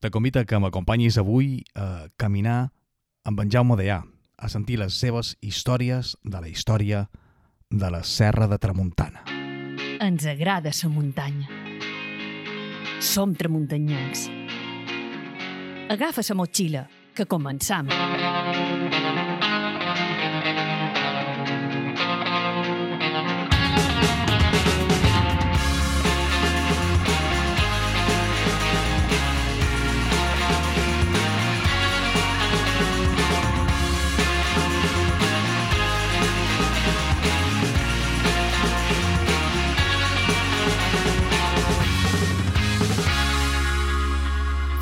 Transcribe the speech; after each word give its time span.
te 0.00 0.10
convida 0.10 0.44
que 0.44 0.58
m'acompanyis 0.60 1.18
avui 1.18 1.64
a 1.74 2.08
caminar 2.16 2.72
amb 3.26 3.40
en 3.42 3.50
Jaume 3.50 3.76
Deà, 3.78 4.02
a 4.36 4.48
sentir 4.52 4.78
les 4.78 4.94
seves 5.00 5.34
històries 5.40 6.16
de 6.22 6.40
la 6.40 6.48
història 6.48 7.06
de 7.70 7.90
la 7.90 8.02
Serra 8.04 8.46
de 8.46 8.58
Tramuntana. 8.58 9.24
Ens 10.00 10.26
agrada 10.28 10.70
la 10.70 10.88
muntanya. 10.92 11.48
Som 13.00 13.34
tramuntanyencs. 13.34 14.28
Agafa 15.90 16.22
la 16.28 16.34
motxilla, 16.34 16.88
que 17.14 17.24
començam. 17.26 17.88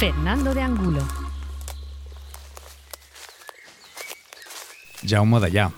Fernando 0.05 0.53
de 0.53 0.61
Angulo. 0.61 1.01
Jaume 5.01 5.41
Dellà, 5.41 5.71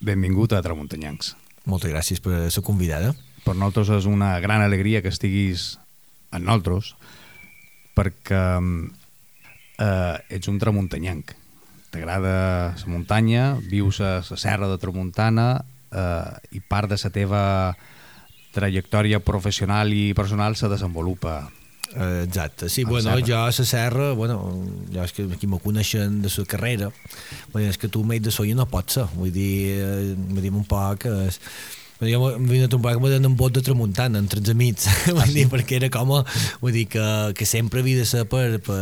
benvingut 0.00 0.54
a 0.56 0.62
Tramuntanyancs. 0.64 1.34
Moltes 1.68 1.92
gràcies 1.92 2.24
per 2.24 2.46
ser 2.48 2.62
convidada. 2.64 3.10
Per 3.44 3.52
nosaltres 3.52 3.92
és 3.98 4.08
una 4.08 4.30
gran 4.40 4.64
alegria 4.64 5.04
que 5.04 5.12
estiguis 5.12 5.74
amb 6.32 6.46
nosaltres 6.46 6.94
perquè 8.00 8.40
eh, 8.64 10.16
ets 10.40 10.48
un 10.48 10.56
tramuntanyanc. 10.56 11.36
T'agrada 11.92 12.34
la 12.72 12.88
muntanya, 12.88 13.44
vius 13.60 14.00
a 14.00 14.22
la 14.24 14.40
serra 14.40 14.72
de 14.72 14.80
Tramuntana 14.80 15.50
eh, 15.92 16.56
i 16.56 16.64
part 16.64 16.88
de 16.88 16.96
la 16.96 17.12
teva 17.12 17.46
trajectòria 18.56 19.20
professional 19.20 19.92
i 19.92 20.14
personal 20.16 20.56
se 20.56 20.72
desenvolupa 20.72 21.42
exacte, 21.96 22.68
sí, 22.68 22.84
bueno, 22.84 23.16
jo 23.26 23.36
a 23.38 23.46
la 23.46 23.52
serra, 23.52 24.12
bueno, 24.12 24.38
jo 24.92 25.02
és 25.02 25.12
que 25.12 25.26
aquí 25.32 25.46
me 25.46 25.58
coneixen 25.58 26.20
de 26.22 26.30
la 26.36 26.44
carrera, 26.46 26.92
bueno, 27.52 27.68
és 27.68 27.78
que 27.78 27.88
tu 27.88 28.04
mai 28.04 28.20
de 28.20 28.30
soia 28.30 28.54
no 28.54 28.68
pots 28.70 29.00
ser, 29.00 29.06
vull 29.16 29.32
dir, 29.34 29.74
eh, 29.74 30.14
vull 30.14 30.42
dir 30.42 30.52
un 30.54 30.64
poc, 30.64 31.06
és, 31.26 31.40
jo 32.00 32.30
vingut 32.38 32.72
un 32.76 32.82
poc 32.82 32.96
amb 32.96 33.26
un 33.28 33.36
bot 33.36 33.52
de 33.52 33.62
tramuntana 33.64 34.20
entre 34.22 34.40
els 34.40 34.50
amics, 34.52 34.86
ah, 34.88 35.14
vull 35.18 35.34
dir, 35.34 35.46
perquè 35.52 35.76
era 35.80 35.90
com, 35.92 36.12
vull 36.62 36.72
dir, 36.74 36.86
que, 36.92 37.04
que 37.36 37.48
sempre 37.48 37.82
havia 37.84 38.00
de 38.00 38.06
ser 38.08 38.24
per, 38.30 38.60
per, 38.64 38.80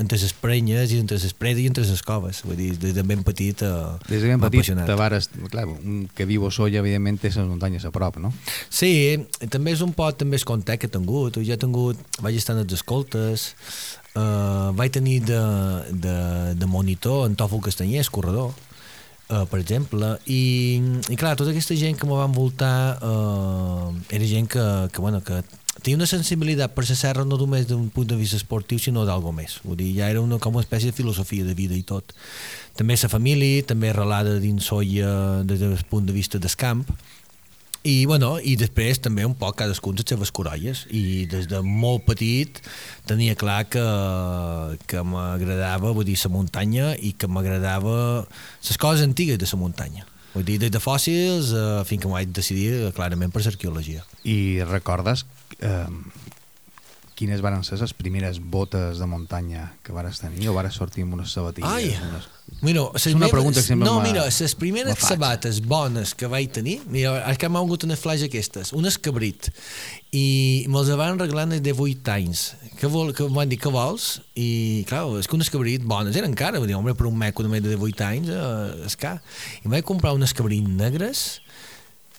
entre 0.00 0.20
les 0.20 0.34
prenyes 0.36 0.92
i 0.92 1.00
entre 1.00 1.20
les 1.20 1.36
predes 1.36 1.64
i 1.64 1.70
entre 1.70 1.86
les 1.88 2.04
coves, 2.04 2.42
vull 2.44 2.58
dir, 2.58 2.74
des 2.80 2.96
de 2.96 3.04
ben 3.06 3.24
petit 3.26 3.64
uh, 3.64 3.96
Des 4.08 4.20
de 4.20 4.32
ben 4.32 4.42
petit 4.44 4.74
te 4.86 4.98
vares, 4.98 5.30
clar, 5.52 5.66
un 5.70 6.04
que 6.16 6.28
viu 6.28 6.44
a 6.46 6.52
Solla, 6.52 6.82
evidentment, 6.84 7.20
té 7.20 7.32
les 7.32 7.40
muntanyes 7.40 7.86
a 7.88 7.94
prop, 7.94 8.20
no? 8.20 8.32
Sí, 8.68 8.92
també 9.48 9.74
és 9.76 9.84
un 9.86 9.94
pot, 9.96 10.18
també 10.20 10.40
és 10.40 10.46
contact 10.48 10.84
que 10.84 10.90
he 10.90 10.92
tingut, 10.92 11.40
jo 11.40 11.56
he 11.56 11.60
tingut, 11.60 12.00
vaig 12.20 12.36
estar 12.36 12.56
en 12.58 12.64
els 12.66 12.76
escoltes, 12.76 13.50
uh, 14.14 14.70
vaig 14.76 14.92
tenir 14.94 15.20
de, 15.28 15.40
de, 15.92 16.16
de 16.60 16.68
monitor 16.68 17.24
en 17.28 17.38
Tòfol 17.40 17.64
Castanyers, 17.64 18.12
corredor, 18.12 18.52
uh, 19.30 19.46
per 19.50 19.60
exemple, 19.62 20.16
i, 20.26 20.80
i 21.08 21.16
clar, 21.16 21.36
tota 21.38 21.54
aquesta 21.54 21.76
gent 21.78 21.96
que 21.98 22.08
me 22.08 22.18
va 22.18 22.26
envoltar 22.28 22.98
uh, 23.00 23.90
era 24.10 24.28
gent 24.28 24.50
que, 24.50 24.64
que, 24.92 25.00
bueno, 25.00 25.22
que 25.24 25.40
tenia 25.80 25.96
una 25.96 26.08
sensibilitat 26.10 26.74
per 26.74 26.84
la 26.88 26.96
serra 26.98 27.24
no 27.24 27.38
només 27.40 27.68
d'un 27.70 27.88
punt 27.94 28.10
de 28.10 28.18
vista 28.18 28.36
esportiu, 28.36 28.78
sinó 28.82 29.06
d'algo 29.08 29.32
més. 29.32 29.60
Vull 29.64 29.78
dir, 29.80 29.92
ja 29.96 30.10
era 30.12 30.20
una, 30.20 30.40
com 30.42 30.58
una 30.58 30.64
espècie 30.66 30.90
de 30.90 30.96
filosofia 30.96 31.46
de 31.46 31.54
vida 31.56 31.78
i 31.78 31.86
tot. 31.86 32.12
També 32.76 32.98
la 33.00 33.12
família, 33.12 33.64
també 33.64 33.90
arrelada 33.90 34.38
dins 34.42 34.68
Soia 34.68 35.42
des 35.46 35.62
del 35.62 35.78
punt 35.88 36.06
de 36.06 36.16
vista 36.16 36.38
del 36.38 36.56
camp, 36.56 36.84
i, 37.82 38.04
bueno, 38.04 38.34
i 38.44 38.56
després 38.60 38.98
també 39.00 39.24
un 39.24 39.34
poc 39.38 39.56
cadascun 39.62 39.96
les 39.96 40.04
seves 40.08 40.32
corolles 40.36 40.82
i 40.92 41.24
des 41.30 41.46
de 41.48 41.62
molt 41.64 42.04
petit 42.04 42.60
tenia 43.08 43.36
clar 43.40 43.62
que, 43.72 43.84
que 44.90 45.00
m'agradava 45.00 45.94
vull 45.96 46.04
dir, 46.04 46.18
la 46.20 46.32
muntanya 46.34 46.92
i 46.96 47.14
que 47.16 47.30
m'agradava 47.30 48.26
les 48.68 48.76
coses 48.76 49.06
antigues 49.06 49.40
de 49.40 49.48
la 49.48 49.60
muntanya. 49.62 50.04
Vull 50.34 50.44
dir, 50.44 50.58
des 50.62 50.70
de 50.70 50.78
fòssils 50.78 51.54
eh, 51.56 51.80
fins 51.88 52.02
que 52.02 52.08
m'ho 52.08 52.18
vaig 52.18 52.28
decidir 52.36 52.92
clarament 52.94 53.32
per 53.32 53.42
l'arqueologia. 53.46 54.04
I 54.28 54.62
recordes 54.68 55.24
eh, 55.58 55.88
quines 57.20 57.42
van 57.44 57.60
ser 57.66 57.76
les 57.80 57.92
primeres 57.92 58.40
botes 58.40 59.00
de 59.00 59.06
muntanya 59.08 59.66
que 59.84 59.92
vares 59.92 60.22
tenir 60.22 60.48
o 60.48 60.56
vares 60.56 60.78
sortir 60.80 61.04
amb 61.04 61.18
unes 61.18 61.34
sabatilles? 61.36 61.68
Ai, 61.68 61.90
unes... 62.08 62.28
Mira, 62.64 62.82
és 62.98 63.14
una 63.14 63.28
pregunta 63.30 63.60
que 63.60 63.66
sempre 63.66 63.86
No, 63.86 64.00
mira, 64.02 64.24
les 64.26 64.54
primeres 64.58 64.98
sabates 65.04 65.60
bones 65.62 66.14
que 66.18 66.26
vaig 66.32 66.50
tenir, 66.56 66.80
mira, 66.90 67.12
és 67.30 67.38
que 67.38 67.48
m'ha 67.52 67.60
hagut 67.62 67.84
una 67.86 67.98
flash 68.00 68.24
aquestes, 68.26 68.72
un 68.76 68.88
escabrit, 68.90 69.50
i 70.16 70.66
me'ls 70.72 70.90
van 70.98 71.14
arreglar 71.14 71.46
de 71.52 71.74
8 71.76 72.14
anys. 72.16 72.46
Que, 72.80 72.88
vol, 72.90 73.12
que 73.14 73.28
m'han 73.28 73.52
dit, 73.52 73.60
que 73.60 73.70
vols? 73.70 74.08
I, 74.34 74.48
clar, 74.88 75.04
és 75.20 75.28
que 75.28 75.36
un 75.36 75.44
escabrit 75.44 75.84
bones 75.86 76.16
eren 76.16 76.32
encara, 76.32 76.58
vull 76.58 76.68
dir, 76.72 76.78
home, 76.80 76.96
per 76.96 77.06
un 77.06 77.20
meco 77.20 77.44
de 77.44 77.76
8 77.76 78.08
anys, 78.08 78.32
eh, 78.32 78.88
és 78.88 78.96
car. 78.98 79.18
I 79.62 79.70
vaig 79.70 79.86
comprar 79.86 80.16
un 80.16 80.26
escabrit 80.26 80.66
negres, 80.66 81.42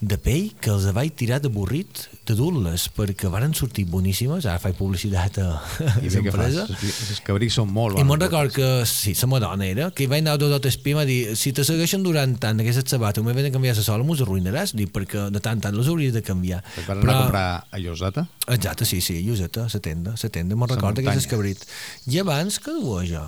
de 0.01 0.17
pell 0.17 0.47
que 0.57 0.71
els 0.73 0.87
vaig 0.97 1.13
tirar 1.13 1.37
de 1.43 1.49
burrit 1.53 2.07
de 2.25 2.33
dur-les 2.33 2.87
perquè 2.95 3.29
varen 3.29 3.53
sortir 3.53 3.83
boníssimes. 3.89 4.47
Ara 4.49 4.57
faig 4.61 4.73
publicitat 4.79 5.37
a, 5.43 5.47
a 5.61 5.91
l'empresa. 6.01 6.65
Els 6.65 7.21
cabrits 7.25 7.59
són 7.59 7.69
molt 7.69 7.99
i 8.01 8.05
me'n 8.07 8.21
record 8.21 8.53
que 8.55 8.69
sí, 8.89 9.13
la 9.19 9.29
madona 9.29 9.67
era 9.67 9.89
que 9.93 10.05
hi 10.05 10.09
vaig 10.09 10.23
anar 10.23 10.37
a 10.39 10.41
tot 10.41 10.65
espí 10.69 10.95
i 10.97 11.05
dir 11.05 11.19
si 11.37 11.53
te 11.53 11.65
segueixen 11.67 12.01
durant 12.05 12.33
tant 12.41 12.63
aquestes 12.63 12.89
sabates 12.89 13.23
m'he 13.23 13.35
de 13.37 13.51
canviar 13.53 13.75
la 13.77 13.85
sola 13.85 14.07
m'ho 14.07 14.17
arruïnaràs. 14.17 14.73
Dic, 14.77 14.89
perquè 14.95 15.27
de 15.33 15.41
tant 15.43 15.61
tant 15.61 15.77
les 15.77 15.91
hauries 15.91 16.15
de 16.15 16.23
canviar. 16.25 16.63
Et 16.81 16.87
vas 16.87 16.97
anar 16.97 17.13
a 17.13 17.21
comprar 17.27 17.45
a 17.69 17.81
Lloseta? 17.81 18.25
exacte, 18.49 18.85
sí, 18.89 19.01
sí, 19.05 19.21
Lloseta, 19.21 19.67
la 19.69 19.79
tenda 19.79 20.15
la 20.17 20.29
tenda, 20.33 20.57
me'n 20.57 20.73
record 20.73 20.97
aquests 20.97 21.29
cabrit 21.29 21.61
i 22.09 22.17
abans 22.19 22.57
que 22.59 22.73
duia 22.73 23.05
jo? 23.05 23.23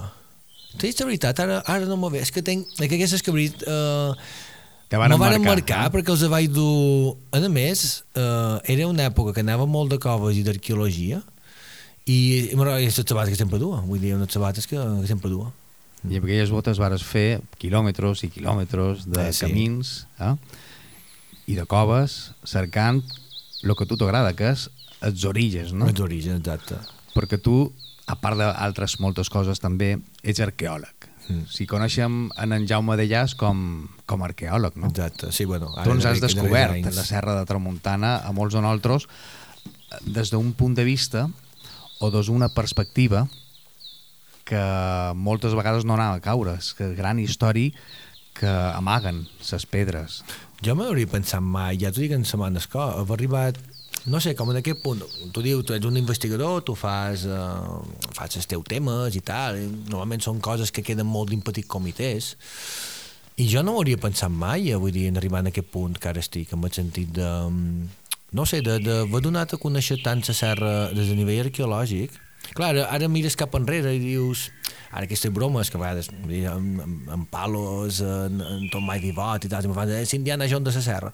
T'he 0.81 0.89
la 0.89 1.05
veritat, 1.05 1.37
ara, 1.43 1.59
ara 1.69 1.85
no 1.85 1.99
m'ho 2.01 2.09
veig, 2.09 2.25
és 2.25 2.33
que 2.33 2.41
tenc, 2.41 2.65
que 2.79 2.97
aquest 2.97 3.21
cabrit 3.25 3.61
eh, 3.69 4.15
que 4.93 4.97
van, 5.01 5.09
van 5.09 5.19
marcar, 5.19 5.41
marcar 5.41 5.85
eh? 5.87 5.91
perquè 5.95 6.11
els 6.13 6.23
vaig 6.29 6.51
dur... 6.53 7.15
A 7.33 7.39
més, 7.49 8.03
eh, 8.13 8.73
era 8.75 8.85
una 8.85 9.07
època 9.09 9.31
que 9.33 9.41
anava 9.41 9.65
molt 9.65 9.89
de 9.89 9.97
coves 9.97 10.37
i 10.37 10.43
d'arqueologia 10.45 11.17
i, 12.05 12.13
i, 12.13 12.51
i 12.53 12.57
les 12.83 12.99
sabates 12.99 13.33
que 13.33 13.39
sempre 13.39 13.57
dua, 13.57 13.79
vull 13.87 14.03
dir, 14.03 14.11
unes 14.13 14.29
sabates 14.29 14.69
que, 14.69 14.77
que 14.77 15.09
sempre 15.09 15.31
dua. 15.31 15.49
I 16.03 16.19
amb 16.19 16.27
aquelles 16.27 16.53
botes 16.53 16.77
vares 16.77 17.01
fer 17.09 17.41
quilòmetres 17.57 18.21
i 18.27 18.29
quilòmetres 18.35 19.07
de 19.09 19.23
eh, 19.23 19.31
sí. 19.33 19.47
camins 19.47 19.95
eh? 20.21 20.35
i 21.49 21.57
de 21.57 21.65
coves 21.65 22.19
cercant 22.45 23.01
el 23.63 23.73
que 23.73 23.87
a 23.87 23.89
tu 23.89 23.97
t'agrada, 23.97 24.35
que 24.37 24.51
és 24.53 24.67
els 25.01 25.25
orígens, 25.25 25.73
no? 25.73 25.89
Els 25.89 26.03
orígens, 26.05 26.37
exacte. 26.37 26.77
Perquè 27.15 27.41
tu, 27.41 27.63
a 28.05 28.19
part 28.21 28.37
d'altres 28.37 28.99
moltes 29.01 29.33
coses, 29.33 29.63
també 29.63 29.95
ets 30.21 30.43
arqueòleg. 30.43 31.02
Mm. 31.27 31.45
Si 31.51 31.67
coneixem 31.69 32.27
en 32.39 32.55
en 32.55 32.67
Jaume 32.67 32.97
de 32.99 33.07
Llàs 33.07 33.35
com, 33.39 33.87
com 34.09 34.23
a 34.23 34.29
arqueòleg, 34.29 34.75
no? 34.79 34.89
Exacte, 34.91 35.31
sí, 35.31 35.45
bueno... 35.45 35.71
Tu 35.83 35.93
ens 35.95 36.05
has 36.09 36.21
descobert 36.23 36.75
en 36.75 36.95
la 36.95 37.05
Serra 37.07 37.37
de 37.39 37.45
Tramuntana 37.49 38.17
a 38.23 38.33
molts 38.35 38.55
de 38.55 38.61
nosaltres 38.63 39.07
des 40.03 40.33
d'un 40.33 40.51
punt 40.57 40.75
de 40.75 40.83
vista 40.83 41.27
o 41.99 42.09
des 42.11 42.27
d'una 42.27 42.49
perspectiva 42.53 43.27
que 44.43 44.63
moltes 45.15 45.55
vegades 45.55 45.85
no 45.87 45.95
anava 45.95 46.19
a 46.19 46.23
caure, 46.23 46.57
és 46.59 46.73
que 46.75 46.91
gran 46.97 47.19
història 47.21 47.71
que 48.33 48.49
amaguen 48.49 49.23
les 49.39 49.65
pedres. 49.69 50.23
Jo 50.65 50.75
m'hauria 50.75 51.07
pensat 51.07 51.43
mai, 51.43 51.77
ja 51.79 51.93
t'ho 51.93 52.01
dic 52.03 52.15
en 52.15 52.25
setmanes 52.27 52.67
que 52.67 52.81
he 52.81 53.05
arribat 53.15 53.59
no 54.05 54.19
sé, 54.19 54.33
com 54.35 54.51
en 54.51 54.59
aquest 54.59 54.81
punt, 54.83 55.03
tu 55.31 55.43
dius, 55.45 55.63
tu 55.65 55.75
ets 55.75 55.87
un 55.87 55.97
investigador, 55.99 56.63
tu 56.67 56.75
fas, 56.75 57.23
uh, 57.29 57.79
fas 58.15 58.35
els 58.39 58.49
teus 58.51 58.65
temes 58.67 59.15
i 59.15 59.21
tal, 59.23 59.59
i 59.61 59.69
normalment 59.69 60.23
són 60.25 60.41
coses 60.43 60.73
que 60.75 60.83
queden 60.83 61.07
molt 61.07 61.31
dins 61.31 61.45
petits 61.45 61.69
comitès, 61.71 62.33
i 63.39 63.47
jo 63.49 63.63
no 63.63 63.77
m'hauria 63.77 64.01
pensat 64.01 64.31
mai, 64.31 64.69
eh, 64.69 64.77
vull 64.77 64.93
dir, 64.93 65.07
en 65.09 65.17
arribar 65.17 65.41
a 65.41 65.49
aquest 65.49 65.71
punt 65.71 65.95
que 65.97 66.11
ara 66.11 66.21
estic, 66.21 66.51
en 66.53 66.63
el 66.63 66.75
sentit 66.75 67.15
de, 67.15 67.29
mm, 67.47 67.87
no 68.37 68.45
sé, 68.45 68.61
d'haver 68.61 69.23
donat 69.23 69.55
a 69.55 69.61
conèixer 69.61 70.01
tant 70.03 70.21
la 70.27 70.35
serra 70.35 70.73
des 70.93 71.07
de 71.07 71.15
nivell 71.15 71.47
arqueològic, 71.47 72.19
Clar, 72.51 72.75
ara, 72.91 73.07
mires 73.07 73.37
cap 73.39 73.55
enrere 73.55 73.93
i 73.95 74.01
dius 74.01 74.49
ara 74.91 75.07
aquestes 75.07 75.31
bromes 75.33 75.71
que 75.71 75.79
a 75.79 75.81
vegades 75.81 76.09
amb, 76.11 76.81
amb, 76.83 77.07
amb 77.15 77.29
palos, 77.31 78.01
en, 78.03 78.41
en 78.43 78.83
Mai 78.83 78.99
Vivot 78.99 79.47
i 79.47 79.49
tal, 79.49 79.63
i 79.63 79.71
em 79.71 79.73
fan 79.77 79.93
és 79.95 80.13
Indiana 80.13 80.49
Jones 80.51 80.67
de 80.67 80.75
la 80.75 80.85
serra 80.85 81.13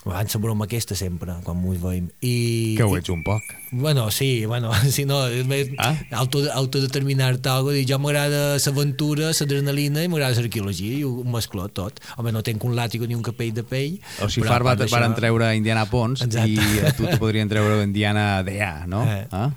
Van 0.00 0.24
la 0.32 0.38
broma 0.40 0.64
aquesta 0.64 0.94
sempre, 0.96 1.34
quan 1.44 1.58
m'ho 1.60 1.74
veiem. 1.76 2.06
I, 2.24 2.72
Que 2.78 2.84
ho 2.88 2.94
ets 2.96 3.10
un 3.12 3.20
poc. 3.22 3.42
Bueno, 3.70 4.06
sí, 4.10 4.46
bueno, 4.46 4.70
si 4.96 5.04
no, 5.04 5.26
és 5.28 5.44
més 5.46 5.68
Ah? 5.76 5.92
auto, 6.22 6.40
autodeterminar-te 6.50 7.50
algo, 7.52 7.70
dir, 7.76 7.82
jo 7.86 7.98
m'agrada 8.00 8.56
l'aventura, 8.56 9.28
l'adrenalina 9.36 10.00
i 10.02 10.08
m'agrada 10.08 10.40
l'arqueologia 10.40 10.94
i 10.96 11.04
ho 11.04 11.12
mesclo 11.28 11.66
tot. 11.68 12.00
Home, 12.16 12.32
no 12.32 12.40
tenc 12.42 12.64
un 12.64 12.72
làtigo 12.78 13.04
ni 13.06 13.14
un 13.14 13.20
capell 13.22 13.52
de 13.52 13.62
pell. 13.62 13.98
O 14.24 14.30
si 14.32 14.40
Far 14.40 14.62
va, 14.64 14.70
part 14.70 14.80
d'això- 14.80 14.96
varen 14.96 15.14
treure 15.18 15.50
Indiana 15.58 15.84
Pons 15.90 16.24
Exacte. 16.24 16.48
i 16.48 16.80
a 16.80 16.94
tu 16.96 17.04
te 17.04 17.18
podrien 17.20 17.48
treure 17.52 17.82
Indiana 17.84 18.42
D.A., 18.42 18.86
no? 18.88 19.04
Eh. 19.04 19.26
Ah? 19.36 19.50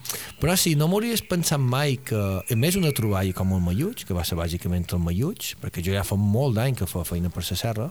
Però 0.44 0.57
sí, 0.60 0.75
no 0.75 0.89
m'hauries 0.92 1.24
pensat 1.24 1.63
mai 1.63 1.96
que, 2.04 2.19
a 2.19 2.56
més 2.60 2.75
una 2.75 2.92
troballa 2.92 3.31
com 3.31 3.56
el 3.56 3.63
Malluig, 3.63 4.04
que 4.04 4.13
va 4.13 4.28
ser 4.28 4.36
bàsicament 4.36 4.92
el 4.92 5.00
Malluig, 5.07 5.54
perquè 5.63 5.80
jo 5.80 5.96
ja 5.96 6.04
fa 6.04 6.19
molt 6.19 6.60
d'any 6.60 6.75
que 6.75 6.86
fa 6.86 7.06
feina 7.07 7.31
per 7.31 7.48
la 7.48 7.56
serra, 7.56 7.89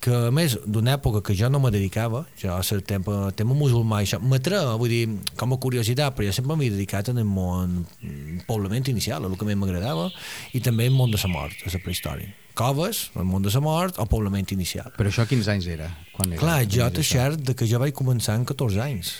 que 0.00 0.16
a 0.30 0.32
més 0.32 0.56
d'una 0.64 0.94
època 0.96 1.20
que 1.24 1.36
jo 1.36 1.50
no 1.52 1.60
me 1.60 1.70
dedicava, 1.72 2.24
jo 2.40 2.54
a 2.54 2.62
ser 2.64 2.80
tema, 2.88 3.30
tema 3.36 3.56
musulmà, 3.56 4.00
això 4.00 4.20
m'atreu, 4.22 4.72
vull 4.80 4.92
dir, 4.92 5.02
com 5.36 5.52
a 5.52 5.60
curiositat, 5.60 6.16
però 6.16 6.30
jo 6.30 6.34
sempre 6.36 6.56
m'he 6.56 6.70
dedicat 6.72 7.12
en 7.12 7.20
el 7.20 7.28
món 7.28 7.82
mm, 7.84 8.44
poblament 8.48 8.88
inicial, 8.92 9.28
el 9.28 9.36
que 9.36 9.48
més 9.48 9.60
m'agradava, 9.60 10.08
i 10.56 10.64
també 10.64 10.88
el 10.88 10.96
món 10.96 11.12
de 11.12 11.20
la 11.20 11.32
mort, 11.32 11.64
a 11.66 11.72
la 11.74 11.82
prehistòria. 11.84 12.32
Coves, 12.56 13.06
el 13.16 13.28
món 13.28 13.44
de 13.44 13.52
la 13.52 13.62
mort 13.64 14.00
o 14.00 14.08
poblament 14.10 14.48
inicial. 14.56 14.90
Però 14.96 15.12
això 15.12 15.28
quins 15.28 15.48
anys 15.52 15.68
era? 15.70 15.92
Quan 16.16 16.32
era? 16.32 16.40
Clar, 16.40 16.60
jo 16.68 16.88
t'he 16.96 17.04
cert 17.06 17.44
de 17.44 17.56
que 17.56 17.68
jo 17.68 17.80
vaig 17.80 17.94
començar 17.96 18.36
amb 18.36 18.48
14 18.48 18.80
anys. 18.84 19.18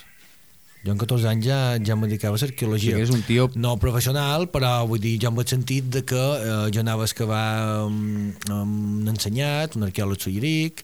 Jo 0.80 0.94
amb 0.94 1.00
14 1.02 1.26
anys 1.28 1.44
ja, 1.44 1.56
ja 1.84 1.92
em 1.92 2.04
dedicava 2.06 2.38
a 2.38 2.40
l'arqueologia. 2.40 2.94
Sigui, 2.94 3.02
eres 3.02 3.10
un 3.12 3.22
tio- 3.26 3.50
No 3.60 3.74
professional, 3.76 4.46
però 4.48 4.70
vull 4.88 5.00
dir, 5.02 5.18
jo 5.20 5.28
amb 5.28 5.42
el 5.42 5.46
sentit 5.50 5.90
de 5.92 6.00
que 6.08 6.16
eh, 6.16 6.70
jo 6.72 6.80
anava 6.80 7.04
a 7.04 7.08
excavar 7.10 7.84
um, 7.84 8.30
um, 8.48 8.70
un 9.02 9.10
ensenyat, 9.12 9.76
un 9.76 9.84
arqueòleg 9.84 10.22
solleric, 10.24 10.80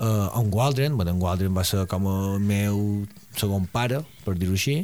eh, 0.00 0.40
en 0.40 0.50
Waldron, 0.50 0.96
bueno, 0.98 1.12
en 1.14 1.22
Waldron 1.22 1.54
va 1.54 1.62
ser 1.64 1.84
com 1.86 2.08
el 2.10 2.40
meu 2.42 2.80
segon 3.38 3.68
pare, 3.70 4.02
per 4.24 4.34
dir-ho 4.34 4.56
així, 4.58 4.80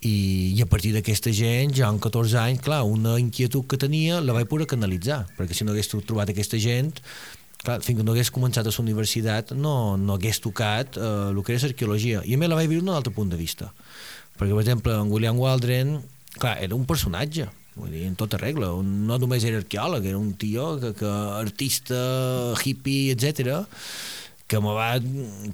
i, 0.00 0.14
i 0.56 0.62
a 0.64 0.68
partir 0.70 0.94
d'aquesta 0.96 1.28
gent, 1.36 1.74
jo 1.76 1.84
amb 1.84 2.00
14 2.00 2.38
anys, 2.40 2.62
clar, 2.64 2.80
una 2.88 3.18
inquietud 3.20 3.66
que 3.68 3.76
tenia 3.76 4.22
la 4.24 4.32
vaig 4.32 4.48
poder 4.48 4.64
canalitzar, 4.70 5.26
perquè 5.36 5.52
si 5.52 5.68
no 5.68 5.74
hagués 5.76 5.92
trobat 5.92 6.32
aquesta 6.32 6.56
gent, 6.56 6.94
clar, 7.60 7.82
fins 7.84 7.98
que 8.00 8.06
no 8.08 8.14
hagués 8.16 8.32
començat 8.32 8.64
a 8.64 8.72
la 8.72 8.80
universitat 8.80 9.52
no, 9.52 9.98
no 10.00 10.16
hagués 10.16 10.40
tocat 10.40 10.96
eh, 10.96 11.10
el 11.34 11.42
que 11.44 11.52
era 11.52 11.66
l'arqueologia. 11.66 12.22
I 12.24 12.32
a 12.32 12.40
més 12.40 12.48
la 12.48 12.56
vaig 12.56 12.70
viure 12.72 12.86
d'un 12.86 12.96
altre 12.96 13.12
punt 13.12 13.28
de 13.28 13.36
vista 13.36 13.68
perquè 14.40 14.54
per 14.56 14.62
exemple 14.64 14.96
en 14.96 15.10
William 15.12 15.38
Waldron 15.38 15.98
clar, 16.38 16.56
era 16.64 16.76
un 16.76 16.86
personatge 16.88 17.46
vull 17.76 17.92
dir, 17.92 18.06
en 18.08 18.16
tota 18.18 18.40
regla, 18.40 18.72
un, 18.76 19.04
no 19.08 19.18
només 19.20 19.44
era 19.46 19.60
arqueòleg 19.60 20.08
era 20.10 20.18
un 20.18 20.32
tio 20.40 20.72
que, 20.80 20.94
que 20.98 21.10
artista 21.38 22.00
hippie, 22.64 23.12
etc 23.14 23.60
que 24.50 24.58
me 24.58 24.72
va 24.74 24.94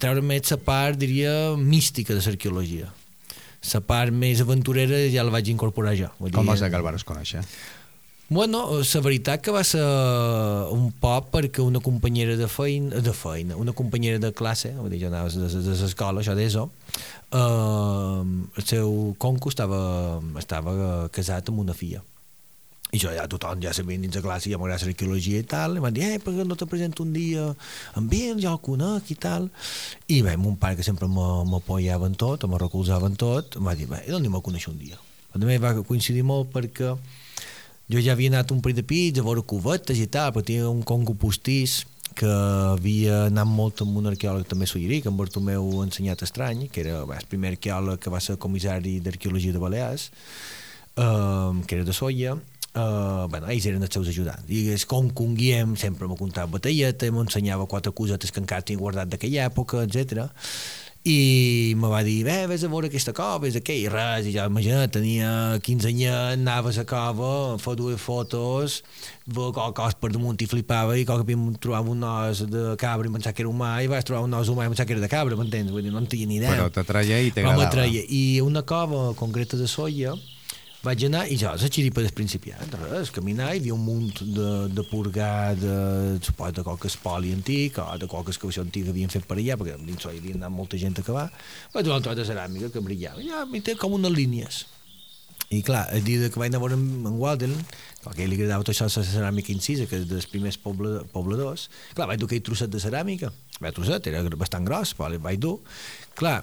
treure 0.00 0.22
més 0.24 0.54
la 0.54 0.60
part 0.62 0.98
diria 0.98 1.32
mística 1.60 2.16
de 2.16 2.22
l'arqueologia 2.24 2.92
la 3.66 3.82
part 3.82 4.14
més 4.14 4.40
aventurera 4.40 5.02
ja 5.10 5.26
la 5.26 5.34
vaig 5.34 5.50
incorporar 5.50 5.96
jo 5.98 6.12
vull 6.20 6.30
Com 6.30 6.46
dir, 6.46 6.52
vas 6.54 6.62
ser 6.62 6.70
que 6.70 6.78
el 6.78 6.86
vares 6.86 7.04
conèixer? 7.04 7.42
Bueno, 8.28 8.80
la 8.82 9.00
veritat 9.04 9.38
que 9.38 9.52
va 9.54 9.60
ser 9.62 9.84
un 10.74 10.88
poc 10.98 11.28
perquè 11.30 11.62
una 11.62 11.78
companyera 11.78 12.34
de 12.34 12.48
feina, 12.50 12.98
de 12.98 13.12
feina 13.14 13.54
una 13.54 13.70
companyera 13.70 14.18
de 14.18 14.32
classe, 14.34 14.72
vull 14.74 14.90
dir, 14.90 14.98
jo 15.04 15.10
anava 15.12 15.30
de, 15.30 15.46
de, 15.46 15.60
de 15.62 15.74
l'escola, 15.78 16.24
això 16.24 16.34
d'ESO, 16.34 16.64
eh, 17.38 18.24
el 18.58 18.64
seu 18.66 19.14
conco 19.22 19.52
estava, 19.54 19.78
estava 20.42 20.74
casat 21.14 21.52
amb 21.52 21.62
una 21.62 21.76
filla. 21.78 22.00
I 22.90 22.98
jo 22.98 23.12
ja 23.14 23.28
tothom 23.30 23.62
ja 23.62 23.70
sabia 23.76 24.02
dins 24.02 24.18
de 24.18 24.22
classe, 24.24 24.50
ja 24.50 24.58
m'agrada 24.58 24.88
l'arqueologia 24.88 25.44
i 25.44 25.46
tal, 25.46 25.76
i 25.78 25.82
m'han 25.84 25.94
dit, 25.94 26.06
eh, 26.08 26.18
per 26.18 26.34
què 26.34 26.46
no 26.48 26.56
te 26.58 26.66
presento 26.66 27.06
un 27.06 27.12
dia 27.14 27.44
amb 27.94 28.16
ell, 28.18 28.40
jo 28.42 28.56
el 28.56 28.58
conec 28.58 29.12
i 29.14 29.16
tal. 29.22 29.46
I 30.10 30.18
bé, 30.26 30.34
mon 30.34 30.58
pare, 30.58 30.74
que 30.74 30.86
sempre 30.86 31.06
m'apoyava 31.06 32.10
en 32.10 32.18
tot, 32.18 32.42
me 32.50 32.58
recolzava 32.58 33.06
en 33.06 33.14
tot, 33.14 33.60
em 33.60 33.70
va 33.70 33.76
dir, 33.78 33.86
bé, 33.86 34.02
doncs 34.08 34.18
anem 34.18 34.34
a 34.34 34.42
conèixer 34.50 34.72
un 34.74 34.82
dia. 34.82 34.98
Més 35.36 35.62
va 35.62 35.76
coincidir 35.86 36.26
molt 36.26 36.50
perquè 36.50 36.90
jo 37.92 38.00
ja 38.02 38.14
havia 38.16 38.32
anat 38.32 38.50
un 38.50 38.62
parell 38.62 38.80
de 38.80 38.86
pits 38.86 39.20
a 39.20 39.26
veure 39.26 39.44
cubetes 39.46 40.00
i 40.02 40.08
tal, 40.10 40.32
però 40.34 40.44
tenia 40.46 40.70
un 40.70 40.82
congo 40.86 41.14
postís 41.14 41.84
que 42.16 42.28
havia 42.28 43.26
anat 43.26 43.48
molt 43.50 43.82
amb 43.84 43.98
un 44.00 44.08
arqueòleg 44.10 44.48
també 44.48 44.66
solleric, 44.66 45.06
en 45.06 45.16
Bartomeu 45.18 45.82
Ensenyat 45.84 46.24
Estrany, 46.24 46.66
que 46.72 46.82
era 46.82 47.02
el 47.04 47.30
primer 47.30 47.54
arqueòleg 47.54 48.00
que 48.00 48.12
va 48.12 48.22
ser 48.24 48.38
comissari 48.40 48.98
d'arqueologia 49.04 49.52
de 49.52 49.62
Balears, 49.62 50.10
eh, 50.96 51.64
que 51.66 51.80
era 51.80 51.84
de 51.84 51.96
Soia, 51.96 52.36
Uh, 52.76 53.24
bueno, 53.32 53.46
ells 53.48 53.64
eren 53.64 53.80
els 53.80 53.94
seus 53.96 54.10
ajudants. 54.10 54.50
I 54.52 54.74
és 54.74 54.82
com 54.84 55.06
que 55.08 55.24
un 55.24 55.30
guiem 55.32 55.70
sempre 55.80 56.04
m'ha 56.10 56.18
contat 56.18 56.50
batalleta 56.52 57.08
m'ensenyava 57.08 57.64
quatre 57.72 57.88
cosetes 57.96 58.28
que 58.28 58.42
encara 58.42 58.66
tinc 58.68 58.82
guardat 58.82 59.08
d'aquella 59.08 59.46
època, 59.48 59.80
etc 59.86 60.26
i 61.06 61.74
me 61.78 61.86
va 61.86 62.00
dir, 62.02 62.24
bé, 62.26 62.48
vés 62.50 62.64
a 62.66 62.70
veure 62.70 62.88
aquesta 62.90 63.12
cova, 63.14 63.46
és 63.46 63.54
aquell, 63.60 63.84
i 63.84 63.90
res, 63.92 64.26
i 64.26 64.32
ja 64.34 64.48
imagina't, 64.50 64.90
tenia 64.96 65.28
15 65.62 65.86
anys, 65.92 66.06
anava 66.34 66.72
a 66.72 66.74
la 66.74 66.84
cova, 66.90 67.28
a 67.54 67.60
fer 67.62 67.76
dues 67.78 68.00
fotos, 68.02 68.80
veure 69.30 69.54
qualque 69.54 69.78
cosa 69.78 70.00
per 70.02 70.10
damunt 70.16 70.42
i 70.42 70.48
flipava, 70.50 70.96
i 70.98 71.06
qualque 71.06 71.30
cop 71.30 71.60
trobava 71.62 71.94
un 71.94 72.02
os 72.02 72.42
de 72.50 72.74
cabra 72.82 73.06
i 73.06 73.12
pensava 73.14 73.36
que 73.38 73.44
era 73.46 73.52
humà, 73.52 73.76
i 73.86 73.90
vas 73.92 74.02
trobar 74.08 74.24
un 74.26 74.34
os 74.34 74.50
humà 74.50 74.66
i 74.66 74.72
pensava 74.72 74.88
que 74.90 74.96
era 74.98 75.04
de 75.06 75.12
cabra, 75.12 75.38
m'entens? 75.38 75.70
Vull 75.70 75.86
dir, 75.86 75.94
no 75.94 76.02
en 76.02 76.10
tenia 76.10 76.26
ni 76.26 76.40
idea. 76.40 76.56
Però 76.56 76.66
t'atreia 76.74 77.20
i 77.22 77.30
Però 77.30 77.52
t'agradava. 77.52 77.62
m'atreia. 77.62 78.02
I 78.10 78.40
una 78.42 78.66
cova 78.66 79.12
concreta 79.14 79.56
de 79.56 79.70
soia 79.70 80.16
vaig 80.84 81.06
anar 81.08 81.24
i 81.32 81.38
jo, 81.40 81.50
la 81.50 81.70
xiripa 81.72 82.02
del 82.04 82.14
principiant, 82.14 82.76
res, 82.82 83.10
caminar 83.14 83.48
i 83.50 83.56
hi 83.56 83.62
havia 83.62 83.74
un 83.74 83.82
munt 83.86 84.22
de, 84.36 84.50
de 84.72 84.84
purgar 84.86 85.56
de, 85.58 85.74
supos, 86.26 86.52
de 86.54 86.64
qualque 86.66 86.90
espoli 86.90 87.32
antic 87.34 87.80
o 87.82 87.88
de 87.98 88.08
qualque 88.10 88.34
excavació 88.34 88.64
antiga 88.66 88.90
que 88.90 88.94
havien 88.94 89.12
fet 89.12 89.26
per 89.26 89.38
allà, 89.38 89.58
perquè 89.58 89.76
dins 89.82 90.06
hi 90.06 90.14
havia 90.20 90.38
anat 90.38 90.54
molta 90.54 90.80
gent 90.80 90.98
a 90.98 91.04
acabar, 91.04 91.26
vaig 91.74 91.88
trobar 91.88 92.00
un 92.14 92.20
de 92.20 92.28
ceràmica 92.28 92.72
que 92.72 92.84
brillava, 92.84 93.24
ja, 93.24 93.44
i 93.46 93.62
té 93.64 93.76
com 93.80 93.96
unes 93.98 94.14
línies. 94.14 94.64
I 95.50 95.60
clar, 95.62 95.84
el 95.94 96.02
dia 96.02 96.26
que 96.26 96.40
vaig 96.40 96.50
anar 96.50 96.58
a 96.58 96.64
veure 96.64 96.74
en, 96.74 96.86
en 97.06 97.18
Walden, 97.20 97.52
que 98.02 98.10
a 98.10 98.24
ell 98.24 98.32
li 98.32 98.38
agradava 98.38 98.66
tot 98.66 98.72
això 98.72 98.88
de 98.88 99.02
la 99.02 99.06
ceràmica 99.06 99.52
incisa, 99.54 99.86
que 99.86 100.00
és 100.00 100.06
dels 100.10 100.26
primers 100.30 100.58
poble, 100.58 101.04
pobladors, 101.12 101.68
clar, 101.94 102.08
vaig 102.10 102.18
dur 102.22 102.26
aquell 102.30 102.42
trosset 102.48 102.72
de 102.72 102.82
ceràmica, 102.82 103.30
vaig 103.60 103.76
trosset, 103.76 104.08
era 104.10 104.24
bastant 104.34 104.66
gros, 104.66 104.94
però 104.98 105.10
vaig 105.22 105.38
dur. 105.42 105.60
Clar, 106.18 106.40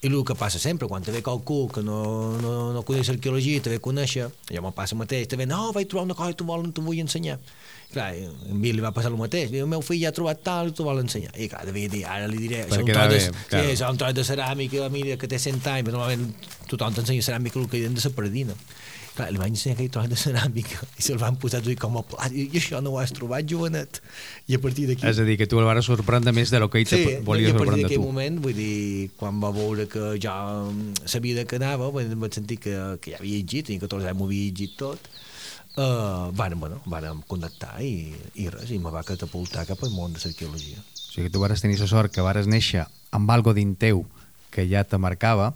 i 0.00 0.08
el 0.08 0.22
que 0.24 0.34
passa 0.34 0.58
sempre, 0.58 0.88
quan 0.88 1.04
te 1.04 1.12
ve 1.12 1.20
qualcú 1.20 1.68
que 1.68 1.82
no, 1.84 2.38
no, 2.40 2.72
no 2.72 2.82
coneix 2.88 3.10
arqueologia, 3.12 3.60
te 3.60 3.68
ve 3.68 3.80
conèixer, 3.84 4.30
allò 4.48 4.62
me 4.64 4.72
passa 4.72 4.96
el 4.96 5.00
mateix, 5.02 5.26
te 5.28 5.36
ve, 5.36 5.44
no, 5.48 5.66
vaig 5.76 5.90
trobar 5.92 6.06
una 6.06 6.16
cosa 6.16 6.32
i 6.32 6.38
t'ho 6.38 6.46
volen, 6.48 6.70
t'ho 6.72 6.84
vull 6.86 7.02
ensenyar. 7.02 7.36
Clar, 7.90 8.14
a 8.14 8.54
mi 8.54 8.72
li 8.72 8.80
va 8.80 8.94
passar 8.96 9.10
el 9.10 9.18
mateix, 9.20 9.52
el 9.52 9.68
meu 9.68 9.82
fill 9.84 10.00
ja 10.00 10.08
ha 10.08 10.16
trobat 10.16 10.40
tal 10.46 10.70
i 10.70 10.74
t'ho 10.76 10.86
vol 10.86 11.02
ensenyar. 11.02 11.34
I 11.36 11.50
clar, 11.52 11.66
devia 11.68 11.92
dir, 11.92 12.04
ara 12.08 12.30
li 12.30 12.40
diré, 12.46 12.62
això 12.64 12.80
un 12.80 12.88
tros 12.88 13.12
de, 13.12 13.18
bé, 13.26 13.44
claro. 13.50 13.74
sí, 13.74 13.84
un 13.90 14.00
tros 14.00 14.16
de 14.16 14.24
ceràmica, 14.30 14.88
mira, 14.94 15.18
que 15.20 15.28
té 15.28 15.42
100 15.42 15.60
anys, 15.74 15.88
però 15.90 15.98
normalment 15.98 16.30
tothom 16.70 16.96
t'ensenya 16.96 17.26
ceràmica 17.26 17.60
el 17.60 17.68
que 17.68 17.82
diuen 17.82 17.98
de 17.98 18.06
la 18.06 18.14
paradina. 18.16 18.56
Ensenyar 19.28 19.76
aquell 19.76 19.90
tros 19.92 20.08
de 20.10 20.16
ceràmica 20.18 20.80
i 20.98 21.04
se'l 21.04 21.20
van 21.20 21.36
posar 21.40 21.60
a 21.60 21.74
com 21.78 21.98
a 22.00 22.02
plat, 22.02 22.32
i 22.32 22.48
això 22.58 22.80
no 22.82 22.94
ho 22.94 22.98
has 22.98 23.12
trobat, 23.12 23.44
jovenet. 23.46 24.00
I 24.48 24.56
a 24.56 24.60
partir 24.60 24.86
d'aquí... 24.88 25.06
És 25.06 25.18
a 25.18 25.24
dir, 25.24 25.36
que 25.38 25.46
tu 25.46 25.60
el 25.60 25.66
vas 25.68 25.84
sorprendre 25.84 26.32
més 26.32 26.50
de 26.50 26.60
lo 26.60 26.70
que 26.70 26.80
ell 26.80 26.86
Sí, 26.86 26.96
te 26.96 27.18
i 27.18 27.24
volia 27.24 27.50
a 27.50 27.58
partir 27.58 27.58
sorprendre 27.58 27.82
d'aquell 27.82 28.00
tu. 28.00 28.06
moment, 28.06 28.38
vull 28.42 28.54
dir, 28.54 29.10
quan 29.16 29.40
va 29.42 29.50
veure 29.54 29.86
que 29.90 30.14
jo 30.22 30.36
sabia 31.04 31.40
de 31.40 31.46
què 31.46 31.60
anava, 31.60 31.90
vaig 31.90 32.34
sentir 32.34 32.58
que, 32.58 32.76
que 33.00 33.14
ja 33.14 33.20
havia 33.20 33.38
llegit, 33.40 33.68
tenia 33.68 33.84
14 33.84 34.08
anys, 34.10 34.18
m'ho 34.18 34.30
havia 34.30 34.48
llegit 34.50 34.78
tot, 34.80 35.10
uh, 35.76 36.30
vàrem, 36.36 36.60
bueno, 36.60 36.80
vàrem 36.86 37.22
connectar 37.28 37.76
i, 37.84 38.10
i 38.40 38.48
res, 38.52 38.70
i 38.70 38.78
me 38.78 38.92
va 38.94 39.04
catapultar 39.06 39.66
cap 39.68 39.82
al 39.84 39.94
món 39.94 40.14
de 40.16 40.22
l'arqueologia. 40.24 40.80
O 40.80 41.04
sigui, 41.10 41.28
que 41.28 41.34
tu 41.34 41.42
vares 41.42 41.62
tenir 41.62 41.78
la 41.80 41.90
sort 41.90 42.12
que 42.14 42.24
vares 42.24 42.48
néixer 42.50 42.86
amb 43.16 43.30
algo 43.34 43.54
dins 43.56 43.78
teu 43.78 44.04
que 44.50 44.66
ja 44.70 44.82
te 44.84 44.98
marcava 44.98 45.52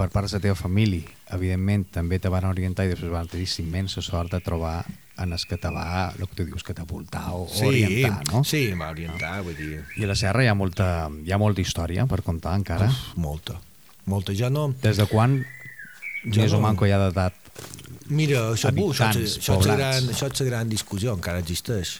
per 0.00 0.08
part 0.08 0.30
de 0.30 0.38
la 0.38 0.42
teva 0.42 0.56
família. 0.56 1.04
Evidentment, 1.36 1.84
també 1.92 2.18
te 2.22 2.32
van 2.32 2.46
orientar 2.48 2.86
i 2.88 2.92
després 2.94 3.12
van 3.12 3.28
tenir 3.28 3.48
immensa 3.60 4.00
sort 4.04 4.32
de 4.32 4.40
trobar 4.40 4.78
en 5.20 5.34
el 5.36 5.42
català 5.48 6.14
el 6.16 6.24
que 6.30 6.38
tu 6.38 6.46
dius 6.48 6.64
catapultar 6.64 7.26
o 7.36 7.42
orientar, 7.66 8.22
no? 8.32 8.40
Sí, 8.48 8.70
va 8.72 8.88
orientar, 8.94 9.34
vull 9.44 9.58
dir, 9.58 9.82
I 10.00 10.06
a 10.06 10.08
la 10.08 10.16
Serra 10.16 10.46
hi 10.46 10.48
ha 10.48 10.56
molta, 10.56 11.10
hi 11.26 11.32
ha 11.34 11.38
molta 11.40 11.60
història 11.60 12.06
per 12.08 12.22
contar 12.24 12.56
encara. 12.56 12.88
uf, 12.88 13.16
molta. 13.20 13.58
Molta, 14.08 14.32
ja 14.34 14.48
no... 14.50 14.70
Des 14.80 14.96
de 14.96 15.04
quan 15.10 15.42
Jo 16.24 16.40
més 16.40 16.52
o 16.52 16.56
no- 16.56 16.64
manco 16.64 16.88
hi 16.88 16.94
ha 16.96 16.98
d'edat? 17.04 17.36
Mira, 18.10 18.40
això, 18.54 18.72
això, 18.72 19.06
això, 19.12 19.58
és 19.60 19.66
la 19.68 19.76
gran, 19.76 20.08
això 20.10 20.26
és 20.32 20.40
la 20.40 20.46
gran 20.48 20.68
discussió, 20.72 21.12
encara 21.14 21.38
existeix. 21.44 21.98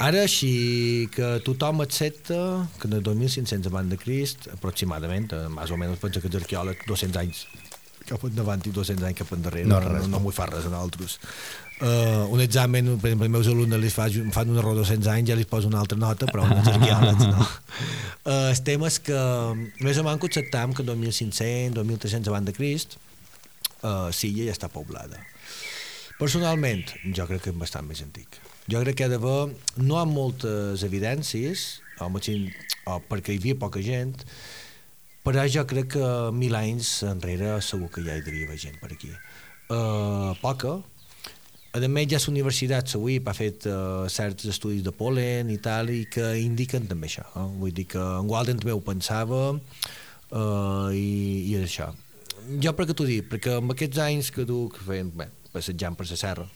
Ara 0.00 0.22
així 0.24 1.08
que 1.12 1.34
tothom 1.44 1.82
accepta 1.84 2.36
que 2.80 2.88
en 2.88 2.94
el 2.96 3.02
2500 3.04 3.68
abans 3.68 3.90
de 3.92 3.98
Crist, 4.00 4.46
aproximadament, 4.54 5.28
eh, 5.36 5.48
més 5.52 5.72
o 5.74 5.76
menys 5.80 6.00
pensa 6.00 6.22
que 6.22 6.30
els 6.30 6.38
arqueòlegs 6.40 6.86
200 6.88 7.20
anys 7.20 7.44
cap 8.10 8.24
endavant 8.26 8.62
i 8.66 8.72
200 8.74 9.06
anys 9.06 9.18
cap 9.20 9.32
endarrere, 9.36 9.68
No, 9.68 9.78
no, 9.78 9.92
res, 9.92 10.06
no, 10.08 10.16
no 10.16 10.22
m'ho 10.24 10.32
fa 10.34 10.48
res 10.50 10.66
a 10.66 10.72
nosaltres. 10.72 11.18
Uh, 11.80 12.26
un 12.34 12.42
examen, 12.44 12.88
per 13.00 13.10
exemple, 13.10 13.28
els 13.28 13.34
meus 13.36 13.50
alumnes 13.52 13.80
li 13.80 13.90
fan, 13.92 14.32
fan 14.34 14.50
un 14.52 14.58
error 14.60 14.74
200 14.76 15.12
anys, 15.14 15.30
ja 15.30 15.36
li 15.38 15.46
poso 15.48 15.70
una 15.70 15.80
altra 15.84 15.98
nota, 16.00 16.28
però 16.28 16.44
no 16.48 16.58
arqueòlegs, 16.60 17.26
no. 17.30 17.46
Uh, 18.24 18.48
el 18.54 18.62
tema 18.66 18.90
és 18.90 18.98
que 19.04 19.20
més 19.84 20.00
o 20.00 20.06
menys 20.06 20.26
acceptam 20.28 20.74
que 20.76 20.86
2500, 20.88 21.76
2300 21.78 22.32
abans 22.32 22.50
de 22.50 22.56
Crist, 22.56 22.98
uh, 23.84 24.10
Silla 24.16 24.48
ja 24.50 24.56
està 24.56 24.72
poblada. 24.72 25.22
Personalment, 26.20 26.84
jo 27.16 27.24
crec 27.24 27.46
que 27.46 27.52
és 27.54 27.56
bastant 27.56 27.86
més 27.88 28.02
antic. 28.04 28.36
Jo 28.68 28.82
crec 28.82 28.98
que 28.98 29.06
ha 29.06 29.08
d'haver, 29.08 29.54
no 29.80 29.96
hi 29.96 30.00
ha 30.02 30.04
moltes 30.04 30.82
evidències, 30.84 31.80
o, 31.96 32.10
machín, 32.12 32.50
o 32.84 32.98
perquè 33.08 33.32
hi 33.32 33.40
havia 33.40 33.56
poca 33.62 33.80
gent, 33.80 34.18
però 35.24 35.46
jo 35.48 35.64
crec 35.70 35.94
que 35.96 36.10
mil 36.36 36.58
anys 36.58 36.98
enrere 37.08 37.56
segur 37.64 37.88
que 37.94 38.04
ja 38.04 38.18
hi 38.18 38.24
devia 38.26 38.50
haver 38.50 38.60
gent 38.60 38.76
per 38.82 38.92
aquí. 38.92 39.14
Uh, 39.72 40.36
poca, 40.42 40.76
a 41.72 41.80
més 41.86 42.10
ja 42.10 42.18
la 42.18 42.32
universitat 42.34 42.92
avui 42.98 43.16
ha 43.24 43.32
fet 43.32 43.64
uh, 43.70 44.04
certs 44.10 44.44
estudis 44.50 44.82
de 44.84 44.92
polen 44.92 45.48
i 45.48 45.56
tal 45.62 45.88
i 45.88 46.02
que 46.10 46.34
indiquen 46.42 46.88
també 46.90 47.06
això 47.06 47.22
eh? 47.30 47.48
vull 47.60 47.72
dir 47.72 47.86
que 47.86 48.00
en 48.00 48.26
Walden 48.26 48.58
també 48.58 48.74
ho 48.74 48.80
pensava 48.82 49.54
uh, 49.54 50.88
i, 50.90 51.46
i 51.46 51.54
és 51.54 51.68
això 51.68 51.92
jo 52.58 52.74
per 52.74 52.88
què 52.88 52.96
t'ho 52.98 53.06
dic? 53.06 53.28
perquè 53.30 53.60
amb 53.60 53.70
aquests 53.70 54.02
anys 54.02 54.32
que 54.34 54.42
duc 54.48 54.80
fent, 54.82 55.14
bé, 55.14 55.28
passejant 55.52 55.98
per 55.98 56.08
la 56.10 56.18
serra 56.18 56.48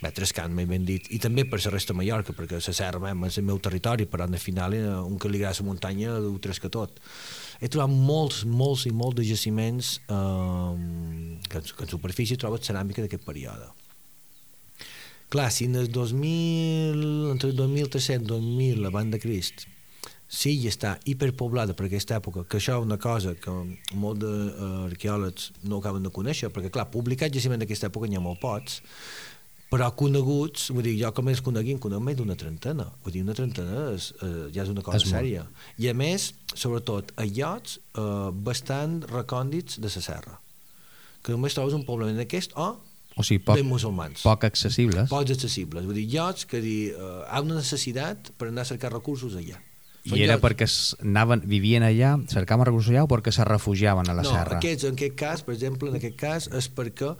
bé, 0.00 0.10
trescant, 0.16 0.52
m'he 0.54 0.66
ben 0.68 0.84
dit, 0.88 1.06
i 1.12 1.18
també 1.20 1.44
per 1.48 1.60
la 1.60 1.72
resta 1.74 1.92
de 1.92 1.98
Mallorca, 2.00 2.34
perquè 2.36 2.58
la 2.58 2.74
serra 2.74 3.00
bé, 3.02 3.12
és 3.28 3.38
el 3.40 3.46
meu 3.48 3.60
territori, 3.62 4.06
però 4.08 4.26
al 4.26 4.38
final 4.40 4.74
eh, 4.76 4.86
un 5.04 5.18
que 5.20 5.28
li 5.28 5.40
agrada 5.40 5.60
la 5.60 5.68
muntanya 5.68 6.14
ho 6.16 6.38
tresca 6.42 6.70
tot. 6.72 7.00
He 7.60 7.68
trobat 7.68 7.92
molts, 7.92 8.44
molts 8.48 8.86
i 8.88 8.94
molts 8.96 9.20
de 9.20 9.26
jaciments 9.28 9.98
eh, 10.08 10.72
que, 11.48 11.60
que 11.60 11.86
en 11.86 11.92
superfície 11.92 12.40
trobes 12.40 12.64
ceràmica 12.66 13.04
d'aquest 13.04 13.26
període. 13.26 13.68
Clar, 15.30 15.50
si 15.54 15.68
en 15.68 15.76
el 15.78 15.92
2000, 15.92 17.04
entre 17.30 17.52
el 17.52 17.58
2300 17.58 18.24
i 18.24 18.30
2000 18.32 18.88
abans 18.88 19.12
de 19.12 19.20
Crist, 19.22 19.68
sí, 20.30 20.52
ja 20.62 20.70
està 20.70 20.92
hiperpoblada 21.10 21.74
per 21.74 21.88
aquesta 21.88 22.14
època, 22.20 22.44
que 22.46 22.60
això 22.60 22.76
és 22.78 22.86
una 22.86 22.98
cosa 23.02 23.32
que 23.34 23.50
molts 23.98 24.22
d'arqueòlegs 24.22 25.50
no 25.66 25.80
acaben 25.80 26.04
de 26.06 26.12
conèixer, 26.14 26.52
perquè 26.54 26.70
clar, 26.70 26.86
publicat 26.92 27.34
jaciment 27.34 27.60
d'aquesta 27.62 27.90
època 27.90 28.06
n'hi 28.08 28.18
ha 28.20 28.22
molt 28.22 28.38
pocs, 28.42 28.80
però 29.70 29.86
coneguts, 29.94 30.68
vull 30.74 30.82
dir, 30.82 30.96
jo 30.98 31.10
com 31.14 31.26
més 31.30 31.40
coneguin, 31.46 31.78
conec 31.78 32.00
més 32.02 32.16
d'una 32.18 32.34
trentena. 32.34 32.88
Vull 33.04 33.14
dir, 33.14 33.20
una 33.22 33.36
trentena 33.38 33.84
és, 33.94 34.08
eh, 34.18 34.48
ja 34.54 34.64
és 34.64 34.68
una 34.72 34.82
cosa 34.82 34.98
És 34.98 35.04
molt. 35.06 35.14
sèria. 35.14 35.44
I 35.78 35.86
a 35.92 35.94
més, 35.94 36.32
sobretot, 36.58 37.12
a 37.16 37.22
llocs 37.28 37.76
eh, 37.94 38.30
bastant 38.34 39.00
recòndits 39.06 39.78
de 39.78 39.86
la 39.86 40.02
serra. 40.02 40.40
Que 41.22 41.30
només 41.36 41.54
trobes 41.54 41.74
un 41.76 41.84
poblament 41.86 42.18
d'aquest 42.18 42.56
o 42.56 42.80
O 43.16 43.22
sigui, 43.22 43.44
poc, 43.44 43.56
de 43.58 43.62
musulmans. 43.62 44.22
poc 44.22 44.44
accessibles. 44.44 45.08
Pocs 45.10 45.30
accessibles. 45.36 45.84
Vull 45.86 45.94
dir, 45.94 46.08
llocs 46.16 46.46
que 46.50 46.60
dir, 46.60 46.90
eh, 46.90 46.98
hi 46.98 47.30
ha 47.30 47.40
una 47.42 47.54
necessitat 47.62 48.32
per 48.38 48.48
anar 48.48 48.62
a 48.62 48.70
cercar 48.74 48.90
recursos 48.92 49.34
allà. 49.38 49.58
I 50.04 50.22
era 50.22 50.38
llocs- 50.38 50.42
perquè 50.46 50.66
anaven, 51.04 51.42
vivien 51.44 51.82
allà, 51.84 52.14
cercaven 52.26 52.64
recursos 52.66 52.90
allà 52.90 53.02
o 53.04 53.08
perquè 53.08 53.30
se 53.32 53.44
refugiaven 53.44 54.08
a 54.08 54.14
la 54.14 54.22
no, 54.22 54.30
serra? 54.30 54.56
aquests, 54.56 54.84
en 54.88 54.94
aquest 54.94 55.14
cas, 55.14 55.42
per 55.42 55.54
exemple, 55.54 55.90
en 55.90 55.96
aquest 55.96 56.16
cas 56.16 56.48
és 56.56 56.70
perquè 56.72 57.14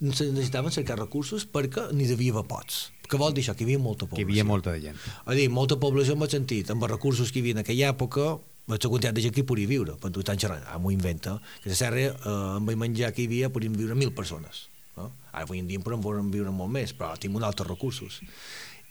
necessitaven 0.00 0.72
cercar 0.74 0.98
recursos 0.98 1.46
perquè 1.46 1.88
n'hi 1.94 2.06
devia 2.10 2.32
haver 2.34 2.46
pots. 2.50 2.90
Què 3.08 3.18
vol 3.20 3.34
dir 3.36 3.44
això? 3.44 3.54
Que 3.54 3.64
hi 3.64 3.68
havia 3.68 3.78
molta 3.78 4.06
Que 4.06 4.10
població. 4.16 4.26
hi 4.26 4.32
havia 4.32 4.44
molta 4.48 4.72
de 4.72 4.80
gent. 4.80 4.96
A 5.24 5.32
dir, 5.36 5.48
molta 5.50 5.76
població 5.78 6.14
en 6.16 6.22
el 6.22 6.30
sentit, 6.30 6.70
amb 6.70 6.82
els 6.82 6.90
recursos 6.90 7.30
que 7.30 7.38
hi 7.38 7.42
havia 7.42 7.52
en 7.58 7.62
aquella 7.64 7.90
època, 7.92 8.38
la 8.66 8.78
quantitat 8.78 9.14
de 9.14 9.20
gent 9.20 9.34
que 9.34 9.40
hi 9.42 9.44
podia 9.44 9.68
viure. 9.68 9.92
Quan 10.00 10.12
tu 10.12 10.20
estan 10.20 10.38
xerrant, 10.40 10.62
ah, 10.66 10.78
m'ho 10.78 10.90
inventa, 10.90 11.38
que 11.62 11.68
la 11.68 11.76
serra, 11.76 12.00
eh, 12.00 12.14
amb 12.56 12.68
el 12.70 12.76
menjar 12.80 13.12
que 13.12 13.22
hi 13.22 13.26
havia, 13.26 13.50
podien 13.52 13.76
viure 13.76 13.94
mil 13.94 14.12
persones. 14.12 14.68
No? 14.96 15.12
Ara 15.32 15.44
avui 15.44 15.58
en 15.58 15.68
dia 15.68 15.76
en 15.78 15.82
podem 15.84 16.30
viure 16.30 16.50
molt 16.50 16.70
més, 16.72 16.94
però 16.96 17.12
tenim 17.18 17.36
uns 17.36 17.44
altres 17.44 17.68
recursos. 17.68 18.20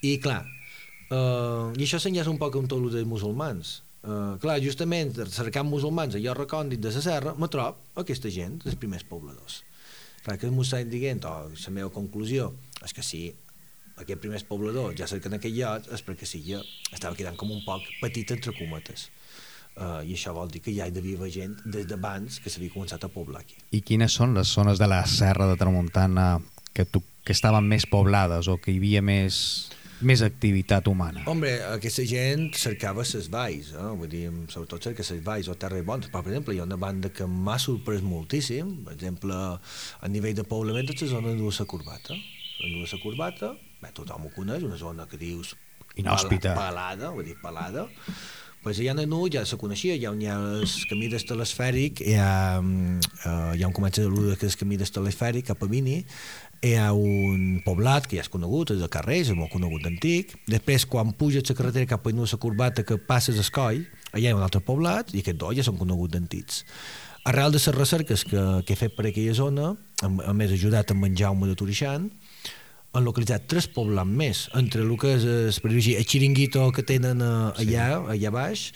I 0.03 0.17
clar, 0.19 0.45
eh, 1.09 1.73
i 1.79 1.87
això 1.87 1.99
s'enllaça 1.99 2.31
un 2.31 2.39
poc 2.41 2.55
amb 2.59 2.69
tot 2.71 2.79
el 2.79 2.93
dels 2.93 3.09
musulmans. 3.09 3.81
Uh, 4.03 4.35
clar, 4.43 4.57
justament 4.59 5.13
cercant 5.31 5.63
musulmans 5.63 6.17
allò 6.17 6.33
recòndit 6.35 6.81
de 6.83 6.89
la 6.91 7.01
serra, 7.01 7.31
me 7.39 7.47
trob 7.47 7.77
aquesta 8.01 8.27
gent, 8.27 8.57
els 8.67 8.75
primers 8.75 9.05
pobladors. 9.07 9.61
Clar, 10.25 10.35
que 10.41 10.49
m'ho 10.51 10.65
estan 10.67 10.91
dient, 10.91 11.23
o 11.23 11.47
la 11.47 11.71
meva 11.71 11.91
conclusió, 11.91 12.49
és 12.83 12.91
que 12.91 13.03
sí, 13.03 13.29
aquests 13.95 14.21
primers 14.21 14.43
pobladors 14.49 14.97
ja 14.99 15.07
cerquen 15.07 15.37
aquell 15.37 15.55
lloc 15.55 15.87
és 15.93 16.03
perquè 16.03 16.27
sí, 16.27 16.41
ja 16.43 16.59
estava 16.91 17.15
quedant 17.15 17.37
com 17.39 17.51
un 17.53 17.61
poc 17.65 17.85
petit 18.01 18.31
entre 18.35 18.55
cometes. 18.57 19.07
Uh, 19.73 20.03
I 20.05 20.13
això 20.13 20.35
vol 20.35 20.51
dir 20.53 20.61
que 20.61 20.73
ja 20.73 20.85
hi 20.85 20.93
devia 20.93 21.17
haver 21.17 21.31
gent 21.33 21.55
des 21.65 21.87
d'abans 21.89 22.41
que 22.43 22.51
s'havia 22.51 22.73
començat 22.73 23.07
a 23.07 23.09
poblar 23.09 23.41
aquí. 23.41 23.55
I 23.73 23.81
quines 23.81 24.13
són 24.13 24.35
les 24.37 24.51
zones 24.51 24.81
de 24.81 24.89
la 24.89 25.01
serra 25.09 25.47
de 25.49 25.55
Tramuntana 25.57 26.27
que, 26.77 26.85
tu, 26.85 27.01
que 27.25 27.33
estaven 27.33 27.65
més 27.71 27.87
poblades 27.89 28.51
o 28.51 28.59
que 28.61 28.73
hi 28.73 28.77
havia 28.81 29.01
més, 29.01 29.71
més 30.01 30.23
activitat 30.25 30.87
humana? 30.89 31.23
Hombre, 31.29 31.53
aquesta 31.69 32.05
gent 32.09 32.49
cercava 32.59 33.05
les 33.05 33.29
valls, 33.31 33.73
eh? 33.75 33.89
vull 33.99 34.09
dir, 34.11 34.23
sobretot 34.53 34.89
cerca 34.89 35.05
les 35.05 35.23
valls 35.25 35.49
o 35.51 35.57
terres 35.59 35.85
bones, 35.85 36.09
però 36.11 36.23
per 36.23 36.33
exemple 36.33 36.55
hi 36.55 36.61
ha 36.63 36.67
una 36.67 36.79
banda 36.79 37.11
que 37.13 37.27
m'ha 37.27 37.59
sorprès 37.61 38.01
moltíssim, 38.01 38.79
per 38.87 38.95
exemple, 38.97 39.35
a 39.35 40.11
nivell 40.11 40.35
de 40.37 40.47
poblament 40.47 40.89
és 40.93 41.05
la 41.05 41.13
zona 41.17 41.35
de 41.35 41.43
la 41.43 41.67
Corbata. 41.67 42.17
La 42.63 42.87
la 42.87 43.03
Corbata, 43.03 43.53
bé, 43.81 43.91
tothom 43.93 44.27
ho 44.27 44.33
coneix, 44.35 44.63
una 44.63 44.79
zona 44.79 45.07
que 45.07 45.19
dius 45.19 45.55
Inhòspita. 45.99 46.55
Pelada, 46.57 47.11
vull 47.13 47.27
dir, 47.27 47.35
pelada, 47.41 47.85
pues 48.63 48.79
allà 48.79 48.95
a 48.95 49.05
nu 49.05 49.25
ja 49.29 49.43
se 49.45 49.59
coneixia, 49.59 49.97
ja 49.99 50.09
on 50.13 50.21
hi 50.23 50.29
ha 50.31 50.37
el 50.39 50.63
camí 50.89 51.09
d'estelesfèric, 51.11 52.01
hi 52.01 52.15
ha, 52.17 52.61
mm, 52.61 53.11
eh, 53.25 53.51
hi 53.59 53.63
ha 53.63 53.67
un 53.67 53.75
comença 53.75 54.01
de 54.01 54.09
l'Uda 54.09 54.37
que 54.39 54.47
és 54.47 54.55
el 54.55 54.59
camí 54.61 54.79
d'estelesfèric 54.79 55.51
cap 55.51 55.61
a 55.61 55.69
Vini, 55.69 55.99
hi 56.63 56.77
ha 56.79 56.93
un 56.95 57.59
poblat 57.65 58.05
que 58.07 58.15
ja 58.15 58.23
és 58.23 58.31
conegut, 58.31 58.71
és 58.71 58.79
de 58.79 58.87
carrers, 58.91 59.33
és 59.33 59.37
molt 59.37 59.51
conegut 59.51 59.83
d'antic. 59.83 60.31
Després, 60.47 60.85
quan 60.87 61.11
puges 61.19 61.43
la 61.49 61.57
carretera 61.57 61.89
cap 61.89 62.07
a 62.07 62.11
la 62.15 62.39
Corbata 62.39 62.83
que 62.83 62.97
passes 62.97 63.37
a 63.37 63.43
Escoi, 63.43 63.83
allà 64.13 64.23
hi 64.23 64.31
ha 64.31 64.35
un 64.37 64.43
altre 64.43 64.61
poblat 64.61 65.13
i 65.13 65.19
aquests 65.19 65.39
dos 65.39 65.55
ja 65.57 65.63
són 65.63 65.77
coneguts 65.77 66.13
d'antics. 66.13 66.63
Arrel 67.25 67.51
de 67.51 67.59
les 67.59 67.75
recerques 67.75 68.23
que, 68.23 68.63
que 68.65 68.73
he 68.73 68.79
fet 68.79 68.95
per 68.95 69.07
aquella 69.07 69.33
zona, 69.33 69.75
a, 70.01 70.07
a 70.07 70.33
més 70.33 70.51
ajudat 70.51 70.91
amb 70.91 71.05
en 71.05 71.15
Jaume 71.15 71.47
de 71.47 71.55
Turixant, 71.55 72.09
han 72.93 73.03
localitzat 73.03 73.47
tres 73.49 73.67
poblats 73.67 74.07
més, 74.07 74.47
entre 74.53 74.83
el 74.83 74.91
que 75.01 75.15
és 75.17 75.59
per 75.59 75.71
dir, 75.71 75.97
el 75.97 76.05
xiringuito 76.05 76.67
que 76.71 76.83
tenen 76.85 77.23
eh, 77.25 77.63
allà, 77.63 77.87
allà 78.13 78.31
baix, 78.31 78.69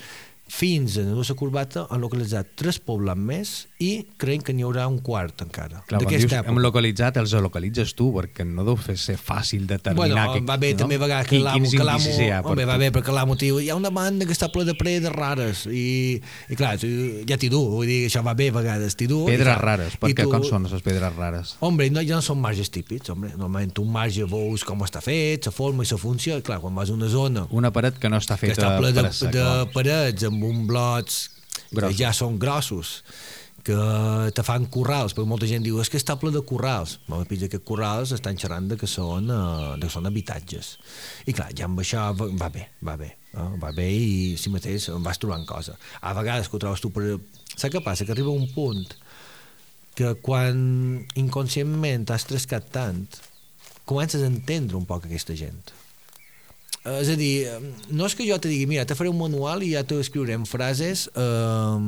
fins 0.47 0.95
a 0.97 1.01
la 1.03 1.35
Corbata 1.35 1.85
han 1.91 1.99
localitzat 2.01 2.53
tres 2.55 2.77
poblats 2.79 3.19
més 3.19 3.49
i 3.83 4.05
creiem 4.17 4.41
que 4.41 4.53
n'hi 4.55 4.63
haurà 4.65 4.85
un 4.89 4.99
quart 5.03 5.41
encara. 5.43 5.81
Clar, 5.87 5.99
quan 6.01 6.13
dius 6.13 6.23
època. 6.31 6.49
hem 6.49 6.59
localitzat, 6.63 7.17
els 7.21 7.33
localitzes 7.43 7.93
tu, 7.97 8.07
perquè 8.15 8.45
no 8.47 8.63
deu 8.65 8.77
fer 8.79 8.95
ser 8.97 9.17
fàcil 9.19 9.67
determinar... 9.67 10.07
Bueno, 10.07 10.33
que, 10.33 10.41
va 10.47 10.57
bé 10.57 10.71
no? 10.73 10.79
també 10.83 10.95
a 10.95 11.03
vegades 11.03 11.27
que 11.27 11.39
l'amo... 11.41 11.59
quins 11.59 11.75
Que 11.75 11.83
indicis 11.83 12.19
hi 12.23 12.29
ha 12.31 12.39
home, 12.41 12.65
va 12.69 12.77
bé, 12.79 12.89
perquè 12.95 13.13
l'amo 13.13 13.35
diu, 13.35 13.59
hi 13.59 13.69
ha 13.69 13.75
una 13.77 13.91
banda 13.93 14.25
que 14.25 14.33
està 14.33 14.49
ple 14.53 14.63
de 14.65 14.73
predes 14.79 15.11
rares 15.13 15.65
i, 15.67 16.17
i 16.49 16.55
clar, 16.57 16.77
tu, 16.81 16.87
ja 17.27 17.37
t'hi 17.37 17.49
du, 17.51 17.61
vull 17.75 17.85
dir, 17.89 17.99
això 18.07 18.23
va 18.25 18.33
bé 18.37 18.49
a 18.49 18.55
vegades, 18.57 18.95
t'hi 18.97 19.07
du. 19.11 19.25
Pedres 19.27 19.51
clar, 19.51 19.59
rares, 19.65 19.99
perquè 19.99 20.23
tu- 20.25 20.31
com 20.31 20.47
són 20.47 20.65
les 20.71 20.81
pedres 20.85 21.13
rares? 21.17 21.55
Hombre, 21.59 21.89
no, 21.91 22.01
ja 22.07 22.17
no 22.17 22.25
són 22.25 22.39
marges 22.41 22.71
típics, 22.73 23.11
hombre. 23.13 23.33
Normalment 23.35 23.75
un 23.83 23.91
marge 23.91 24.25
veus 24.29 24.63
com 24.67 24.81
està 24.87 25.01
fet, 25.03 25.45
la 25.49 25.53
forma 25.53 25.83
i 25.83 25.91
la 25.91 25.99
funció, 26.01 26.37
i 26.39 26.45
clar, 26.45 26.59
quan 26.63 26.73
vas 26.77 26.89
a 26.89 26.95
una 26.97 27.11
zona 27.11 27.45
Una 27.51 27.71
paret 27.75 27.99
que 27.99 28.09
no 28.09 28.17
està 28.21 28.37
que 28.39 28.47
feta 28.49 28.61
està 28.63 28.73
ple 28.79 28.93
de, 28.93 29.01
de 29.01 29.07
assecar. 29.11 29.47
parets 29.73 30.23
amb 30.27 30.37
un 30.44 30.65
blocs 30.67 31.29
Grossos. 31.72 31.89
que 31.89 32.03
ja 32.03 32.13
són 32.15 32.38
grossos, 32.39 33.03
que 33.67 33.75
te 34.32 34.44
fan 34.48 34.70
corrals, 34.72 35.12
perquè 35.15 35.27
molta 35.27 35.48
gent 35.50 35.65
diu 35.65 35.82
és 35.84 35.89
que 35.91 36.00
està 36.00 36.15
ple 36.20 36.32
de 36.32 36.39
corrals. 36.48 37.00
Bueno, 37.08 37.27
pitjor 37.27 37.51
que 37.51 37.60
corrals 37.60 38.13
estan 38.15 38.39
xerrant 38.39 38.70
de 38.72 38.77
que 38.79 38.88
són, 38.88 39.27
eh, 39.27 39.74
de 39.75 39.88
que 39.88 39.91
són 39.91 40.08
habitatges. 40.08 40.77
I 41.27 41.36
clar, 41.36 41.50
ja 41.58 41.65
amb 41.67 41.82
això 41.84 42.08
va, 42.15 42.50
bé, 42.53 42.70
va 42.79 42.96
bé. 42.96 43.12
Eh? 43.34 43.50
Va 43.60 43.74
bé 43.75 43.89
i 43.91 44.38
si 44.39 44.53
mateix 44.53 44.88
em 44.94 45.03
vas 45.03 45.20
trobant 45.20 45.44
cosa. 45.50 45.75
A 46.01 46.13
vegades 46.15 46.48
que 46.48 46.56
ho 46.56 46.63
trobes 46.63 46.84
tu 46.84 46.94
per... 46.96 47.17
Saps 47.58 47.74
què 47.74 47.84
passa? 47.84 48.06
Que 48.06 48.15
arriba 48.15 48.32
un 48.32 48.48
punt 48.53 48.86
que 49.98 50.13
quan 50.22 50.58
inconscientment 51.17 52.06
has 52.13 52.27
trescat 52.29 52.70
tant, 52.72 53.01
comences 53.89 54.22
a 54.22 54.29
entendre 54.29 54.77
un 54.77 54.86
poc 54.86 55.08
aquesta 55.08 55.36
gent. 55.36 55.74
Eh, 56.88 57.01
És 57.01 57.10
a 57.12 57.17
dir, 57.20 57.34
no 57.91 58.08
és 58.08 58.15
que 58.15 58.27
jo 58.27 58.38
te 58.39 58.48
digui, 58.51 58.67
mira, 58.70 58.86
te 58.88 58.96
faré 58.96 59.12
un 59.12 59.20
manual 59.20 59.65
i 59.65 59.74
ja 59.75 59.84
t'escriurem 59.88 60.46
frases 60.48 61.08
eh, 61.12 61.79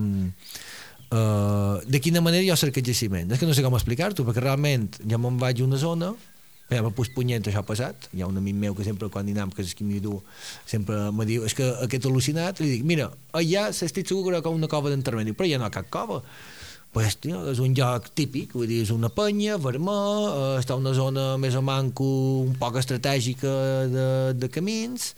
eh, 1.15 1.75
de 1.87 2.01
quina 2.03 2.23
manera 2.25 2.43
jo 2.47 2.57
cerco 2.59 2.83
jaciment. 2.83 3.31
És 3.31 3.39
que 3.39 3.47
no 3.47 3.55
sé 3.55 3.63
com 3.65 3.77
explicar-t'ho, 3.79 4.27
perquè 4.27 4.43
realment 4.43 4.91
ja 5.07 5.21
me'n 5.21 5.39
vaig 5.39 5.63
a 5.63 5.67
una 5.67 5.79
zona, 5.79 6.11
ja 6.69 6.83
me 6.85 6.91
pus 6.93 7.09
punyent 7.15 7.47
això 7.49 7.63
ha 7.63 7.65
passat, 7.65 8.09
hi 8.13 8.21
ha 8.21 8.29
un 8.29 8.37
amic 8.37 8.57
meu 8.59 8.75
que 8.77 8.85
sempre 8.85 9.09
quan 9.09 9.25
dinam, 9.25 9.49
que 9.55 9.63
és 9.65 9.73
qui 9.73 9.87
m'hi 9.87 10.03
du, 10.03 10.19
sempre 10.69 11.07
me 11.15 11.25
diu, 11.25 11.47
és 11.47 11.55
que 11.57 11.65
aquest 11.85 12.05
al·lucinat, 12.05 12.61
li 12.61 12.75
dic, 12.75 12.85
mira, 12.85 13.09
allà 13.33 13.69
estic 13.71 14.05
segur 14.05 14.27
que 14.27 14.35
hi 14.35 14.41
haurà 14.41 14.53
una 14.53 14.69
cova 14.69 14.91
d'intermedi, 14.93 15.33
però 15.33 15.49
ja 15.49 15.57
no 15.57 15.65
hi 15.65 15.71
ha 15.71 15.77
cap 15.79 15.89
cova. 15.89 16.21
Pues, 16.91 17.19
tio, 17.21 17.43
és 17.51 17.59
un 17.61 17.75
lloc 17.77 18.07
típic, 18.17 18.55
vull 18.57 18.65
dir, 18.67 18.79
és 18.81 18.89
una 18.89 19.11
penya, 19.13 19.59
vermà, 19.61 19.93
eh, 20.25 20.59
està 20.59 20.73
una 20.79 20.89
zona 20.97 21.35
més 21.37 21.53
o 21.55 21.61
manco 21.61 22.07
un 22.47 22.55
poc 22.57 22.79
estratègica 22.81 23.51
de, 23.93 24.05
de 24.33 24.49
camins, 24.49 25.11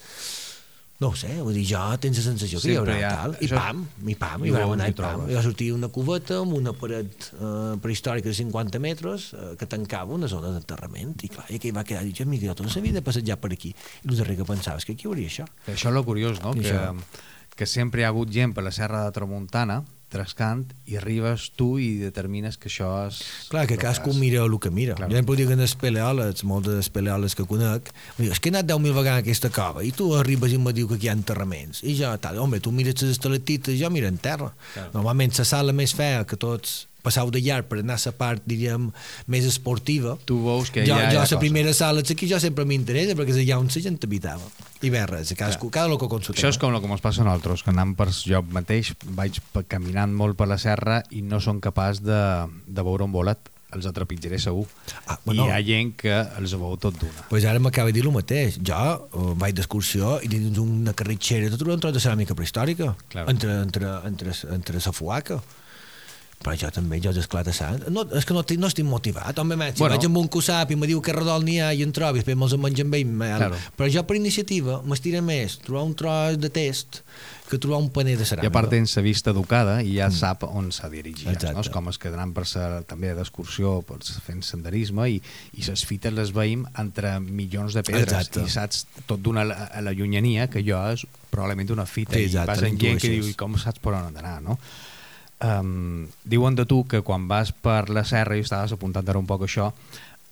no 1.02 1.08
ho 1.10 1.16
sé, 1.18 1.32
vull 1.42 1.56
dir, 1.56 1.64
jo 1.66 1.80
tens 1.98 2.20
la 2.20 2.24
sensació 2.26 2.60
que 2.62 2.68
hi 2.70 2.76
Sempre 2.76 2.92
haurà 2.94 2.98
hi 3.00 3.06
ha- 3.08 3.14
tal, 3.24 3.38
i 3.42 3.48
pam, 3.50 3.80
i 4.06 4.16
pam, 4.20 4.44
i 4.46 4.52
i 4.52 4.54
vam 4.54 4.74
anar 4.76 4.90
hi 4.92 4.94
i 4.94 4.98
pam, 5.00 5.24
i 5.32 5.38
va 5.40 5.42
sortir 5.48 5.72
una 5.74 5.88
cubeta 5.96 6.42
amb 6.44 6.54
una 6.60 6.74
paret 6.78 7.30
eh, 7.40 7.78
prehistòrica 7.82 8.28
de 8.30 8.36
50 8.38 8.84
metres 8.84 9.30
eh, 9.34 9.56
que 9.58 9.66
tancava 9.72 10.14
una 10.20 10.28
zona 10.30 10.52
d'enterrament, 10.54 11.16
i 11.24 11.32
clar, 11.32 11.48
i 11.50 11.58
aquell 11.58 11.74
va 11.80 11.86
quedar, 11.88 12.04
jo 12.12 12.28
tota 12.54 12.68
la 12.68 12.84
vida 12.84 13.00
he 13.00 13.08
passejar 13.08 13.40
per 13.42 13.54
aquí, 13.56 13.72
i 14.04 14.12
el 14.12 14.20
darrer 14.20 14.36
que 14.44 14.46
pensava 14.52 14.78
és 14.78 14.86
que 14.86 14.94
aquí 14.94 15.08
hi 15.08 15.10
hauria 15.10 15.32
això. 15.32 15.48
Això 15.72 15.88
és 15.90 15.96
el 15.96 16.04
curiós, 16.06 16.44
no? 16.44 16.52
I 16.54 16.68
Que, 16.68 16.76
això. 16.76 17.26
que 17.56 17.66
sempre 17.66 18.02
hi 18.04 18.06
ha 18.06 18.12
hagut 18.12 18.30
gent 18.30 18.54
per 18.54 18.68
la 18.68 18.76
serra 18.76 19.06
de 19.08 19.16
Tramuntana 19.16 19.80
trascant 20.12 20.66
i 20.90 20.98
arribes 21.00 21.50
tu 21.58 21.74
i 21.82 21.94
determines 22.02 22.58
que 22.60 22.70
això 22.70 22.90
és... 23.08 23.22
Clar, 23.52 23.66
que 23.70 23.80
cadascú 23.80 24.14
mira 24.18 24.44
el 24.44 24.58
que 24.62 24.72
mira. 24.74 24.98
Clar. 25.00 25.10
Jo 25.12 25.22
em 25.22 25.28
puc 25.28 25.40
dir 25.40 25.48
que 25.50 25.58
en 25.58 25.64
els 25.64 25.76
peleòlegs, 25.80 26.46
molts 26.48 26.70
dels 26.70 26.92
peleòlegs 26.94 27.38
que 27.38 27.48
conec, 27.50 27.92
em 28.18 28.26
diu, 28.26 28.36
és 28.36 28.44
que 28.44 28.52
he 28.52 28.54
anat 28.56 28.70
10.000 28.70 28.98
vegades 29.00 29.22
a 29.22 29.26
aquesta 29.26 29.52
cova 29.56 29.86
i 29.88 29.94
tu 29.96 30.12
arribes 30.20 30.54
i 30.54 30.60
em 30.60 30.70
diu 30.76 30.90
que 30.90 31.00
aquí 31.00 31.10
hi 31.10 31.14
ha 31.14 31.18
enterraments. 31.18 31.82
I 31.88 31.96
jo, 31.98 32.12
tal, 32.22 32.40
home, 32.44 32.62
tu 32.64 32.76
mires 32.76 33.00
les 33.02 33.16
estalactites, 33.16 33.80
jo 33.80 33.90
miro 33.94 34.12
en 34.12 34.20
terra. 34.22 34.52
Clar. 34.76 34.90
Normalment 34.96 35.36
la 35.38 35.48
sala 35.48 35.76
més 35.76 35.96
fea 35.98 36.26
que 36.28 36.40
tots 36.40 36.82
passau 37.04 37.30
de 37.34 37.42
llarg 37.42 37.68
per 37.70 37.80
anar 37.82 37.98
a 38.00 38.04
la 38.06 38.14
part, 38.18 38.44
diríem, 38.46 38.90
més 39.28 39.46
esportiva. 39.46 40.18
Tu 40.26 40.38
veus 40.44 40.72
que 40.72 40.86
jo, 40.86 40.94
ja 40.96 41.10
hi 41.10 41.14
jo 41.16 41.20
ha 41.20 41.24
la 41.24 41.28
cosa. 41.28 41.40
primera 41.40 41.74
sala 41.74 42.02
aquí 42.02 42.28
jo 42.30 42.40
sempre 42.40 42.66
m'interessa 42.66 43.16
perquè 43.18 43.36
és 43.36 43.42
allà 43.46 43.60
on 43.60 43.70
la 43.74 43.82
gent 43.88 44.00
habitava. 44.04 44.52
I 44.82 44.90
bé, 44.90 45.04
res, 45.06 45.34
cadascú, 45.38 45.70
cada 45.70 45.88
loco 45.88 46.08
con 46.10 46.24
su 46.26 46.34
Això 46.34 46.50
és 46.50 46.58
com 46.58 46.74
el 46.74 46.82
que 46.82 46.90
ens 46.90 47.02
passa 47.02 47.22
a 47.22 47.26
nosaltres, 47.26 47.62
que 47.64 47.70
anant 47.70 47.94
per 47.96 48.10
jo 48.12 48.42
mateix 48.50 48.94
vaig 49.18 49.38
caminant 49.70 50.14
molt 50.14 50.38
per 50.38 50.48
la 50.50 50.58
serra 50.58 51.04
i 51.12 51.22
no 51.22 51.40
som 51.40 51.60
capaç 51.62 52.02
de, 52.02 52.22
de 52.66 52.82
veure 52.86 53.06
un 53.06 53.12
bolet. 53.14 53.52
Els 53.72 53.86
atrepitjaré 53.88 54.36
segur. 54.36 54.66
Ah, 55.08 55.16
bueno. 55.24 55.46
I 55.46 55.48
hi 55.48 55.52
ha 55.56 55.60
gent 55.64 55.94
que 55.96 56.12
els 56.42 56.52
veu 56.60 56.74
tot 56.76 56.98
d'una. 57.00 57.24
pues 57.30 57.46
ara 57.48 57.60
m'acaba 57.64 57.88
de 57.88 57.94
dir 57.96 58.04
el 58.04 58.12
mateix. 58.12 58.58
Jo 58.68 58.76
uh, 58.76 59.30
vaig 59.40 59.56
d'excursió 59.56 60.18
i 60.26 60.28
dins 60.28 60.58
una 60.60 60.92
carritxera 60.92 61.48
tot 61.54 61.64
un 61.64 61.80
tros 61.80 61.94
de 61.96 62.02
ceràmica 62.04 62.36
prehistòrica 62.36 62.90
Claro. 63.08 63.30
entre, 63.32 63.62
entre, 63.62 63.94
entre, 64.10 64.34
entre 64.58 64.82
la 64.84 64.92
fuaca. 64.92 65.40
Però 66.42 66.56
jo 66.58 66.72
també, 66.74 66.98
jo 67.04 67.14
esclata 67.14 67.54
sant. 67.54 67.84
No, 67.94 68.06
és 68.18 68.26
que 68.26 68.34
no, 68.34 68.42
no 68.42 68.70
estic 68.72 68.88
motivat. 68.88 69.38
Home, 69.40 69.56
man, 69.56 69.76
si 69.76 69.84
Bueno. 69.84 69.96
vaig 69.96 70.08
amb 70.10 70.18
un 70.24 70.28
cusap 70.28 70.72
i 70.72 70.76
me 70.80 70.90
diu 70.90 71.02
que 71.02 71.14
redol 71.14 71.46
n'hi 71.46 71.60
ha 71.62 71.74
i 71.74 71.84
en 71.86 71.92
trobi, 71.94 72.22
després 72.22 72.38
me'ls 72.38 72.58
menjo 72.58 72.88
amb 72.88 72.98
ell. 72.98 73.14
Claro. 73.22 73.60
Però 73.78 73.92
jo 73.94 74.04
per 74.08 74.18
iniciativa 74.18 74.82
m'estira 74.82 75.22
més 75.22 75.60
trobar 75.62 75.86
un 75.86 75.94
tros 75.96 76.40
de 76.42 76.50
test 76.50 77.04
que 77.52 77.60
trobar 77.60 77.82
un 77.84 77.90
paner 77.92 78.16
de 78.18 78.24
I 78.24 78.30
ceràmica. 78.30 78.48
a 78.48 78.56
part 78.56 78.72
tens 78.72 78.96
la 78.96 79.04
vista 79.04 79.34
educada 79.36 79.82
i 79.84 79.98
ja 79.98 80.08
mm. 80.08 80.16
sap 80.16 80.46
on 80.48 80.72
s'ha. 80.72 80.88
Exacte. 80.92 81.52
No? 81.52 81.64
És 81.66 81.70
com 81.74 81.90
es 81.92 82.00
quedaran 82.00 82.32
per 82.34 82.46
ser 82.48 82.68
també 82.88 83.12
d'excursió, 83.18 83.74
fent 84.26 84.42
senderisme 84.48 85.10
i, 85.12 85.20
i 85.60 85.66
les 85.68 85.84
fites 85.88 86.16
les 86.16 86.32
veïm 86.36 86.64
entre 86.80 87.18
milions 87.20 87.76
de 87.76 87.84
pedres 87.84 88.08
Exacte. 88.08 88.46
i 88.48 88.54
saps 88.54 88.86
tot 89.06 89.20
d'una 89.20 89.44
a 89.44 89.84
la 89.84 89.92
llunyania 89.92 90.48
que 90.52 90.64
jo 90.64 90.80
és 90.94 91.04
probablement 91.32 91.76
una 91.76 91.86
fita 91.86 92.16
Sí, 92.16 92.24
i 92.24 92.32
exacte, 92.32 92.56
vas 92.56 92.64
en 92.68 92.80
gent 92.80 93.04
que 93.04 93.12
diu 93.12 93.28
i 93.28 93.36
com 93.36 93.60
saps 93.60 93.84
per 93.84 93.98
on 94.00 94.16
anar, 94.16 94.40
no? 94.44 94.58
Um, 95.42 96.06
diuen 96.24 96.54
de 96.56 96.68
tu 96.70 96.84
que 96.86 97.00
quan 97.02 97.28
vas 97.28 97.50
per 97.52 97.90
la 97.90 98.04
serra, 98.06 98.36
i 98.38 98.44
estaves 98.46 98.72
apuntant 98.76 99.08
ara 99.10 99.18
un 99.18 99.26
poc 99.26 99.48
això, 99.48 99.72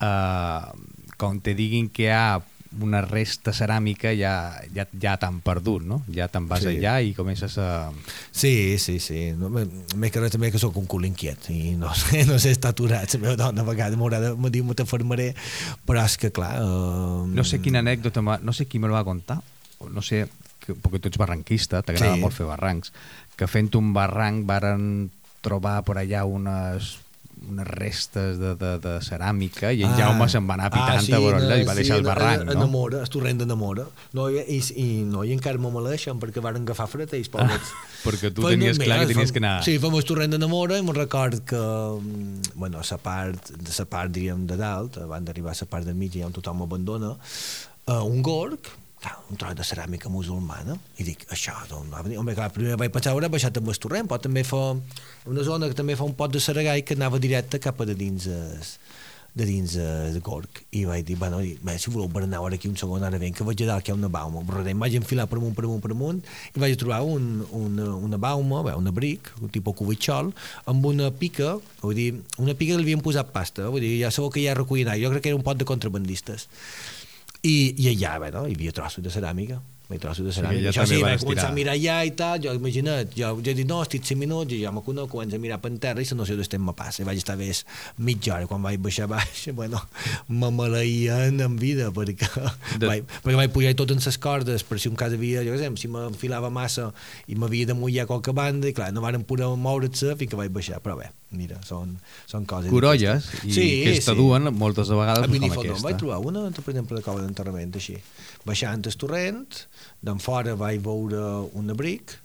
uh, 0.05 0.69
quan 1.17 1.39
te 1.41 1.55
diguin 1.57 1.89
que 1.89 2.03
hi 2.07 2.13
ha 2.13 2.39
una 2.85 2.99
resta 3.01 3.49
ceràmica 3.49 4.11
ja, 4.13 4.53
ja, 4.75 4.83
ja 5.01 5.15
t'han 5.17 5.39
perdut, 5.41 5.81
no? 5.89 6.03
Ja 6.13 6.27
te'n 6.29 6.45
vas 6.47 6.61
Sí. 6.61 6.75
allà 6.77 6.99
i 7.01 7.15
comences 7.17 7.55
a... 7.57 7.89
Sí, 8.29 8.77
sí, 8.77 8.99
sí. 9.01 9.31
No, 9.33 9.49
me- 9.49 9.65
Més 9.97 10.11
que 10.13 10.21
res 10.21 10.31
també 10.35 10.51
que 10.53 10.61
sóc 10.61 10.77
un 10.77 10.85
cul 10.85 11.07
inquiet 11.09 11.49
i 11.49 11.73
no 11.73 11.89
sé, 11.97 12.21
no 12.29 12.37
sé 12.37 12.51
estar 12.53 12.69
aturat. 12.75 13.09
La 13.15 13.19
meva 13.23 13.35
dona 13.41 13.65
a 13.65 13.65
vegades 13.65 13.97
m'haurà 13.97 14.19
de 14.21 14.35
me 14.37 14.51
diu 14.53 14.63
me 14.69 14.77
t'enfermaré, 14.77 15.31
però 15.89 16.05
és 16.05 16.19
que 16.21 16.29
clar... 16.31 16.59
Uh, 16.61 17.25
No 17.33 17.43
sé 17.43 17.57
quina 17.59 17.81
anècdota, 17.81 18.21
no 18.21 18.53
sé 18.53 18.67
qui 18.69 18.77
me 18.77 18.87
la 18.87 18.99
va 19.01 19.03
contar, 19.09 19.41
no 19.89 20.05
sé, 20.05 20.27
que, 20.61 20.75
perquè 20.77 21.01
tu 21.01 21.09
ets 21.09 21.17
barranquista, 21.17 21.81
t'agrada 21.81 22.13
Sí. 22.13 22.21
molt 22.21 22.37
fer 22.37 22.45
barrancs, 22.45 22.93
que 23.39 23.48
fent 23.48 23.72
un 23.79 23.93
barranc 23.96 24.43
varen 24.50 24.84
trobar 25.46 25.79
per 25.88 26.01
allà 26.03 26.25
unes 26.27 26.98
unes 27.39 27.63
restes 27.72 28.36
de, 28.36 28.50
de, 28.60 28.69
de 28.84 28.93
ceràmica 29.00 29.69
i 29.72 29.86
en 29.88 29.93
Jaume 29.96 30.25
se'n 30.27 30.43
va 30.43 30.58
anar 30.58 30.65
pitant 30.74 31.05
sí, 31.05 31.13
a 31.15 31.22
veure-la 31.24 31.55
i 31.62 31.63
va 31.63 31.72
deixar 31.77 31.96
el 31.96 32.03
en- 32.03 32.10
barranc, 32.10 32.41
no? 32.50 32.51
Enamora, 32.51 33.00
el 33.05 33.08
torrent 33.13 33.39
d'enamora. 33.39 33.86
No, 34.12 34.25
i, 34.27 34.58
i, 34.75 34.88
no, 35.08 35.22
i 35.24 35.31
encara 35.31 35.55
me 35.63 35.72
maleixen 35.72 36.19
perquè 36.19 36.43
varen 36.43 36.65
agafar 36.67 36.89
fred 36.91 37.13
ells, 37.15 37.29
pobrets. 37.31 37.72
perquè 38.05 38.34
tu 38.36 38.43
Però 38.43 38.51
tenies 38.51 38.75
no, 38.75 38.84
clar 38.84 38.98
mira, 39.00 39.08
que 39.08 39.13
tenies 39.13 39.31
fem- 39.31 39.38
que 39.38 39.43
anar... 39.46 39.53
Sí, 39.63 39.77
fem 39.79 39.96
el 40.01 40.03
torrent 40.12 40.36
d'enamora 40.36 40.81
i 40.81 40.84
me'n 40.84 41.00
record 41.00 41.39
que, 41.48 41.62
mm, 41.63 42.51
bueno, 42.60 42.84
la 42.91 43.00
part, 43.08 43.53
de 43.55 43.72
la 43.79 43.88
part, 43.96 44.12
diríem, 44.19 44.43
de 44.51 44.60
dalt, 44.60 45.00
abans 45.08 45.31
d'arribar 45.31 45.55
a 45.55 45.60
la 45.63 45.69
part 45.77 45.88
del 45.88 45.96
mig, 45.96 46.12
ja 46.19 46.27
on 46.27 46.36
tothom 46.36 46.67
abandona, 46.67 47.15
uh, 47.15 48.01
un 48.03 48.19
gorg, 48.22 48.67
clar, 49.01 49.15
un 49.32 49.39
tros 49.39 49.56
de 49.56 49.65
ceràmica 49.65 50.12
musulmana, 50.12 50.75
i 51.00 51.08
dic, 51.08 51.25
això 51.34 51.56
d'on 51.70 51.91
va 51.91 52.03
venir? 52.06 52.20
Home, 52.20 52.36
clar, 52.38 52.51
primer 52.56 52.77
vaig 52.79 52.94
pensar, 52.94 53.15
haurà 53.15 53.32
baixat 53.32 53.60
amb 53.60 53.72
el 53.72 53.79
torrent, 53.82 54.10
però 54.10 54.22
també 54.24 54.44
fa 54.48 54.63
una 55.29 55.46
zona 55.48 55.70
que 55.72 55.77
també 55.77 55.98
fa 56.00 56.08
un 56.08 56.15
pot 56.20 56.34
de 56.34 56.41
Saragai 56.44 56.84
que 56.84 56.98
anava 57.00 57.22
directe 57.22 57.62
cap 57.63 57.79
a 57.79 57.88
de 57.88 57.96
dins 58.00 58.27
es, 58.27 58.75
de 59.39 59.46
dins 59.46 59.75
de 59.77 60.20
Gorg. 60.25 60.62
I 60.75 60.84
vaig 60.89 61.06
dir, 61.08 61.15
bueno, 61.20 61.39
bé, 61.39 61.77
si 61.79 61.91
voleu 61.94 62.10
berenar 62.12 62.41
ara 62.44 62.58
aquí 62.60 62.68
un 62.68 62.75
segon 62.79 63.06
ara 63.06 63.20
ben 63.22 63.34
que 63.34 63.46
vaig 63.48 63.63
a 63.63 63.70
dalt 63.70 63.86
que 63.86 63.91
hi 63.91 63.96
ha 63.96 63.98
una 63.98 64.12
bauma. 64.12 64.44
Em 64.68 64.84
vaig 64.84 64.98
enfilar 65.00 65.27
per 65.29 65.39
amunt, 65.39 65.56
per 65.56 65.65
amunt, 65.68 65.82
per 65.84 65.94
amunt 65.96 66.22
i 66.56 66.60
vaig 66.60 66.75
trobar 66.82 67.01
un, 67.08 67.46
una, 67.56 67.89
una 67.96 68.20
bauma 68.20 68.63
bé, 68.68 68.75
un 68.75 68.89
abric, 68.91 69.32
un 69.39 69.53
tipus 69.53 69.77
cubitxol 69.79 70.34
amb 70.70 70.86
una 70.91 71.12
pica, 71.12 71.56
vull 71.82 71.96
dir 71.96 72.10
una 72.38 72.56
pica 72.58 72.75
que 72.75 72.82
li 72.82 72.89
havien 72.89 73.06
posat 73.06 73.32
pasta, 73.36 73.70
vull 73.70 73.86
dir, 73.86 73.96
ja 74.03 74.12
sabeu 74.12 74.34
que 74.34 74.44
ja 74.44 74.58
recollinà, 74.58 74.98
jo 75.00 75.13
crec 75.13 75.27
que 75.27 75.34
era 75.34 75.39
un 75.39 75.46
pot 75.46 75.60
de 75.60 75.68
contrabandistes 75.70 76.50
i, 77.43 77.58
i 77.79 77.91
allà, 77.96 78.17
bé, 78.19 78.31
no? 78.36 78.46
hi 78.48 78.55
havia 78.58 78.72
trossos 78.75 79.03
de 79.03 79.12
ceràmica 79.13 79.61
havia 79.90 80.01
trossos 80.03 80.25
de 80.27 80.31
ceràmica. 80.35 80.70
això 80.70 80.83
també 80.83 80.98
sí, 81.00 81.01
vaig 81.01 81.24
començar 81.24 81.48
a 81.50 81.53
mirar 81.55 81.74
allà 81.74 81.94
i 82.05 82.11
tal, 82.13 82.35
jo 82.44 82.51
imagina't, 82.53 83.09
jo, 83.18 83.31
jo 83.42 83.50
he 83.50 83.55
dit, 83.57 83.66
no, 83.66 83.79
estic 83.81 84.03
5 84.05 84.20
minuts, 84.22 84.53
i 84.53 84.59
jo 84.61 84.70
me 84.75 84.83
conec, 84.85 85.07
començo 85.09 85.40
a 85.40 85.42
mirar 85.42 85.57
per 85.63 85.72
terra 85.81 86.03
i 86.03 86.05
la 86.05 86.18
noció 86.20 86.35
d'estem 86.37 86.61
me 86.61 86.75
passa, 86.77 87.01
i 87.01 87.07
vaig 87.07 87.18
estar 87.18 87.33
més 87.40 87.63
mitja 87.98 88.35
hora, 88.35 88.46
quan 88.51 88.61
vaig 88.61 88.77
baixar 88.85 89.07
baix, 89.09 89.48
bueno, 89.59 89.81
me 90.29 90.51
maleïen 90.53 91.42
en 91.42 91.57
vida, 91.57 91.90
perquè, 91.96 92.29
De- 92.77 92.85
vaig, 92.85 93.07
perquè 93.24 93.40
vaig 93.42 93.55
pujar 93.55 93.74
tot 93.81 93.96
en 93.96 94.03
les 94.05 94.20
cordes, 94.22 94.61
per 94.70 94.77
si 94.77 94.92
un 94.94 95.00
cas 95.00 95.16
havia, 95.18 95.42
jo 95.48 95.55
què 95.57 95.63
sé, 95.63 95.72
si 95.81 95.90
m'enfilava 95.90 96.53
massa 96.53 96.92
i 97.25 97.33
m'havia 97.40 97.72
de 97.72 97.77
mullar 97.79 98.05
a 98.05 98.11
qualque 98.13 98.35
banda, 98.37 98.70
i 98.70 98.77
clar, 98.77 98.92
no 98.94 99.01
varen 99.01 99.25
poder 99.25 99.50
moure-se 99.57 100.13
fins 100.22 100.29
que 100.29 100.37
vaig 100.37 100.53
baixar, 100.53 100.83
però 100.85 101.00
bé, 101.01 101.09
mira, 101.31 101.59
són, 101.65 101.98
són 102.29 102.46
coses... 102.50 102.72
Corolles, 102.74 103.27
i 103.44 103.53
Sí, 103.53 103.68
que 103.83 103.92
es 103.98 104.03
sí. 104.03 104.05
moltes 104.51 104.89
de 104.89 104.98
vegades 104.98 105.24
A 105.24 105.27
com 105.27 105.35
aquesta. 105.75 105.87
vaig 105.87 106.00
trobar 106.01 106.18
una, 106.25 106.46
per 106.51 106.74
exemple, 106.74 106.98
de 106.98 107.05
cova 107.05 107.22
d'enterrament, 107.22 107.75
així. 107.75 107.98
Baixant 108.46 108.85
el 108.89 108.98
torrent, 108.98 109.46
d'en 110.01 110.20
fora 110.24 110.55
vaig 110.59 110.81
veure 110.81 111.22
un 111.59 111.70
abric, 111.75 112.18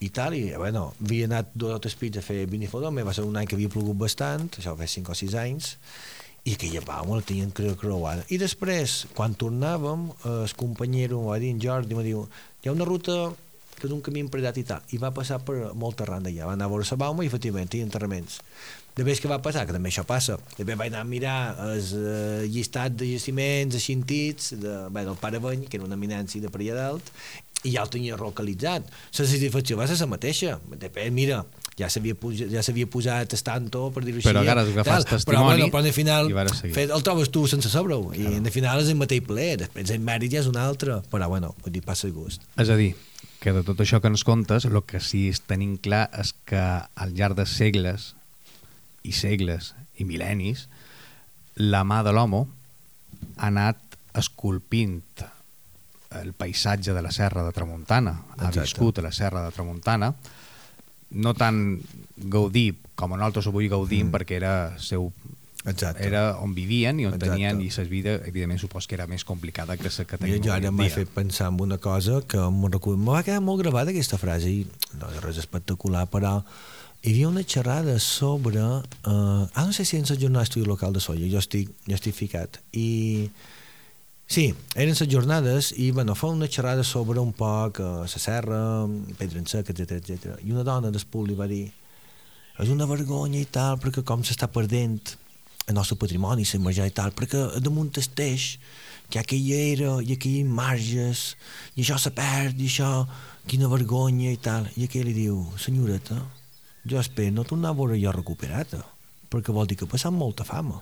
i 0.00 0.10
tal, 0.14 0.36
i 0.38 0.52
bueno, 0.54 0.92
havia 1.02 1.26
anat 1.26 1.50
dos 1.58 1.74
o 1.74 1.80
tres 1.82 1.96
pits 1.98 2.20
a 2.20 2.22
fer 2.22 2.44
Benifaló, 2.46 2.92
va 2.92 3.14
ser 3.16 3.24
un 3.26 3.36
any 3.36 3.48
que 3.50 3.56
havia 3.58 3.72
plogut 3.72 3.98
bastant, 3.98 4.46
això 4.60 4.76
fa 4.78 4.86
5 4.86 5.10
o 5.10 5.18
6 5.18 5.34
anys, 5.40 5.72
i 6.46 6.54
aquella 6.54 6.84
bauma 6.86 7.18
la 7.18 7.26
tenien 7.26 7.50
creu 7.50 7.74
creuada. 7.76 8.22
I 8.30 8.38
després, 8.38 9.06
quan 9.16 9.34
tornàvem, 9.34 10.06
el 10.28 10.54
companyero, 10.56 11.18
em 11.20 11.28
va 11.32 11.40
dir 11.42 11.50
en 11.50 11.60
Jordi, 11.60 11.96
em 11.98 12.04
diu, 12.06 12.22
hi 12.62 12.70
ha 12.70 12.76
una 12.76 12.86
ruta 12.88 13.18
que 13.78 13.88
és 13.88 13.94
un 13.94 14.02
camí 14.04 14.22
empredat 14.24 14.58
i 14.60 14.66
tal, 14.68 14.84
i 14.94 15.00
va 15.00 15.12
passar 15.14 15.40
per 15.46 15.72
molta 15.78 16.06
randa 16.08 16.30
allà, 16.32 16.50
va 16.50 16.58
anar 16.58 16.68
a 16.68 16.72
veure 16.74 16.86
la 16.90 17.00
bauma 17.00 17.24
i 17.24 17.30
efectivament 17.30 17.74
hi 17.74 17.82
enterraments. 17.86 18.40
Després 18.98 19.20
què 19.22 19.30
va 19.30 19.38
passar? 19.38 19.62
Que 19.66 19.74
també 19.76 19.92
això 19.92 20.02
passa. 20.06 20.34
Després 20.56 20.78
vaig 20.78 20.90
anar 20.90 21.04
a 21.04 21.06
mirar 21.06 21.36
el 21.68 21.78
eh, 21.78 22.46
llistat 22.50 22.96
de 22.98 23.12
jaciments 23.12 23.76
aixintits 23.78 24.56
de, 24.58 24.72
bé, 24.90 25.04
del 25.06 25.18
Paraveny, 25.20 25.68
que 25.70 25.78
era 25.78 25.86
una 25.86 25.94
eminència 25.94 26.42
de 26.42 26.50
per 26.50 26.64
allà 26.64 26.74
dalt, 26.80 27.12
i 27.62 27.74
ja 27.76 27.84
el 27.84 27.92
tenia 27.94 28.18
localitzat. 28.18 28.90
La 28.90 29.26
satisfacció 29.26 29.78
va 29.78 29.86
ser 29.86 29.98
la 30.00 30.10
mateixa. 30.10 30.58
Després, 30.82 31.10
mira, 31.14 31.44
ja 31.78 31.88
s'havia 31.92 32.16
posat, 32.18 32.50
ja 32.52 32.62
s'havia 32.66 32.88
posat 32.90 33.34
estanto, 33.38 33.84
per 33.94 34.02
dir-ho 34.04 34.18
així. 34.18 34.28
Però 34.28 34.42
agafat 34.42 34.88
tal. 34.88 35.06
testimoni 35.12 35.38
Però, 35.38 35.44
bueno, 35.46 35.68
però 35.74 35.84
al 35.84 35.94
final 35.94 36.30
i 36.30 36.36
vares 36.36 36.58
seguir. 36.62 36.74
fet, 36.76 36.94
el 36.94 37.04
trobes 37.06 37.30
tu 37.34 37.46
sense 37.50 37.70
saber-ho, 37.70 38.00
i 38.18 38.26
al 38.38 38.50
final 38.54 38.82
és 38.82 38.90
el 38.94 38.98
mateix 38.98 39.22
ple, 39.26 39.50
després 39.62 39.94
el 39.94 40.02
mèrit 40.02 40.34
ja 40.34 40.42
és 40.42 40.50
un 40.50 40.58
altre, 40.58 41.00
però 41.12 41.30
bueno, 41.30 41.54
vull 41.62 41.74
dir, 41.74 41.84
passa 41.86 42.08
el 42.10 42.16
gust. 42.16 42.46
És 42.58 42.70
a 42.70 42.78
dir, 42.78 42.92
que 43.38 43.54
de 43.54 43.62
tot 43.62 43.78
això 43.80 44.00
que 44.02 44.10
ens 44.10 44.24
contes, 44.26 44.66
el 44.66 44.80
que 44.86 45.00
sí 45.02 45.28
és 45.30 45.40
tenim 45.46 45.76
clar 45.78 46.08
és 46.18 46.34
que 46.48 46.58
al 46.58 47.14
llarg 47.14 47.38
de 47.38 47.46
segles 47.46 48.12
i 49.06 49.14
segles 49.14 49.74
i 49.98 50.06
mil·lennis, 50.06 50.66
la 51.58 51.84
mà 51.86 52.02
de 52.06 52.14
l'homo 52.14 52.46
ha 53.36 53.48
anat 53.50 53.98
esculpint 54.18 55.02
el 56.18 56.32
paisatge 56.32 56.94
de 56.96 57.02
la 57.04 57.12
serra 57.12 57.44
de 57.44 57.52
Tramuntana, 57.52 58.14
ha 58.38 58.48
Exacte. 58.48 58.60
viscut 58.60 58.98
a 58.98 59.06
la 59.06 59.12
serra 59.12 59.44
de 59.44 59.52
Tramuntana, 59.54 60.12
no 61.10 61.34
tan 61.34 61.78
gaudir 62.16 62.72
com 62.98 63.14
nosaltres 63.14 63.48
avui 63.48 63.68
gaudim, 63.70 64.08
mm. 64.08 64.14
perquè 64.14 64.38
era 64.40 64.54
seu 64.82 65.12
Exacte. 65.70 66.06
era 66.06 66.22
on 66.42 66.54
vivien 66.56 66.98
i 67.00 67.06
on 67.06 67.14
Exacte. 67.14 67.34
tenien 67.34 67.60
i 67.60 67.68
la 67.70 67.84
vida, 67.84 68.14
evidentment, 68.26 68.60
supos 68.60 68.86
que 68.86 68.96
era 68.98 69.06
més 69.06 69.24
complicada 69.24 69.76
que 69.76 69.84
la 69.84 69.90
que 69.90 70.16
Jo, 70.16 70.24
tenim 70.24 70.42
jo 70.42 70.52
avui 70.52 70.66
ara 70.66 70.72
m'ha 70.72 70.88
fet 70.90 71.08
pensar 71.14 71.52
en 71.52 71.60
una 71.60 71.78
cosa 71.78 72.22
que 72.26 72.38
em 72.38 72.60
me 72.60 73.12
va 73.12 73.22
quedar 73.22 73.40
molt 73.40 73.62
gravada 73.62 73.90
aquesta 73.90 74.18
frase 74.18 74.50
i 74.50 74.66
no 74.98 75.12
és 75.12 75.22
res 75.22 75.38
espectacular, 75.38 76.06
però 76.10 76.42
hi 77.02 77.12
havia 77.12 77.28
una 77.28 77.44
xerrada 77.44 77.98
sobre 77.98 78.58
eh, 78.58 79.10
ah, 79.54 79.64
no 79.64 79.72
sé 79.72 79.84
si 79.84 79.96
en 79.96 80.04
la 80.08 80.16
jornada 80.16 80.44
d'estudi 80.44 80.66
local 80.66 80.92
de 80.92 81.00
Solla 81.00 81.28
jo 81.30 81.38
estic, 81.38 81.70
jo 81.86 81.94
estic 81.94 82.14
ficat 82.14 82.58
i 82.72 83.30
sí, 84.26 84.50
eren 84.74 84.96
les 84.98 85.08
jornades 85.08 85.72
i 85.78 85.92
bueno, 85.92 86.14
fa 86.14 86.26
una 86.26 86.48
xerrada 86.48 86.82
sobre 86.82 87.20
un 87.20 87.32
poc 87.32 87.78
eh, 87.78 87.84
la 88.02 88.08
serra, 88.08 88.60
pedra 89.18 89.38
en 89.38 89.46
sec, 89.46 89.70
etc 89.70 90.00
etc. 90.00 90.40
i 90.42 90.50
una 90.50 90.66
dona 90.66 90.90
després 90.90 91.28
li 91.28 91.38
va 91.38 91.46
dir 91.46 91.68
és 92.58 92.70
una 92.74 92.88
vergonya 92.90 93.38
i 93.38 93.46
tal 93.46 93.78
perquè 93.78 94.02
com 94.02 94.24
s'està 94.26 94.50
perdent 94.50 95.14
el 95.68 95.76
nostre 95.76 95.98
patrimoni, 96.00 96.46
la 96.48 96.60
marjà 96.64 96.86
i 96.88 96.94
tal, 96.96 97.12
perquè 97.12 97.60
damunt 97.60 97.92
el 98.00 98.08
teix 98.16 98.56
que 99.08 99.16
hi 99.16 99.20
ha 99.20 99.24
aquella 99.24 99.58
era 99.72 99.92
i 100.04 100.16
aquelles 100.16 100.48
marges 100.48 101.22
i 101.76 101.84
això 101.84 101.98
se 102.00 102.12
perd 102.16 102.60
i 102.60 102.68
això, 102.68 103.06
quina 103.48 103.68
vergonya 103.68 104.32
i 104.32 104.40
tal. 104.40 104.68
I 104.76 104.88
aquell 104.88 105.08
li 105.08 105.16
diu, 105.16 105.40
senyoreta, 105.60 106.18
jo 106.88 107.00
espero 107.00 107.36
no 107.36 107.46
tornar 107.48 107.72
a 107.72 107.78
veure 107.78 108.00
jo 108.00 108.12
recuperat, 108.12 108.76
perquè 109.28 109.52
vol 109.52 109.68
dir 109.68 109.78
que 109.80 109.88
passat 109.88 110.12
molta 110.12 110.44
fama. 110.48 110.80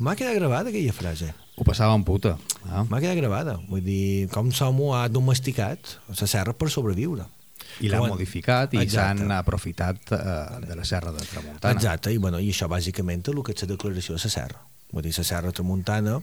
M'ha 0.00 0.16
quedat 0.16 0.38
gravada 0.38 0.72
aquella 0.72 0.96
frase. 0.96 1.34
Ho 1.60 1.64
passava 1.64 1.92
en 1.92 2.04
puta. 2.08 2.38
Ah? 2.64 2.86
M'ha 2.88 3.02
quedat 3.02 3.18
gravada. 3.18 3.58
Vull 3.68 3.84
dir, 3.84 4.28
com 4.32 4.48
som 4.56 4.78
ha 4.96 5.02
domesticat 5.12 5.98
la 6.08 6.28
serra 6.28 6.56
per 6.56 6.70
sobreviure. 6.72 7.26
I 7.80 7.88
l'ha 7.88 7.98
Quan- 8.02 8.10
modificat 8.14 8.74
i 8.74 8.88
s'han 8.88 9.30
aprofitat 9.32 10.12
eh, 10.12 10.66
de 10.66 10.76
la 10.76 10.84
serra 10.84 11.12
de 11.12 11.24
Tramuntana. 11.24 11.74
Exacte, 11.74 12.12
i, 12.12 12.18
bueno, 12.18 12.38
i 12.40 12.50
això 12.50 12.68
bàsicament 12.68 13.22
és 13.22 13.34
el 13.34 13.42
que 13.46 13.52
és 13.54 13.62
la 13.62 13.68
declaració 13.74 14.16
de 14.16 14.22
la 14.24 14.30
serra. 14.34 14.60
Vull 14.92 15.02
dir, 15.06 15.14
la 15.16 15.24
serra 15.24 15.52
tramuntana, 15.54 16.16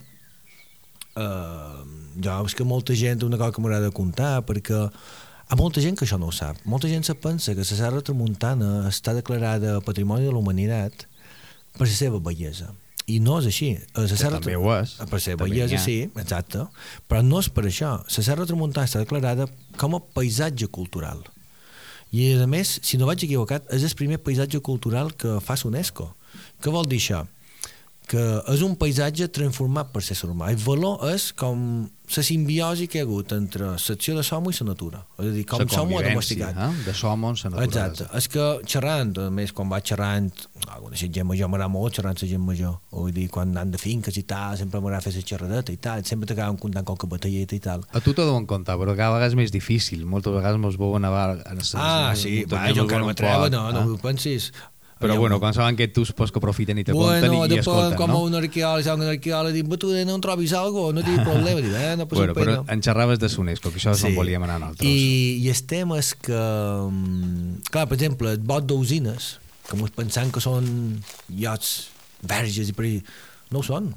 eh, 1.16 1.84
jo 2.24 2.36
és 2.46 2.56
que 2.56 2.64
molta 2.68 2.96
gent, 2.96 3.24
una 3.24 3.38
cosa 3.38 3.54
que 3.56 3.62
m'agrada 3.64 3.92
contar, 3.96 4.42
perquè 4.48 4.82
hi 4.88 5.54
ha 5.54 5.56
molta 5.60 5.82
gent 5.84 5.98
que 5.98 6.06
això 6.06 6.20
no 6.20 6.28
ho 6.28 6.36
sap. 6.36 6.58
Molta 6.66 6.90
gent 6.92 7.06
se 7.08 7.16
pensa 7.16 7.54
que 7.56 7.64
la 7.64 7.70
serra 7.70 8.02
tramuntana 8.02 8.88
està 8.90 9.14
declarada 9.16 9.80
Patrimoni 9.82 10.26
de 10.28 10.34
la 10.34 10.42
Humanitat 10.42 11.08
per 11.78 11.88
la 11.88 11.94
seva 11.94 12.20
bellesa. 12.20 12.74
I 13.08 13.22
no 13.24 13.38
és 13.40 13.46
així. 13.48 13.70
La 13.96 14.08
serra 14.10 14.42
també 14.42 14.58
ho 14.60 14.68
és. 14.76 14.98
Per 15.00 15.22
També 15.22 15.38
bellesa, 15.46 15.78
sí, 15.80 16.12
exacte. 16.20 16.66
Però 17.08 17.22
no 17.24 17.40
és 17.40 17.48
per 17.48 17.64
això. 17.70 17.94
La 18.04 18.24
serra 18.26 18.46
tramuntana 18.46 18.84
està 18.90 19.00
declarada 19.00 19.48
com 19.80 19.96
a 19.96 20.02
paisatge 20.02 20.68
cultural. 20.68 21.24
I, 22.12 22.34
a 22.40 22.48
més, 22.48 22.78
si 22.88 23.00
no 23.00 23.08
vaig 23.10 23.26
equivocat, 23.28 23.68
és 23.76 23.84
el 23.84 23.96
primer 24.00 24.22
paisatge 24.24 24.62
cultural 24.64 25.12
que 25.20 25.40
fa 25.44 25.58
UNESCO. 25.68 26.14
Què 26.64 26.72
vol 26.72 26.88
dir 26.88 27.02
això? 27.02 27.26
Que 28.08 28.22
és 28.54 28.62
un 28.64 28.78
paisatge 28.80 29.26
transformat 29.36 29.90
per 29.92 30.00
l'ésser 30.00 30.30
humà. 30.32 30.48
El 30.54 30.62
valor 30.64 31.02
és 31.12 31.34
com 31.36 31.90
la 32.16 32.24
simbiosi 32.24 32.86
que 32.88 33.02
hi 33.02 33.02
ha 33.02 33.04
hagut 33.04 33.34
entre 33.36 33.74
l'acció 33.74 34.14
de 34.16 34.22
l'home 34.24 34.54
i 34.54 34.56
la 34.62 34.68
natura. 34.70 35.02
És 35.20 35.26
a 35.28 35.32
dir, 35.36 35.44
com 35.50 35.60
ho 35.60 35.98
ha 36.00 36.04
domesticat. 36.06 36.56
eh? 36.56 36.70
de 36.86 36.94
som 36.96 37.26
la 37.26 37.34
naturalesa. 37.34 37.66
Exacte. 37.66 38.08
És 38.16 38.30
que 38.32 38.46
xerrant, 38.64 39.12
a 39.20 39.26
més, 39.30 39.52
quan 39.52 39.68
va 39.68 39.82
xerrant, 39.84 40.30
alguna 40.70 40.96
gent 40.96 41.20
major 41.28 41.52
m'agrada 41.52 41.68
molt 41.74 41.98
xerrant 42.00 42.16
la 42.22 42.30
gent 42.32 42.46
major. 42.48 42.78
Vull 42.96 43.12
dir, 43.12 43.28
quan 43.28 43.52
anant 43.52 43.76
de 43.76 43.82
finques 43.84 44.16
i 44.16 44.24
tal, 44.24 44.56
sempre 44.56 44.80
m'agrada 44.80 45.04
fer 45.04 45.14
la 45.18 45.26
xerradeta 45.34 45.76
i 45.76 45.78
tal, 45.90 46.06
sempre 46.08 46.32
t'acaben 46.32 46.56
contant 46.64 46.88
qualque 46.88 47.12
batalleta 47.12 47.60
i 47.60 47.60
tal. 47.60 47.84
A 47.92 48.00
tu 48.00 48.14
t'ho 48.16 48.24
deuen 48.24 48.48
contar, 48.48 48.78
però 48.80 48.96
cada 48.96 49.18
vegada 49.18 49.28
és 49.34 49.36
més 49.36 49.52
difícil. 49.52 50.06
Moltes 50.08 50.32
vegades 50.32 50.64
mos 50.64 50.80
veuen 50.80 51.04
a 51.04 51.12
bar... 51.12 51.30
A 51.44 51.54
les- 51.60 51.76
Ah, 51.76 52.16
sí, 52.16 52.46
va, 52.48 52.70
jo 52.72 52.88
encara 52.88 53.04
m'atrevo, 53.04 53.50
no, 53.52 53.68
no 53.76 53.84
eh? 53.84 53.92
ho 53.92 54.00
pensis. 54.00 54.54
Però 54.98 55.12
Aviam, 55.14 55.20
bueno, 55.22 55.40
quan 55.40 55.54
saben 55.54 55.76
que 55.78 55.88
tu 55.88 56.04
pues, 56.16 56.32
que 56.32 56.40
aprofiten 56.40 56.80
i 56.80 56.84
te 56.84 56.92
Bueno, 56.92 57.22
conten 57.30 57.52
i, 57.52 57.56
i 57.56 57.60
escolten, 57.60 57.96
com 58.00 58.10
no? 58.10 58.22
un 58.26 58.34
arqueòleg, 58.34 58.88
un 58.96 59.04
arqueòleg, 59.12 59.54
dic, 59.54 59.68
"Va, 59.70 59.78
tu 59.78 59.92
no 59.94 60.16
en 60.16 60.22
trobis 60.22 60.54
algo, 60.54 60.92
no 60.92 61.04
tinc 61.04 61.22
problema, 61.24 61.62
dic, 61.62 61.72
eh, 61.72 61.96
no 61.98 62.08
passa 62.08 62.22
Bueno, 62.22 62.34
però 62.34 62.56
pena. 62.64 62.74
en 62.74 62.82
xerraves 62.82 63.20
de 63.20 63.30
Sonesco, 63.30 63.70
que 63.70 63.78
això 63.78 63.92
és 63.94 64.04
on 64.04 64.16
volíem 64.16 64.42
anar 64.44 64.60
nosaltres. 64.60 64.90
I, 64.90 65.38
I 65.46 65.50
el 65.50 65.64
tema 65.68 66.00
és 66.00 66.16
que, 66.16 66.34
mm, 66.34 67.62
clar, 67.70 67.88
per 67.88 67.94
exemple, 68.00 68.32
el 68.32 68.40
bot 68.40 68.66
d'usines, 68.66 69.40
que 69.70 69.78
ens 69.78 69.92
pensant 69.92 70.32
que 70.32 70.40
són 70.42 71.04
iots 71.30 71.90
verges 72.24 72.70
i 72.70 72.74
per 72.74 72.86
no 73.52 73.60
ho 73.60 73.64
són. 73.64 73.94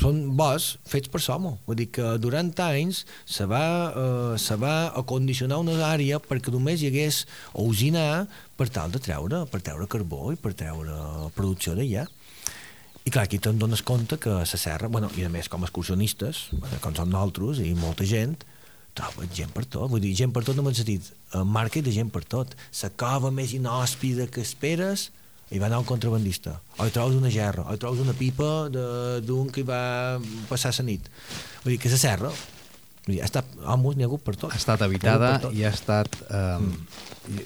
Són 0.00 0.36
bots 0.36 0.74
fets 0.90 1.10
per 1.12 1.20
l'home. 1.22 1.54
Vull 1.66 1.78
dir 1.78 1.86
que 1.94 2.16
durant 2.18 2.50
anys 2.64 3.04
se 3.24 3.46
va, 3.46 3.64
eh, 3.94 4.38
se 4.38 4.56
va 4.58 4.90
acondicionar 5.00 5.60
una 5.62 5.76
àrea 5.86 6.18
perquè 6.18 6.52
només 6.52 6.82
hi 6.82 6.90
hagués 6.90 7.24
usina 7.54 8.26
per 8.56 8.68
tal 8.68 8.90
de 8.90 8.98
treure, 8.98 9.44
per 9.46 9.62
treure 9.62 9.86
carbó 9.86 10.32
i 10.32 10.36
per 10.36 10.54
treure 10.54 11.30
producció 11.36 11.74
d'allà. 11.78 12.08
I 13.04 13.12
clar, 13.12 13.26
aquí 13.26 13.38
te'n 13.38 13.58
dones 13.60 13.82
compte 13.84 14.16
que 14.16 14.32
la 14.32 14.46
serra, 14.46 14.88
bueno, 14.88 15.10
i 15.16 15.26
a 15.26 15.28
més 15.28 15.50
com 15.52 15.62
excursionistes, 15.62 16.48
bueno, 16.56 16.78
com 16.80 16.94
som 16.96 17.10
nosaltres 17.12 17.60
i 17.60 17.74
molta 17.76 18.06
gent, 18.08 18.38
trobes 18.96 19.28
gent 19.34 19.52
per 19.52 19.66
tot, 19.66 19.90
vull 19.90 20.00
dir, 20.00 20.14
gent 20.16 20.32
per 20.32 20.44
tot 20.46 20.56
no 20.56 20.64
m'he 20.64 20.72
sentit, 20.74 21.10
en 21.36 21.50
marca 21.50 21.82
de 21.84 21.92
gent 21.92 22.12
per 22.14 22.22
tot. 22.24 22.54
La 22.80 22.90
cova 22.96 23.30
més 23.34 23.52
inhòspida 23.52 24.30
que 24.32 24.40
esperes, 24.40 25.10
hi 25.50 25.58
va 25.60 25.66
anar 25.66 25.78
un 25.82 25.84
contrabandista. 25.88 26.56
O 26.78 26.86
hi 26.86 26.90
trobes 26.94 27.16
una 27.18 27.30
gerra, 27.30 27.62
o 27.68 27.74
hi 27.74 27.78
trobes 27.78 28.00
una 28.00 28.12
pipa 28.16 28.68
de- 28.72 29.20
d'un 29.22 29.50
que 29.50 29.60
hi 29.60 29.68
va 29.68 30.18
passar 30.48 30.72
la 30.78 30.84
nit. 30.84 31.08
Vull 31.64 31.72
dir 31.74 31.78
que 31.80 31.90
la 31.92 31.98
serra, 31.98 32.30
vull 32.30 33.14
dir, 33.14 33.20
ha 33.22 33.26
estat, 33.28 33.46
homes, 33.64 33.96
n'hi 33.96 34.02
ha 34.02 34.06
hagut 34.06 34.22
per 34.24 34.36
tot. 34.36 34.52
ha 34.52 34.56
estat 34.56 34.82
habitada 34.82 35.38
tot. 35.40 35.54
i 35.54 35.64
ha 35.64 35.70
estat... 35.70 36.08
Eh, 36.30 36.58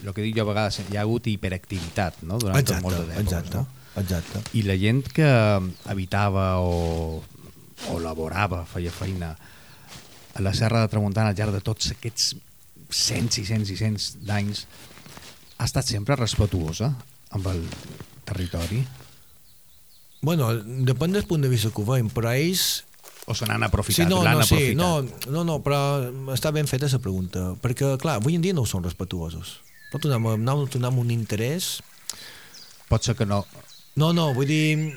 El 0.02 0.10
que 0.12 0.22
dic 0.22 0.34
jo 0.34 0.42
a 0.42 0.48
vegades, 0.48 0.80
hi 0.90 0.96
ha 0.96 1.02
hagut 1.04 1.26
hiperactivitat 1.30 2.22
no? 2.26 2.38
durant 2.42 2.58
Exacte, 2.58 2.82
molt 2.82 2.96
d'èpoques. 2.98 3.20
exacte, 3.22 3.56
No? 3.58 3.66
exacte. 4.00 4.40
I 4.58 4.62
la 4.66 4.74
gent 4.76 5.04
que 5.14 5.28
habitava 5.86 6.58
o, 6.58 7.22
o 7.92 7.98
laborava, 8.02 8.64
feia 8.66 8.90
feina 8.90 9.36
a 10.34 10.40
la 10.42 10.52
Serra 10.54 10.80
de 10.82 10.88
Tramuntana 10.90 11.30
al 11.30 11.36
llarg 11.38 11.52
de 11.54 11.60
tots 11.60 11.92
aquests 11.94 12.32
100, 12.90 13.30
600 13.38 13.70
i 13.70 13.76
100 13.76 14.08
d'anys 14.26 14.64
ha 15.58 15.64
estat 15.68 15.86
sempre 15.86 16.16
respetuosa 16.18 16.90
amb 17.36 17.46
el 17.52 17.62
territori? 18.28 18.82
Bueno, 20.22 20.50
depèn 20.88 21.12
del 21.14 21.26
punt 21.28 21.44
de 21.44 21.50
vista 21.52 21.70
que 21.70 21.82
ho 21.82 21.86
veiem, 21.86 22.08
però 22.10 22.32
ells 22.34 22.84
o 23.28 23.34
se 23.36 23.44
n'han 23.46 23.62
aprofitat, 23.66 24.06
Sí, 24.06 24.08
no, 24.08 24.22
l'han 24.24 24.38
no, 24.40 24.46
sí, 24.46 24.56
aprofitat. 24.72 24.78
no, 24.80 25.32
no, 25.34 25.44
no, 25.44 25.58
però 25.62 26.32
està 26.32 26.50
ben 26.54 26.66
feta 26.66 26.88
la 26.90 26.98
pregunta, 26.98 27.52
perquè, 27.62 27.92
clar, 28.00 28.16
avui 28.22 28.34
en 28.38 28.42
dia 28.42 28.56
no 28.56 28.64
són 28.66 28.82
respetuosos. 28.86 29.58
No 29.92 30.00
tornem, 30.00 30.28
no 30.42 30.66
tornem 30.66 30.98
un 30.98 31.10
interès... 31.14 31.78
pot 32.88 33.04
ser 33.04 33.14
que 33.14 33.26
no. 33.28 33.42
No, 34.00 34.14
no, 34.16 34.30
vull 34.32 34.46
dir, 34.48 34.94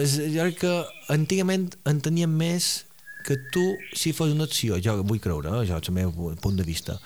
és, 0.00 0.14
jo 0.32 0.40
crec 0.46 0.60
que 0.62 0.74
antigament 1.12 1.66
enteníem 1.84 2.32
més 2.32 2.86
que 3.26 3.36
tu, 3.52 3.64
si 3.92 4.14
fos 4.16 4.32
una 4.32 4.46
acció, 4.48 4.78
jo 4.80 4.94
vull 5.04 5.20
creure, 5.20 5.50
eh, 5.50 5.64
això 5.66 5.76
és 5.82 5.90
el 5.90 5.96
meu 5.98 6.12
punt 6.40 6.56
de 6.56 6.64
vista, 6.64 6.96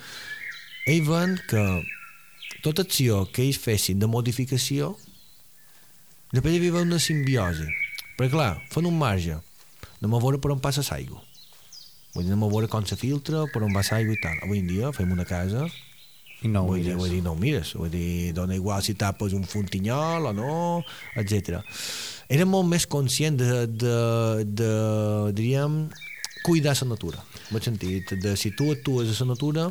ells 0.87 1.09
veuen 1.09 1.35
que 1.51 1.65
tota 2.65 2.85
acció 2.87 3.25
que 3.33 3.45
ells 3.45 3.61
fessin 3.61 4.01
de 4.01 4.09
modificació, 4.11 4.95
després 6.33 6.55
hi 6.55 6.61
havia 6.63 6.85
una 6.85 7.01
simbiosi. 7.03 7.69
Perquè, 8.17 8.35
clar, 8.35 8.53
fan 8.73 8.89
un 8.89 8.99
marge, 9.01 9.39
anem 9.99 10.17
a 10.17 10.23
veure 10.23 10.41
per 10.41 10.53
on 10.53 10.63
passa 10.63 10.85
l'aigua. 10.91 11.23
Vull 12.15 12.25
dir, 12.25 12.33
anem 12.33 12.43
a 12.45 12.51
veure 12.51 12.69
com 12.71 12.87
se 12.87 12.99
filtra, 12.99 13.45
per 13.53 13.63
on 13.63 13.73
va 13.73 13.85
l'aigua 13.87 14.17
i 14.17 14.21
tal. 14.21 14.43
Avui 14.45 14.61
en 14.61 14.69
dia 14.71 14.91
fem 14.97 15.13
una 15.15 15.25
casa 15.29 15.69
i 16.43 16.49
no 16.49 16.65
ho 16.65 16.71
vull, 16.73 16.81
dir, 16.81 16.95
mires. 16.95 17.01
vull 17.01 17.15
dir, 17.15 17.23
no 17.23 17.33
ho 17.33 17.39
mires. 17.39 17.73
Vull 17.79 17.93
dir, 17.93 18.33
dona 18.35 18.57
igual 18.57 18.83
si 18.83 18.97
tapes 18.99 19.37
un 19.37 19.45
fontinyol 19.47 20.31
o 20.31 20.35
no, 20.35 20.55
etc. 21.21 21.61
Era 22.29 22.47
molt 22.49 22.69
més 22.71 22.89
conscient 22.91 23.39
de, 23.39 23.65
de, 23.71 23.97
de 24.45 24.71
diríem, 25.37 25.85
cuidar 26.43 26.75
la 26.81 26.91
natura. 26.95 27.23
En 27.51 27.59
el 27.61 27.65
sentit 27.65 28.15
de 28.23 28.37
si 28.37 28.55
tu 28.57 28.71
actues 28.73 29.15
a 29.15 29.25
la 29.25 29.33
natura, 29.35 29.71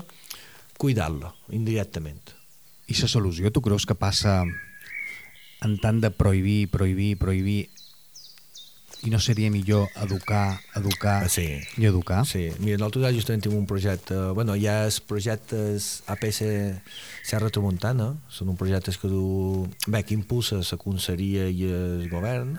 cuidar-la, 0.80 1.34
indirectament. 1.52 2.39
I 2.90 2.96
la 2.98 3.08
solució, 3.12 3.52
tu 3.54 3.62
creus 3.62 3.86
que 3.86 3.96
passa 3.96 4.42
en 5.62 5.76
tant 5.84 6.00
de 6.02 6.10
prohibir, 6.12 6.70
prohibir, 6.72 7.18
prohibir 7.22 7.60
i 9.08 9.12
no 9.14 9.20
seria 9.24 9.48
millor 9.52 9.86
educar, 10.04 10.60
educar 10.76 11.24
Ah, 11.24 11.30
sí. 11.32 11.46
i 11.80 11.86
educar? 11.88 12.26
Sí, 12.28 12.50
mira, 12.60 12.76
nosaltres 12.82 13.06
ara 13.06 13.16
justament 13.16 13.44
tenim 13.46 13.62
un 13.62 13.68
projecte, 13.70 14.16
bueno, 14.36 14.58
hi 14.60 14.66
ha 14.68 14.82
els 14.90 14.98
projectes 15.00 16.02
APC 16.12 16.42
Serra 17.24 17.48
Tramuntana, 17.54 18.10
són 18.28 18.52
un 18.52 18.58
projectes 18.60 18.98
que 19.00 19.08
du, 19.08 19.70
bé, 19.88 20.04
que 20.04 20.18
impulsa 20.18 20.60
la 20.60 20.80
conselleria 20.82 21.48
i 21.48 21.70
el 21.72 22.10
govern, 22.12 22.58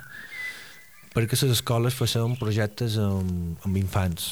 perquè 1.12 1.36
les 1.42 1.58
escoles 1.58 1.98
facin 1.98 2.38
projectes 2.40 2.96
amb, 3.02 3.58
amb 3.66 3.76
infants 3.76 4.30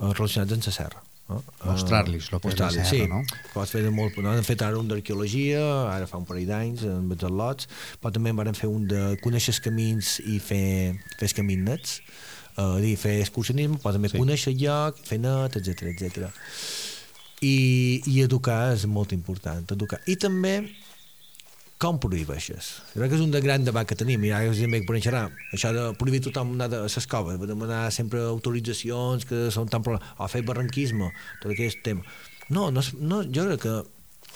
eh, 0.00 0.10
relacionats 0.10 0.56
amb 0.58 0.66
la 0.66 0.74
serra. 0.74 1.02
No? 1.28 1.38
Mostrar-los 1.64 2.28
lo 2.32 2.38
que 2.40 2.50
és 2.52 2.58
la 2.60 2.68
serra, 2.68 2.84
sí. 2.90 3.06
no? 3.08 3.22
Pots 3.54 3.72
fer 3.72 3.80
molt, 3.88 4.18
no? 4.20 4.34
hem 4.36 4.44
fet 4.44 4.60
ara 4.66 4.76
un 4.76 4.90
d'arqueologia, 4.90 5.62
ara 5.88 6.08
fa 6.10 6.20
un 6.20 6.26
parell 6.28 6.50
d'anys, 6.50 6.84
amb 6.90 7.14
els 7.16 7.24
al·lots, 7.24 7.68
però 8.02 8.12
també 8.12 8.34
en 8.34 8.40
vam 8.42 8.58
fer 8.58 8.68
un 8.68 8.84
de 8.90 9.02
conèixer 9.24 9.54
els 9.54 9.62
camins 9.64 10.18
i 10.20 10.36
fer, 10.36 10.66
fer 11.16 11.28
els 11.30 11.36
camins 11.38 11.64
nets, 11.70 11.94
uh, 12.58 12.76
dir, 12.84 12.92
fer 13.00 13.16
excursionisme, 13.22 13.80
però 13.80 13.94
també 13.96 14.12
sí. 14.12 14.20
conèixer 14.20 14.52
el 14.52 14.60
lloc, 14.66 15.00
fer 15.08 15.22
net, 15.24 15.56
etc 15.62 15.88
etc. 15.94 16.28
I, 17.40 17.56
I 18.12 18.20
educar 18.24 18.74
és 18.74 18.84
molt 18.84 19.16
important, 19.16 19.64
educar. 19.72 20.02
I 20.04 20.20
també 20.20 20.58
com 21.84 21.98
prohibeixes? 22.00 22.70
Jo 22.94 23.02
crec 23.02 23.12
que 23.12 23.18
és 23.18 23.24
un 23.24 23.32
de 23.34 23.40
gran 23.44 23.64
debat 23.66 23.88
que 23.88 23.96
tenim, 23.98 24.22
i 24.24 24.32
ara 24.32 24.52
us 24.52 24.60
dic 24.60 24.86
per 24.88 25.00
xerrar, 25.04 25.26
això 25.52 25.72
de 25.76 25.88
prohibir 26.00 26.22
tothom 26.24 26.54
anar 26.56 26.70
a 26.72 26.84
les 26.86 27.08
coves, 27.10 27.36
de 27.40 27.48
demanar 27.50 27.82
sempre 27.92 28.22
autoritzacions 28.24 29.26
que 29.28 29.50
són 29.52 29.68
tan 29.68 29.84
problemes, 29.84 30.14
o 30.16 30.28
fer 30.32 30.40
barranquisme, 30.48 31.10
tot 31.42 31.52
aquest 31.52 31.84
tema. 31.84 32.06
No, 32.48 32.70
no, 32.72 32.80
no 33.00 33.20
jo 33.28 33.44
crec 33.50 33.66
que 33.66 33.74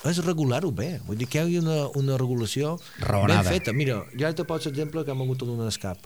és 0.09 0.21
regular-ho 0.23 0.71
bé, 0.71 0.91
vull 1.07 1.19
dir 1.19 1.27
que 1.27 1.41
hi 1.41 1.43
hagi 1.43 1.59
una, 1.63 1.79
una 1.99 2.19
regulació 2.21 2.77
Raonada. 3.01 3.43
ben 3.43 3.59
feta. 3.59 3.75
Mira, 3.75 4.03
ja 4.21 4.31
te 4.37 4.45
pots 4.47 4.69
exemple 4.71 5.03
que 5.05 5.15
hem 5.15 5.25
hagut 5.25 5.43
un 5.43 5.65
escap. 5.67 6.05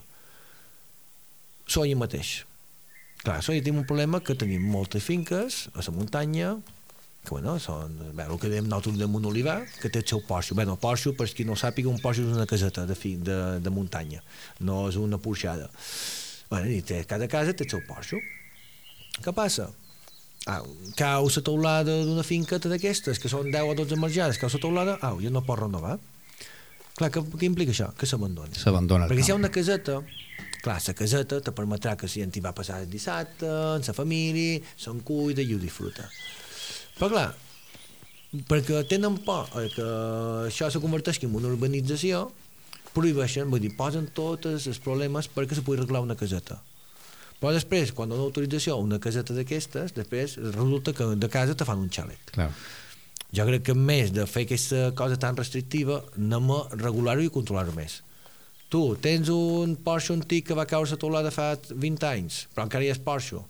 Soia 1.67 1.97
mateix. 1.99 2.41
Clar, 3.23 3.41
Soia 3.45 3.61
tenim 3.63 3.83
un 3.83 3.87
problema 3.87 4.19
que 4.23 4.35
tenim 4.35 4.63
moltes 4.67 5.03
finques 5.05 5.67
a 5.75 5.83
la 5.85 5.93
muntanya, 5.95 6.55
que 7.23 7.31
bueno, 7.31 7.55
són, 7.63 7.95
bé, 8.11 8.25
el 8.27 8.39
que 8.39 8.49
dèiem 8.51 8.67
nosaltres 8.67 8.97
de 8.99 9.07
un 9.07 9.25
olivar, 9.29 9.61
que 9.79 9.87
té 9.87 10.01
el 10.03 10.07
seu 10.09 10.19
porxo. 10.27 10.57
Bé, 10.59 10.65
el 10.67 10.79
porxo, 10.79 11.13
per 11.15 11.29
qui 11.31 11.45
no 11.47 11.55
sàpiga, 11.55 11.87
un 11.87 12.01
porxo 12.03 12.25
és 12.25 12.33
una 12.35 12.47
caseta 12.49 12.83
de, 12.89 12.97
fi, 12.99 13.15
de, 13.15 13.37
de 13.63 13.71
muntanya, 13.71 14.19
no 14.59 14.89
és 14.89 14.99
una 14.99 15.19
porxada. 15.23 15.69
Bueno, 16.49 16.67
i 16.67 16.81
té, 16.83 17.05
cada 17.07 17.29
casa 17.31 17.55
té 17.55 17.63
el 17.63 17.71
seu 17.71 17.83
porxo. 17.87 18.19
Què 19.23 19.31
passa? 19.35 19.69
Ah, 20.51 20.59
cau 20.99 21.29
la 21.31 21.43
teulada 21.47 21.95
d'una 22.03 22.25
finca 22.27 22.59
d'aquestes, 22.59 23.21
que 23.23 23.31
són 23.31 23.47
10 23.53 23.71
o 23.71 23.77
12 23.79 23.95
marjades, 24.01 24.41
cau 24.41 24.51
la 24.51 24.59
teulada, 24.59 24.97
au, 25.07 25.23
ja 25.23 25.31
no 25.31 25.45
pot 25.47 25.61
renovar. 25.63 25.95
Clar, 26.97 27.09
què, 27.09 27.23
què 27.23 27.47
implica 27.47 27.71
això? 27.71 27.87
Que 27.95 28.09
s'abandoni. 28.09 28.59
S'abandona 28.59 29.07
Perquè 29.07 29.23
si 29.23 29.31
hi 29.31 29.37
ha 29.37 29.39
una 29.39 29.49
caseta, 29.53 30.01
clar, 30.59 30.77
la 30.83 30.97
caseta 30.99 31.39
te 31.39 31.55
permetrà 31.55 31.95
que 31.95 32.11
si 32.11 32.21
en 32.21 32.35
t'hi 32.35 32.43
va 32.43 32.51
passar 32.53 32.83
el 32.83 32.91
dissabte, 32.91 33.47
amb 33.47 33.87
la 33.87 33.95
família, 33.95 34.59
se'n 34.75 34.99
cuida 35.07 35.41
i 35.41 35.55
ho 35.55 35.61
disfruta. 35.63 36.11
Però 36.97 37.09
clar, 37.11 37.29
perquè 38.49 38.83
tenen 38.89 39.17
por 39.25 39.49
eh, 39.59 39.69
que 39.73 39.87
això 40.49 40.69
se 40.71 40.81
converteixi 40.83 41.27
en 41.27 41.35
una 41.37 41.51
urbanització, 41.53 42.27
prohibeixen, 42.93 43.49
vull 43.49 43.63
dir, 43.63 43.73
posen 43.77 44.07
tots 44.13 44.69
els 44.69 44.79
problemes 44.83 45.29
perquè 45.33 45.57
se 45.57 45.65
pugui 45.65 45.79
arreglar 45.81 46.03
una 46.05 46.17
caseta. 46.19 46.59
Però 47.41 47.51
després, 47.51 47.91
quan 47.91 48.07
donen 48.07 48.23
autorització 48.23 48.77
a 48.77 48.83
una 48.85 49.01
caseta 49.03 49.35
d'aquestes, 49.35 49.91
després 49.97 50.37
resulta 50.53 50.93
que 50.95 51.09
de 51.19 51.29
casa 51.29 51.57
te 51.57 51.67
fan 51.67 51.81
un 51.81 51.91
xalet. 51.91 52.31
Clar. 52.31 52.49
Jo 53.33 53.45
crec 53.49 53.65
que 53.67 53.75
més 53.75 54.13
de 54.13 54.27
fer 54.29 54.45
aquesta 54.45 54.91
cosa 54.95 55.17
tan 55.19 55.35
restrictiva, 55.35 56.03
anem 56.15 56.51
a 56.53 56.59
regular-ho 56.77 57.25
i 57.25 57.31
controlar-ho 57.33 57.73
més. 57.75 57.97
Tu 58.69 58.81
tens 59.01 59.29
un 59.33 59.75
Porsche 59.85 60.15
antic 60.15 60.47
que 60.47 60.57
va 60.57 60.69
caure 60.69 60.87
a 60.87 60.95
la 60.95 61.01
teulada 61.01 61.33
fa 61.33 61.51
20 61.69 62.07
anys, 62.09 62.43
però 62.53 62.67
encara 62.67 62.85
hi 62.85 62.93
és 62.93 63.01
Porsche. 63.01 63.41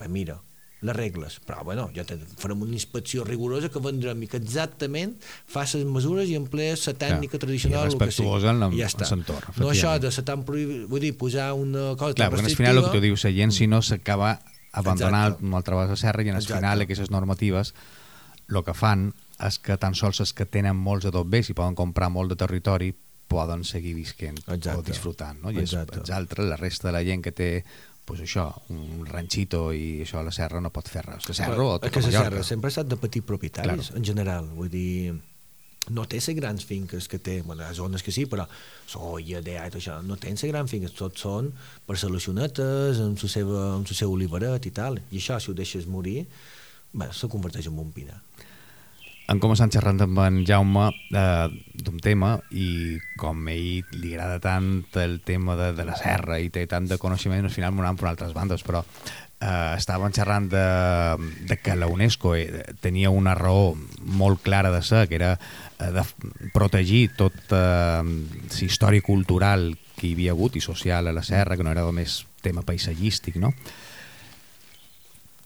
Pues 0.00 0.10
mira, 0.10 0.40
les 0.82 0.96
regles. 0.96 1.40
Però 1.44 1.62
bueno, 1.64 1.90
ja 1.94 2.04
te 2.08 2.16
farem 2.40 2.62
una 2.62 2.72
inspecció 2.72 3.24
rigorosa 3.24 3.68
que 3.68 3.78
vendrem 3.84 4.22
i 4.22 4.28
que 4.28 4.38
exactament 4.40 5.16
fa 5.46 5.66
les 5.68 5.84
mesures 5.84 6.28
i 6.28 6.36
emplees 6.38 6.86
la 6.88 6.94
tècnica 6.94 7.36
Clar, 7.36 7.40
tradicional. 7.46 7.86
i 7.86 7.90
respectuosa 7.90 8.50
amb- 8.50 8.72
I 8.74 8.80
ja 8.80 8.88
l'entorn, 9.10 9.52
No 9.58 9.68
això 9.70 9.98
de 10.00 10.10
ser 10.10 10.24
tan 10.24 10.44
prohibit, 10.44 10.86
vull 10.88 11.00
dir, 11.00 11.16
posar 11.16 11.52
una 11.52 11.96
cosa 11.96 12.14
Clar, 12.14 12.30
tan 12.30 12.38
perquè 12.38 12.50
al 12.50 12.56
final 12.56 12.78
el 12.78 12.84
que 12.84 12.90
tu 12.98 13.00
dius, 13.00 13.24
la 13.24 13.32
gent 13.32 13.52
si 13.52 13.66
no 13.66 13.82
s'acaba 13.82 14.40
abandonant 14.72 15.32
Exacte. 15.34 15.44
una 15.46 15.56
altra 15.56 15.74
vegada 15.74 15.92
la 15.92 15.96
serra 15.96 16.22
i 16.22 16.28
en 16.28 16.36
el 16.36 16.42
Exacte. 16.42 16.60
final 16.60 16.80
aquestes 16.80 17.10
normatives 17.10 17.74
el 18.48 18.64
que 18.64 18.74
fan 18.74 19.12
és 19.38 19.58
que 19.58 19.76
tan 19.78 19.94
sols 19.94 20.20
els 20.20 20.32
que 20.32 20.44
tenen 20.46 20.76
molts 20.76 21.06
bé, 21.26 21.42
si 21.42 21.54
poden 21.54 21.74
comprar 21.74 22.10
molt 22.10 22.28
de 22.30 22.36
territori, 22.36 22.94
poden 23.30 23.62
seguir 23.64 23.94
visquent 23.94 24.38
o 24.48 24.54
Exacte. 24.54 24.90
disfrutant. 24.90 25.40
No? 25.40 25.50
I 25.50 25.58
és, 25.62 25.72
els 25.72 26.10
altres, 26.10 26.46
la 26.48 26.56
resta 26.56 26.88
de 26.88 26.92
la 26.92 27.04
gent 27.04 27.22
que 27.22 27.30
té 27.32 27.64
pues 28.10 28.20
això, 28.26 28.48
un 28.74 29.06
ranxito 29.06 29.68
i 29.72 30.02
això 30.04 30.18
a 30.20 30.26
la 30.26 30.32
serra 30.34 30.60
no 30.60 30.70
pot 30.74 30.88
fer 30.90 31.06
res. 31.06 31.26
La 31.30 31.34
serra 31.38 31.56
o 31.62 31.78
tota 31.78 31.90
que 31.90 32.00
la 32.02 32.06
Mallorca. 32.08 32.28
serra 32.30 32.42
sempre 32.50 32.68
ha 32.68 32.74
estat 32.74 32.88
de 32.90 32.96
petits 32.98 33.26
propietaris, 33.26 33.70
Claro. 33.90 33.96
en 34.00 34.04
general. 34.04 34.48
Vull 34.58 34.68
dir, 34.72 35.14
no 35.90 36.04
té 36.06 36.18
les 36.20 36.28
grans 36.36 36.64
finques 36.66 37.06
que 37.08 37.18
té, 37.18 37.40
bueno, 37.42 37.64
ha 37.64 37.72
zones 37.74 38.02
que 38.02 38.12
sí, 38.12 38.26
però 38.26 38.44
soia, 38.86 39.40
dea 39.40 39.66
i 39.66 39.70
tot 39.72 39.80
això, 39.80 40.00
no 40.02 40.16
tenen 40.20 40.36
les 40.42 40.50
grans 40.52 40.70
finques, 40.70 40.92
tots 40.98 41.20
són 41.24 41.52
parcel·lacionetes, 41.88 43.00
amb 43.00 43.18
la 43.22 43.28
seva, 43.28 43.62
amb 43.76 43.88
la 43.88 43.96
seva 43.96 44.10
oliveret 44.12 44.66
i 44.66 44.70
tal, 44.74 45.00
i 45.10 45.18
això, 45.18 45.38
si 45.40 45.50
ho 45.50 45.54
deixes 45.54 45.86
morir, 45.86 46.26
bé, 46.92 47.08
se 47.12 47.28
converteix 47.28 47.66
en 47.70 47.78
un 47.78 47.92
pinar. 47.92 48.20
Han 49.30 49.38
començat 49.38 49.70
xerrant 49.70 50.00
amb 50.02 50.18
en 50.24 50.40
Jaume 50.46 50.88
eh, 50.90 51.48
d'un 51.78 51.98
tema 52.02 52.32
i 52.50 52.98
com 53.20 53.44
a 53.46 53.52
ell 53.54 53.92
li 54.02 54.14
agrada 54.16 54.40
tant 54.42 54.70
el 54.98 55.20
tema 55.22 55.54
de, 55.54 55.68
de 55.78 55.86
la 55.86 55.94
serra 55.98 56.40
i 56.42 56.48
té 56.50 56.64
tant 56.66 56.88
de 56.90 56.98
coneixement, 56.98 57.46
al 57.46 57.54
final 57.54 57.70
m'ho 57.70 57.84
anàvem 57.84 58.00
per 58.00 58.08
altres 58.10 58.34
bandes, 58.34 58.64
però 58.66 58.80
eh, 58.82 59.74
estaven 59.76 60.16
xerrant 60.16 60.48
de, 60.50 60.64
de 61.46 61.58
que 61.62 61.76
la 61.78 61.86
UNESCO 61.86 62.34
eh, 62.34 62.64
tenia 62.82 63.14
una 63.14 63.36
raó 63.38 63.76
molt 64.18 64.42
clara 64.42 64.74
de 64.74 64.82
ser, 64.82 65.06
que 65.06 65.20
era 65.20 65.36
eh, 65.36 65.92
de 65.94 66.04
protegir 66.50 67.12
tot 67.20 67.54
eh, 67.54 68.02
història 68.66 69.06
cultural 69.06 69.70
que 69.94 70.08
hi 70.08 70.16
havia 70.18 70.34
hagut 70.34 70.58
i 70.58 70.64
social 70.64 71.06
a 71.06 71.14
la 71.14 71.22
serra, 71.22 71.54
que 71.54 71.62
no 71.62 71.70
era 71.70 71.86
només 71.86 72.24
tema 72.42 72.66
paisatgístic, 72.66 73.38
no? 73.38 73.54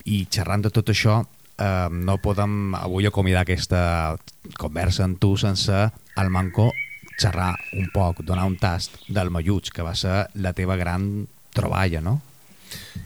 i 0.04 0.24
xerrant 0.28 0.64
de 0.64 0.72
tot 0.72 0.90
això 0.92 1.22
eh, 1.58 1.88
no 1.90 2.18
podem 2.22 2.74
avui 2.78 3.06
acomiadar 3.06 3.44
aquesta 3.44 4.16
conversa 4.58 5.04
amb 5.06 5.20
tu 5.20 5.34
sense 5.40 5.84
al 6.16 6.30
Manco 6.30 6.70
xerrar 7.18 7.54
un 7.78 7.90
poc, 7.94 8.24
donar 8.26 8.46
un 8.48 8.56
tast 8.58 8.98
del 9.08 9.30
Malluig, 9.30 9.70
que 9.70 9.84
va 9.86 9.94
ser 9.94 10.24
la 10.34 10.52
teva 10.52 10.76
gran 10.76 11.26
troballa, 11.54 12.00
no? 12.02 12.20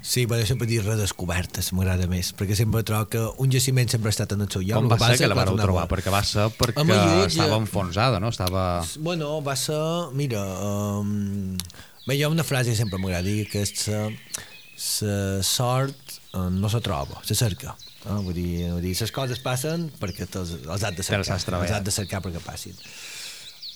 Sí, 0.00 0.24
però 0.24 0.38
jo 0.40 0.46
sempre 0.48 0.68
dic 0.68 0.84
redescobertes, 0.86 1.72
m'agrada 1.76 2.06
més, 2.08 2.30
perquè 2.36 2.56
sempre 2.56 2.84
trobo 2.86 3.08
que 3.12 3.24
un 3.42 3.52
jaciment 3.52 3.90
sempre 3.90 4.08
ha 4.08 4.14
estat 4.14 4.32
en 4.32 4.46
el 4.46 4.50
seu 4.52 4.62
lloc. 4.62 4.78
Com 4.78 4.88
el 4.88 4.94
va 4.94 5.10
ser 5.10 5.18
que 5.20 5.28
la 5.28 5.36
va 5.36 5.42
vareu 5.42 5.56
tornar 5.56 5.66
trobar? 5.66 5.84
bo. 5.84 5.92
Perquè 5.92 6.14
va 6.14 6.22
ser 6.24 6.46
perquè 6.56 6.84
El 6.84 6.88
Malluig, 6.88 7.26
estava 7.34 7.58
enfonsada, 7.60 8.20
no? 8.22 8.32
Estava... 8.32 8.64
Bueno, 9.04 9.34
va 9.44 9.56
ser... 9.60 9.80
Mira, 10.16 10.40
um, 10.64 11.52
bé, 12.06 12.16
hi 12.16 12.24
ha 12.24 12.32
una 12.32 12.46
frase 12.48 12.72
que 12.72 12.80
sempre 12.80 13.00
m'agrada 13.02 13.26
dir, 13.28 13.44
que 13.52 13.66
és 13.66 13.74
la, 13.92 14.06
la 14.78 15.42
sort 15.42 16.18
uh, 16.32 16.48
no 16.54 16.70
se 16.70 16.80
troba, 16.84 17.20
se 17.26 17.34
cerca. 17.34 17.74
Uh, 18.04 18.20
vull 18.22 18.34
dir, 18.36 18.50
vull 18.70 18.82
dir, 18.84 18.94
les 18.94 19.14
coses 19.14 19.40
passen 19.42 19.88
perquè 19.98 20.28
te'ls 20.30 20.54
els 20.62 20.84
has 20.86 20.94
de 20.96 21.06
cercar. 21.06 21.38
has. 21.38 21.48
Els 21.48 21.76
has 21.76 21.86
de 21.86 21.94
cercar 21.94 22.22
perquè 22.24 22.42
passin. 22.44 22.76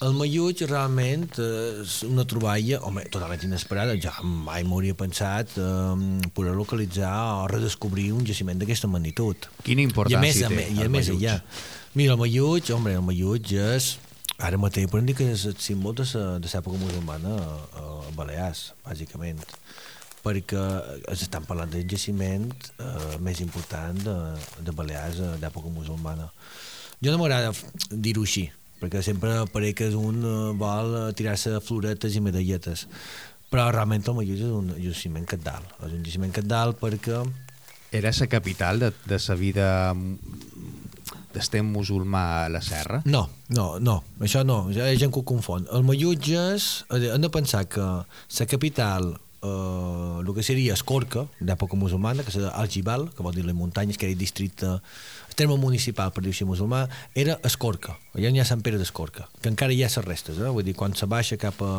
El 0.03 0.17
Malluig 0.19 0.65
realment 0.67 1.29
eh, 1.39 1.83
és 1.85 2.01
una 2.09 2.25
troballa, 2.27 2.81
home, 2.83 3.05
totalment 3.15 3.45
inesperada, 3.47 3.95
ja 4.03 4.11
mai 4.25 4.65
m'hauria 4.67 4.97
pensat 4.99 5.53
eh, 5.63 6.23
poder 6.35 6.57
localitzar 6.59 7.13
o 7.37 7.45
redescobrir 7.53 8.09
un 8.17 8.27
jaciment 8.27 8.59
d'aquesta 8.59 8.91
magnitud. 8.91 9.47
Quina 9.63 9.85
I 9.85 9.87
a 9.87 9.87
més, 9.87 9.93
importància 9.93 10.49
a 10.49 10.51
té 10.51 10.59
més, 10.59 10.73
i 10.75 10.83
a 10.83 10.89
el 10.89 10.91
més 10.97 11.13
allà. 11.13 11.37
Mira, 11.95 12.17
el 12.17 12.23
Malluig, 12.25 12.73
home, 12.75 12.97
el 12.99 13.07
Malluig 13.11 13.55
és... 13.63 13.93
Ara 14.43 14.59
mateix 14.59 14.89
podem 14.91 15.07
dir 15.07 15.15
que 15.15 15.29
és 15.31 15.45
el 15.47 15.55
símbol 15.63 15.95
de 15.95 16.03
l'època 16.03 16.79
musulmana 16.81 17.37
a, 17.39 17.59
a 17.79 18.15
Balears, 18.17 18.73
bàsicament 18.83 19.39
perquè 20.23 20.63
es 21.11 21.25
estan 21.27 21.47
parlant 21.49 21.73
del 21.73 21.87
jaciment 21.91 22.49
eh, 22.79 23.19
més 23.23 23.43
important 23.43 23.99
de, 23.99 24.17
de 24.63 24.75
Balears 24.77 25.21
eh, 25.21 25.35
d'època 25.43 25.73
musulmana. 25.75 26.29
Jo 27.03 27.11
no 27.11 27.19
m'agrada 27.19 27.51
dir-ho 27.91 28.23
així, 28.23 28.47
perquè 28.81 29.03
sempre 29.03 29.43
pareix 29.53 29.77
que 29.81 29.91
un 29.99 30.23
eh, 30.23 30.39
vol 30.59 30.97
eh, 31.01 31.05
tirar-se 31.19 31.59
floretes 31.67 32.15
i 32.17 32.23
medalletes, 32.25 32.87
però 33.53 33.69
realment 33.75 34.07
el 34.07 34.17
Malluig 34.17 34.41
és 34.41 34.53
un 34.55 34.71
jaciment 34.81 35.27
catdal, 35.29 35.67
és 35.85 35.97
un 35.99 36.05
jaciment 36.07 36.33
catdal 36.33 36.77
perquè 36.81 37.25
Era 37.93 38.09
la 38.19 38.27
capital 38.27 38.79
de, 38.81 38.89
de 39.05 39.19
la 39.21 39.35
vida 39.37 39.67
d'estem 41.33 41.67
musulmà 41.69 42.23
a 42.45 42.49
la 42.53 42.63
serra? 42.65 43.03
No, 43.05 43.27
no, 43.49 43.67
no, 43.81 43.99
això 44.21 44.45
no, 44.45 44.71
hi 44.71 44.81
ha 44.81 44.89
gent 45.01 45.13
que 45.13 45.21
ho 45.21 45.27
confon. 45.29 45.67
El 45.73 45.85
és, 45.93 46.69
hem 46.93 47.21
de 47.21 47.31
pensar 47.33 47.65
que 47.69 47.83
la 47.83 48.47
capital, 48.49 49.13
eh, 49.43 50.21
el 50.23 50.35
que 50.35 50.45
seria 50.47 50.75
Escorca, 50.75 51.27
d'època 51.41 51.77
musulmana, 51.77 52.25
que 52.25 52.33
és 52.33 52.49
Aljibal, 52.53 53.09
que 53.13 53.27
vol 53.27 53.35
dir 53.35 53.45
les 53.45 53.57
muntanyes, 53.59 53.99
que 53.99 54.07
era 54.09 54.15
el 54.15 54.21
districte, 54.21 54.79
el 55.33 55.37
terme 55.37 55.57
municipal, 55.57 56.11
per 56.13 56.21
dir-ho 56.27 56.45
musulmà, 56.47 56.83
era 57.17 57.39
Escorca. 57.49 57.95
Allà 58.13 58.29
n'hi 58.29 58.41
ha 58.43 58.45
Sant 58.45 58.61
Pere 58.61 58.77
d'Escorca, 58.77 59.25
que 59.41 59.49
encara 59.49 59.73
hi 59.73 59.81
ha 59.81 59.89
les 59.89 60.05
restes, 60.05 60.37
eh? 60.37 60.51
vull 60.53 60.65
dir, 60.67 60.75
quan 60.77 60.93
se 60.93 61.07
baixa 61.09 61.39
cap 61.41 61.57
a 61.65 61.71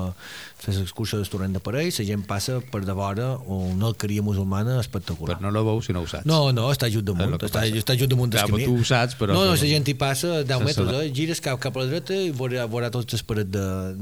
fer 0.64 0.74
l'excursió 0.74 1.20
del 1.20 1.30
torrent 1.30 1.54
de 1.54 1.62
Parell, 1.62 1.92
la 1.94 2.06
gent 2.08 2.24
passa 2.26 2.56
per 2.72 2.82
de 2.88 2.96
vora 2.98 3.28
una 3.46 3.92
alqueria 3.92 4.24
musulmana 4.26 4.80
espectacular. 4.82 5.38
Però 5.38 5.46
no 5.46 5.52
la 5.54 5.62
veus 5.68 5.86
si 5.86 5.94
no 5.94 6.02
ho 6.02 6.08
saps. 6.10 6.26
No, 6.26 6.40
no, 6.56 6.66
està 6.74 6.90
just 6.90 7.06
damunt, 7.06 7.38
que 7.38 7.46
està, 7.52 7.62
està 7.70 7.94
just 8.00 8.10
damunt 8.10 8.34
del 8.34 8.42
camí. 8.42 8.66
tu 8.66 8.80
ho 8.80 8.88
saps, 8.90 9.14
però- 9.20 9.38
No, 9.38 9.44
no, 9.46 9.54
la 9.54 9.70
gent 9.70 9.88
hi 9.88 9.94
passa 9.94 10.42
10 10.42 10.58
Se 10.58 10.66
metres, 10.72 10.90
eh? 11.04 11.12
gires 11.14 11.42
cap, 11.46 11.60
cap 11.62 11.78
a 11.78 11.84
la 11.84 11.92
dreta 11.92 12.18
i 12.18 12.32
veurà, 12.34 12.66
veurà 12.66 12.90
tots 12.90 13.14
els 13.14 13.22
parets 13.22 13.52
d'habitacions 13.54 14.02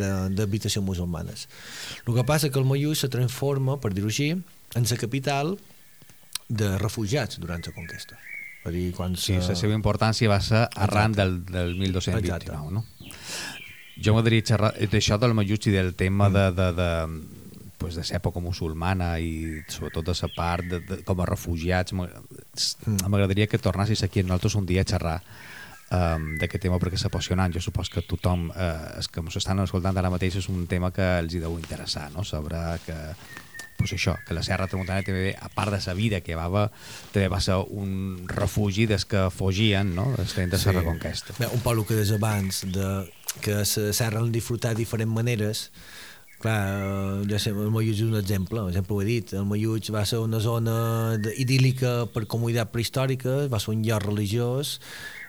de, 0.00 0.02
de, 0.02 0.34
d'habitacions 0.40 0.84
musulmanes. 0.84 1.46
El 2.06 2.18
que 2.18 2.24
passa 2.26 2.50
que 2.50 2.58
el 2.58 2.66
Mollús 2.66 3.06
se 3.06 3.08
transforma, 3.08 3.78
per 3.78 3.94
dir-ho 3.94 4.10
així, 4.10 4.32
en 4.74 4.90
la 4.90 4.98
capital 4.98 5.54
de 6.48 6.74
refugiats 6.82 7.38
durant 7.38 7.62
la 7.64 7.72
conquesta. 7.72 8.18
A 8.64 8.70
dir, 8.70 8.92
quan 8.92 9.16
Sí, 9.16 9.38
la 9.40 9.54
seva 9.56 9.72
importància 9.74 10.28
va 10.28 10.40
ser 10.44 10.66
arran 10.76 11.12
Exacte. 11.14 11.22
del, 11.22 11.44
del 11.46 11.76
1229, 11.78 12.44
Exacte. 12.44 12.72
no? 12.74 12.84
Jo 14.00 14.14
m'agradaria 14.14 14.44
xerrar 14.46 14.72
d'això 14.92 15.18
del 15.20 15.34
Malluig 15.36 15.66
i 15.68 15.72
del 15.74 15.94
tema 15.94 16.28
Mm. 16.28 16.32
de, 16.32 16.44
de, 16.56 16.72
de, 16.72 16.90
pues, 17.78 17.94
de 17.96 18.02
l'època 18.04 18.40
musulmana 18.40 19.18
i 19.18 19.62
sobretot 19.68 20.04
de 20.04 20.14
la 20.22 20.28
part 20.36 20.64
de, 20.68 20.80
de, 20.80 21.02
com 21.04 21.20
a 21.20 21.26
refugiats. 21.26 21.92
Mm. 21.92 23.08
M'agradaria 23.08 23.46
que 23.48 23.58
tornassis 23.58 24.02
aquí 24.04 24.20
amb 24.20 24.28
nosaltres 24.30 24.54
un 24.60 24.66
dia 24.66 24.82
a 24.82 24.88
xerrar 24.88 25.22
um, 25.90 26.36
d'aquest 26.38 26.62
tema 26.62 26.78
perquè 26.78 26.94
és 27.00 27.04
apassionant. 27.08 27.52
Jo 27.52 27.60
supos 27.60 27.88
que 27.90 28.02
tothom, 28.02 28.50
eh, 28.54 28.96
els 28.96 29.08
que 29.08 29.20
ens 29.20 29.36
estan 29.36 29.58
escoltant 29.64 29.96
ara 29.96 30.10
mateix, 30.12 30.36
és 30.36 30.48
un 30.48 30.66
tema 30.66 30.92
que 30.92 31.18
els 31.18 31.34
hi 31.34 31.40
deu 31.40 31.56
interessar, 31.58 32.10
no? 32.12 32.24
Saber 32.24 32.78
que 32.86 32.96
pues 33.80 33.94
això, 33.96 34.16
que 34.26 34.36
la 34.36 34.44
Serra 34.46 34.68
Tramuntana 34.70 35.04
també, 35.06 35.32
a 35.34 35.48
part 35.52 35.72
de 35.74 35.80
la 35.82 35.96
vida 35.96 36.20
que 36.20 36.36
va 36.36 36.66
també 37.12 37.28
va 37.32 37.40
ser 37.40 37.56
un 37.56 38.26
refugi 38.28 38.86
des 38.90 39.06
que 39.08 39.28
fugien, 39.34 39.94
no?, 39.96 40.10
des 40.16 40.36
de 40.36 40.46
la 40.52 40.80
Reconquesta. 40.80 41.34
Bé, 41.40 41.48
un 41.48 41.64
el 41.64 41.84
que 41.86 41.96
deies 41.96 42.12
abans, 42.12 42.64
de, 42.68 42.90
que 43.40 43.62
la 43.62 43.64
serra 43.64 44.20
l'han 44.20 44.32
disfrutat 44.32 44.76
de 44.76 44.84
diferents 44.84 45.12
maneres, 45.12 45.70
Clar, 46.40 47.20
ja 47.28 47.36
sé, 47.36 47.50
el 47.52 47.68
Molluig 47.68 47.98
és 47.98 48.06
un 48.06 48.16
exemple, 48.16 48.62
sempre 48.72 48.94
ho 48.96 49.02
he 49.02 49.04
dit, 49.04 49.32
el 49.36 49.44
Molluig 49.44 49.90
va 49.92 50.06
ser 50.08 50.22
una 50.24 50.38
zona 50.40 51.18
idíl·lica 51.36 52.06
per 52.14 52.22
comunitat 52.32 52.70
prehistòrica, 52.72 53.42
va 53.52 53.60
ser 53.60 53.74
un 53.74 53.82
lloc 53.84 54.06
religiós, 54.06 54.78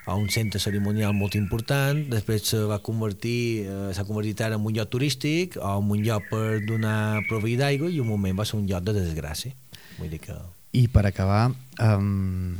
a 0.05 0.15
un 0.15 0.29
centre 0.33 0.59
cerimonial 0.59 1.13
molt 1.13 1.35
important, 1.37 1.99
després 2.09 2.47
se 2.53 2.61
va 2.69 2.79
convertir, 2.81 3.67
eh, 3.67 3.91
s'ha 3.93 4.05
convertit 4.07 4.41
ara 4.41 4.57
en 4.57 4.65
un 4.65 4.73
lloc 4.73 4.89
turístic, 4.89 5.57
o 5.61 5.75
en 5.77 5.91
un 5.91 6.01
lloc 6.05 6.27
per 6.31 6.63
donar 6.65 7.21
provei 7.29 7.55
d'aigua, 7.59 7.89
i 7.89 8.01
un 8.01 8.09
moment 8.09 8.39
va 8.39 8.45
ser 8.45 8.57
un 8.57 8.67
lloc 8.67 8.83
de 8.87 8.97
desgràcia. 8.97 9.53
Vull 9.99 10.09
dir 10.09 10.21
que... 10.23 10.37
I 10.73 10.87
per 10.87 11.05
acabar, 11.05 11.51
um, 11.83 12.57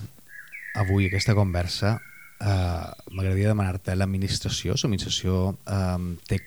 avui 0.75 1.07
aquesta 1.07 1.33
conversa, 1.33 1.95
uh, 1.97 2.87
m'agradaria 3.09 3.53
demanar-te 3.53 3.95
l'administració, 3.95 4.75
l'administració 4.75 5.55
uh, 5.55 6.09
té 6.27 6.43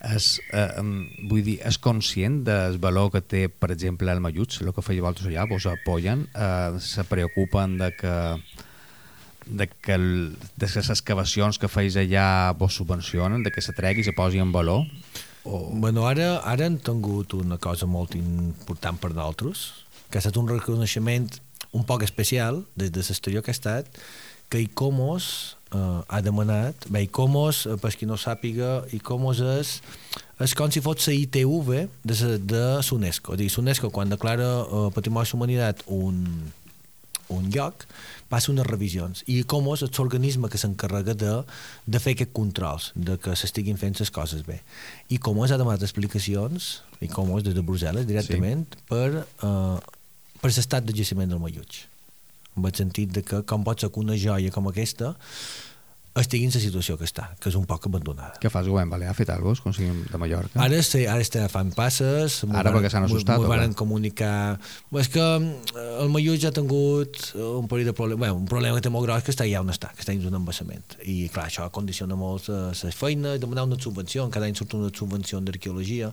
és, 0.00 0.40
eh, 0.56 0.80
vull 1.28 1.42
dir, 1.44 1.58
és 1.66 1.76
conscient 1.78 2.40
del 2.46 2.78
valor 2.80 3.10
que 3.12 3.20
té, 3.20 3.42
per 3.48 3.70
exemple, 3.74 4.10
el 4.10 4.22
Malluts, 4.24 4.62
el 4.62 4.72
que 4.72 4.84
feia 4.84 5.02
vosaltres 5.04 5.28
allà, 5.28 5.46
vos 5.48 5.66
apoyen, 5.68 6.26
eh, 6.34 6.78
se 6.80 7.04
preocupen 7.04 7.76
de 7.78 7.90
que 7.96 8.14
de 9.50 9.66
que, 9.68 9.96
de 9.98 10.68
les 10.68 10.90
excavacions 10.94 11.58
que 11.58 11.68
feis 11.68 11.98
allà 12.00 12.54
vos 12.58 12.78
subvencionen, 12.78 13.42
de 13.42 13.52
que 13.52 13.64
se 13.64 13.74
tregui 13.76 14.04
i 14.04 14.08
se 14.08 14.16
posi 14.16 14.40
en 14.42 14.52
valor? 14.52 14.86
O... 15.44 15.70
Bueno, 15.72 16.06
ara, 16.06 16.38
ara 16.46 16.66
han 16.68 16.78
tingut 16.78 17.34
una 17.34 17.58
cosa 17.58 17.88
molt 17.90 18.14
important 18.18 18.98
per 19.00 19.12
nosaltres, 19.14 19.68
que 20.10 20.18
ha 20.18 20.22
estat 20.22 20.36
un 20.40 20.50
reconeixement 20.50 21.30
un 21.72 21.86
poc 21.86 22.02
especial 22.02 22.64
des 22.74 22.90
de 22.90 23.02
l'exterior 23.02 23.42
que 23.42 23.52
ha 23.52 23.58
estat, 23.58 23.86
que 24.50 24.58
ICOMOS 24.58 25.56
eh, 25.72 26.00
ha 26.08 26.20
demanat, 26.20 26.88
bé, 26.90 27.04
ICOMOS, 27.06 27.66
eh, 27.66 27.76
per 27.78 27.92
qui 27.94 28.08
no 28.10 28.18
sàpiga, 28.18 28.80
ICOMOS 28.98 29.42
és, 29.54 29.74
és 30.42 30.54
com 30.58 30.72
si 30.74 30.82
fos 30.82 31.06
la 31.06 31.14
ITV 31.14 31.70
de, 32.02 32.16
de 32.50 32.64
l'UNESCO. 32.82 33.38
l'UNESCO, 33.38 33.92
quan 33.94 34.10
declara 34.10 34.50
eh, 34.64 34.88
Patrimoni 34.94 35.30
de 35.30 35.36
Humanitat 35.38 35.84
un, 35.86 36.24
un 37.30 37.50
lloc, 37.54 37.86
passa 38.30 38.52
unes 38.52 38.66
revisions. 38.68 39.24
I 39.26 39.40
ICOMOS 39.42 39.84
és 39.88 39.98
l'organisme 39.98 40.50
que 40.50 40.60
s'encarrega 40.60 41.16
de, 41.18 41.36
de 41.86 42.02
fer 42.02 42.14
aquests 42.16 42.36
controls, 42.36 42.90
de 42.94 43.18
que 43.20 43.36
s'estiguin 43.36 43.80
fent 43.80 43.98
les 43.98 44.14
coses 44.14 44.46
bé. 44.46 44.60
I 45.10 45.18
ICOMOS 45.18 45.54
ha 45.54 45.60
demanat 45.60 45.84
explicacions, 45.86 46.72
ICOMOS 47.04 47.48
des 47.48 47.56
de 47.58 47.64
Brussel·les 47.66 48.06
directament, 48.08 48.66
sí. 48.70 48.84
per, 48.90 49.24
eh, 49.26 49.78
per 50.40 50.52
l'estat 50.54 50.86
de 50.86 50.96
jaciment 50.96 51.30
del 51.30 51.42
Malluig 51.42 51.84
en 52.56 52.66
el 52.66 52.74
sentit 52.74 53.12
de 53.14 53.22
que 53.22 53.42
com 53.46 53.64
pot 53.64 53.80
ser 53.80 53.90
que 53.92 54.00
una 54.02 54.16
joia 54.18 54.50
com 54.54 54.68
aquesta 54.68 55.14
estigui 56.18 56.48
en 56.48 56.50
la 56.50 56.60
situació 56.60 56.96
que 56.98 57.06
està, 57.06 57.28
que 57.38 57.50
és 57.52 57.56
un 57.58 57.66
poc 57.70 57.86
abandonada. 57.86 58.34
Què 58.42 58.50
fas, 58.50 58.66
govern 58.66 58.90
balear? 58.90 59.12
Ha 59.12 59.16
fet 59.16 59.30
alguna 59.30 59.54
cosa, 59.54 59.62
com 59.84 60.00
de 60.10 60.18
Mallorca? 60.18 60.58
Ara, 60.64 60.80
sí, 60.82 61.04
ara 61.06 61.22
està 61.22 61.44
fan 61.52 61.70
passes. 61.76 62.40
Ara 62.50 62.72
perquè 62.74 62.90
s'han 62.90 63.06
assustat? 63.06 63.38
M'ho 63.38 63.50
van 63.50 63.76
comunicar... 63.78 64.58
És 64.98 65.10
que 65.12 65.22
eh, 65.22 65.84
el 66.02 66.10
Mallorca 66.10 66.42
ja 66.42 66.50
ha 66.50 66.56
tingut 66.56 67.20
un 67.38 67.70
parell 67.70 67.92
de 67.92 67.94
problemes, 67.94 68.24
bueno, 68.24 68.40
un 68.42 68.50
problema 68.50 68.80
que 68.80 68.84
té 68.88 68.92
molt 68.92 69.06
gros 69.06 69.24
que 69.26 69.34
està 69.34 69.46
allà 69.46 69.62
on 69.62 69.70
està, 69.70 69.92
que 69.94 70.02
està 70.02 70.16
dins 70.16 70.26
un 70.26 70.38
embassament. 70.40 70.98
I 71.06 71.30
clar, 71.30 71.46
això 71.46 71.68
condiciona 71.70 72.18
molt 72.18 72.50
les 72.50 72.98
feines, 72.98 73.38
demanar 73.42 73.68
una 73.70 73.78
subvenció, 73.78 74.26
cada 74.34 74.50
any 74.50 74.58
surt 74.58 74.74
una 74.80 74.90
subvenció 74.90 75.38
d'arqueologia, 75.46 76.10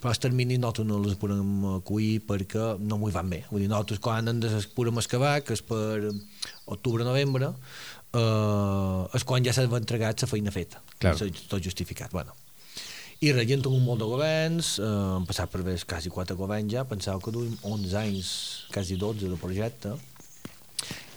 però 0.00 0.14
els 0.14 0.22
terminis 0.22 0.62
nosaltres 0.62 0.86
no 0.86 1.02
les 1.02 1.18
podem 1.20 1.66
acollir 1.76 2.20
perquè 2.28 2.74
no 2.78 3.00
m'ho 3.00 3.10
van 3.14 3.30
bé. 3.32 3.44
Vull 3.50 3.64
dir, 3.64 3.70
nosaltres 3.72 4.02
quan 4.02 4.30
ens 4.30 4.70
podem 4.76 5.02
excavar, 5.02 5.40
que 5.42 5.58
és 5.58 5.64
per 5.66 6.14
octubre-novembre, 6.70 7.50
eh, 8.12 9.16
és 9.16 9.24
quan 9.26 9.44
ja 9.44 9.54
s'ha 9.54 9.66
entregat 9.68 10.22
la 10.22 10.30
feina 10.30 10.54
feta. 10.54 10.82
Claro. 10.98 11.30
Tot 11.48 11.60
justificat. 11.62 12.12
Bueno. 12.12 12.36
I 13.20 13.34
res, 13.36 13.50
han 13.52 13.60
tingut 13.60 13.82
molt 13.84 14.00
de 14.00 14.06
governs, 14.08 14.78
eh, 14.80 14.86
han 14.88 15.26
passat 15.28 15.50
per 15.52 15.60
més 15.66 15.84
quasi 15.84 16.08
quatre 16.08 16.36
governs 16.38 16.72
ja, 16.72 16.86
pensava 16.88 17.20
que 17.20 17.34
duim 17.34 17.52
11 17.68 17.98
anys, 18.00 18.30
quasi 18.72 18.96
12 18.96 19.28
de 19.28 19.36
projecte, 19.36 19.92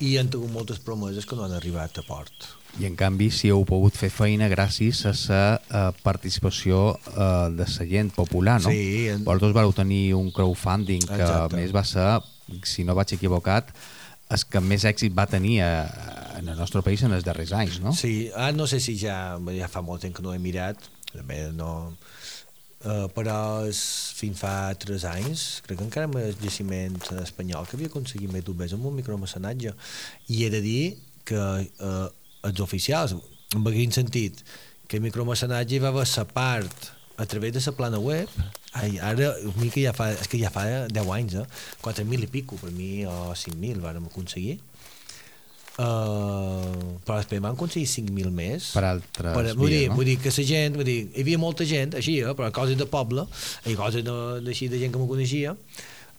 i 0.04 0.18
han 0.20 0.28
tingut 0.28 0.52
moltes 0.52 0.82
promeses 0.84 1.24
que 1.24 1.38
no 1.38 1.46
han 1.46 1.54
arribat 1.56 1.96
a 1.96 2.04
port. 2.04 2.50
I 2.76 2.88
en 2.90 2.96
canvi 2.98 3.30
si 3.32 3.48
heu 3.48 3.62
pogut 3.64 3.96
fer 3.96 4.10
feina 4.12 4.50
gràcies 4.52 5.00
a 5.06 5.14
la 5.14 5.42
uh, 5.54 5.96
participació 6.04 6.90
uh, 6.92 7.48
de 7.54 7.64
la 7.64 7.86
gent 7.88 8.10
popular, 8.12 8.58
no? 8.60 8.74
Sí. 8.74 9.08
En... 9.14 9.24
Vosaltres 9.24 9.54
vau 9.56 9.72
tenir 9.72 10.02
un 10.18 10.28
crowdfunding 10.34 11.06
que 11.06 11.22
Exacte. 11.22 11.56
més 11.56 11.72
va 11.72 11.86
ser, 11.88 12.08
si 12.68 12.84
no 12.84 12.98
vaig 12.98 13.14
equivocat, 13.16 13.70
el 14.34 14.44
que 14.50 14.60
més 14.60 14.84
èxit 14.84 15.14
va 15.16 15.24
tenir 15.30 15.62
a, 15.62 15.72
en 16.38 16.48
el 16.48 16.58
nostre 16.58 16.82
país 16.82 17.02
en 17.06 17.14
els 17.16 17.24
darrers 17.26 17.52
anys, 17.56 17.80
no? 17.82 17.94
Sí, 17.96 18.30
ah, 18.36 18.52
no 18.52 18.66
sé 18.66 18.80
si 18.82 18.96
ja, 19.00 19.38
ja 19.56 19.70
fa 19.70 19.82
molt 19.84 20.04
temps 20.04 20.16
que 20.16 20.24
no 20.24 20.34
he 20.34 20.42
mirat, 20.42 20.90
també 21.12 21.46
no... 21.54 21.94
Uh, 22.84 23.06
però 23.16 23.64
és, 23.64 23.78
fins 24.12 24.36
fa 24.36 24.74
3 24.76 25.06
anys 25.08 25.44
crec 25.64 25.78
que 25.78 25.86
encara 25.86 26.04
amb 26.04 26.18
el 26.20 26.34
jaciment 26.36 26.98
espanyol 27.22 27.64
que 27.64 27.78
havia 27.78 27.88
aconseguit 27.88 28.28
més 28.28 28.44
d'un 28.44 28.60
amb 28.76 28.90
un 28.90 28.98
micromecenatge 28.98 29.72
i 30.28 30.42
he 30.44 30.50
de 30.52 30.60
dir 30.60 30.82
que 31.24 31.40
uh, 31.40 32.10
els 32.44 32.60
oficials 32.60 33.14
en 33.16 33.64
quin 33.64 33.96
sentit 33.96 34.44
que 34.84 35.00
el 35.00 35.06
micromecenatge 35.06 35.80
va 35.80 35.94
haver 35.94 36.26
part 36.36 36.90
a 37.16 37.24
través 37.24 37.56
de 37.56 37.64
la 37.64 37.72
plana 37.72 37.98
web 37.98 38.28
ai, 38.74 38.98
ara, 38.98 39.32
que 39.72 39.86
ja 39.86 39.96
fa, 39.96 40.10
és 40.12 40.28
que 40.28 40.42
ja 40.42 40.52
fa 40.52 40.66
10 40.92 41.08
anys 41.16 41.38
eh? 41.40 41.46
4.000 41.80 42.28
i 42.28 42.30
pico 42.36 42.60
per 42.60 42.68
mi 42.76 43.06
o 43.08 43.32
5.000 43.32 43.80
vàrem 43.80 44.12
aconseguir 44.12 44.58
Uh, 45.74 47.00
però 47.02 47.16
després 47.18 47.40
van 47.42 47.56
aconseguir 47.56 47.88
5.000 47.90 48.30
més. 48.34 48.68
Per 48.76 48.84
altres 48.86 49.34
per, 49.34 49.56
vull, 49.58 49.72
dir, 49.72 49.88
no? 49.90 49.96
vull 49.98 50.06
dir 50.06 50.20
que 50.22 50.30
la 50.30 50.44
gent 50.46 50.78
vull 50.78 50.86
dir, 50.86 51.00
hi 51.10 51.24
havia 51.24 51.40
molta 51.42 51.66
gent 51.66 51.96
així, 51.98 52.20
eh, 52.22 52.36
però 52.38 52.52
coses 52.54 52.78
de 52.78 52.86
poble 52.86 53.26
i 53.66 53.74
coses 53.74 54.06
així 54.06 54.70
de 54.70 54.78
gent 54.78 54.94
que 54.94 55.02
me 55.02 55.10
coneixia. 55.10 55.56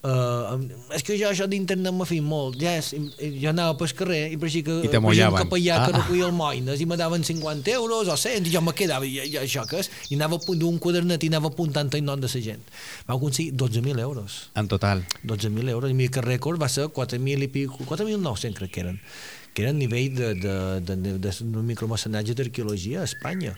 Uh, 0.06 0.68
és 0.94 1.02
que 1.02 1.16
jo 1.18 1.26
això 1.32 1.48
d'internet 1.50 1.90
m'ha 1.90 2.04
fet 2.06 2.22
molt. 2.22 2.60
Yes, 2.60 2.92
jo 3.40 3.48
anava 3.50 3.74
pel 3.80 3.94
carrer 3.96 4.20
i 4.34 4.36
per 4.38 4.46
així 4.50 4.60
que 4.62 4.76
I 4.84 4.90
per 4.92 5.00
un 5.00 5.38
capellà 5.38 5.78
ah. 5.80 5.86
que 5.86 5.96
recollia 5.96 6.28
el 6.28 6.36
moines 6.36 6.82
i 6.84 6.86
me 6.86 6.98
daven 7.00 7.24
50 7.26 7.72
euros 7.74 8.12
o 8.12 8.14
100 8.20 8.46
i 8.46 8.52
jo 8.52 8.62
me 8.62 8.76
quedava 8.76 9.08
i, 9.08 9.16
i 9.24 9.40
això 9.40 9.64
que 9.66 9.80
és 9.80 9.90
i 10.12 10.18
anava 10.20 10.38
d'un 10.46 10.78
quadernet 10.78 11.24
i 11.24 11.32
anava 11.32 11.50
apuntant 11.50 11.90
el 11.96 12.04
nom 12.06 12.20
de 12.20 12.30
la 12.30 12.44
gent. 12.44 12.62
Va 13.08 13.16
aconseguir 13.16 13.56
12.000 13.56 14.04
euros. 14.04 14.38
En 14.54 14.68
total. 14.68 15.02
12.000 15.24 15.74
euros 15.74 15.90
i 15.90 15.96
mi 15.96 16.12
que 16.12 16.22
rècord 16.22 16.60
va 16.60 16.68
ser 16.68 16.86
4.000 16.92 17.48
i 17.48 17.50
pico 17.56 17.88
4.900 17.88 18.60
crec 18.60 18.76
que 18.76 18.84
eren 18.84 19.00
que 19.56 19.64
era 19.64 19.70
a 19.72 19.74
nivell 19.74 20.12
de, 20.12 20.34
de, 20.36 20.56
de, 20.84 20.96
de, 21.00 21.12
de, 21.16 21.30
de 21.32 21.62
micromecenatge 21.64 22.34
d'arqueologia 22.36 23.00
a 23.00 23.08
Espanya. 23.08 23.54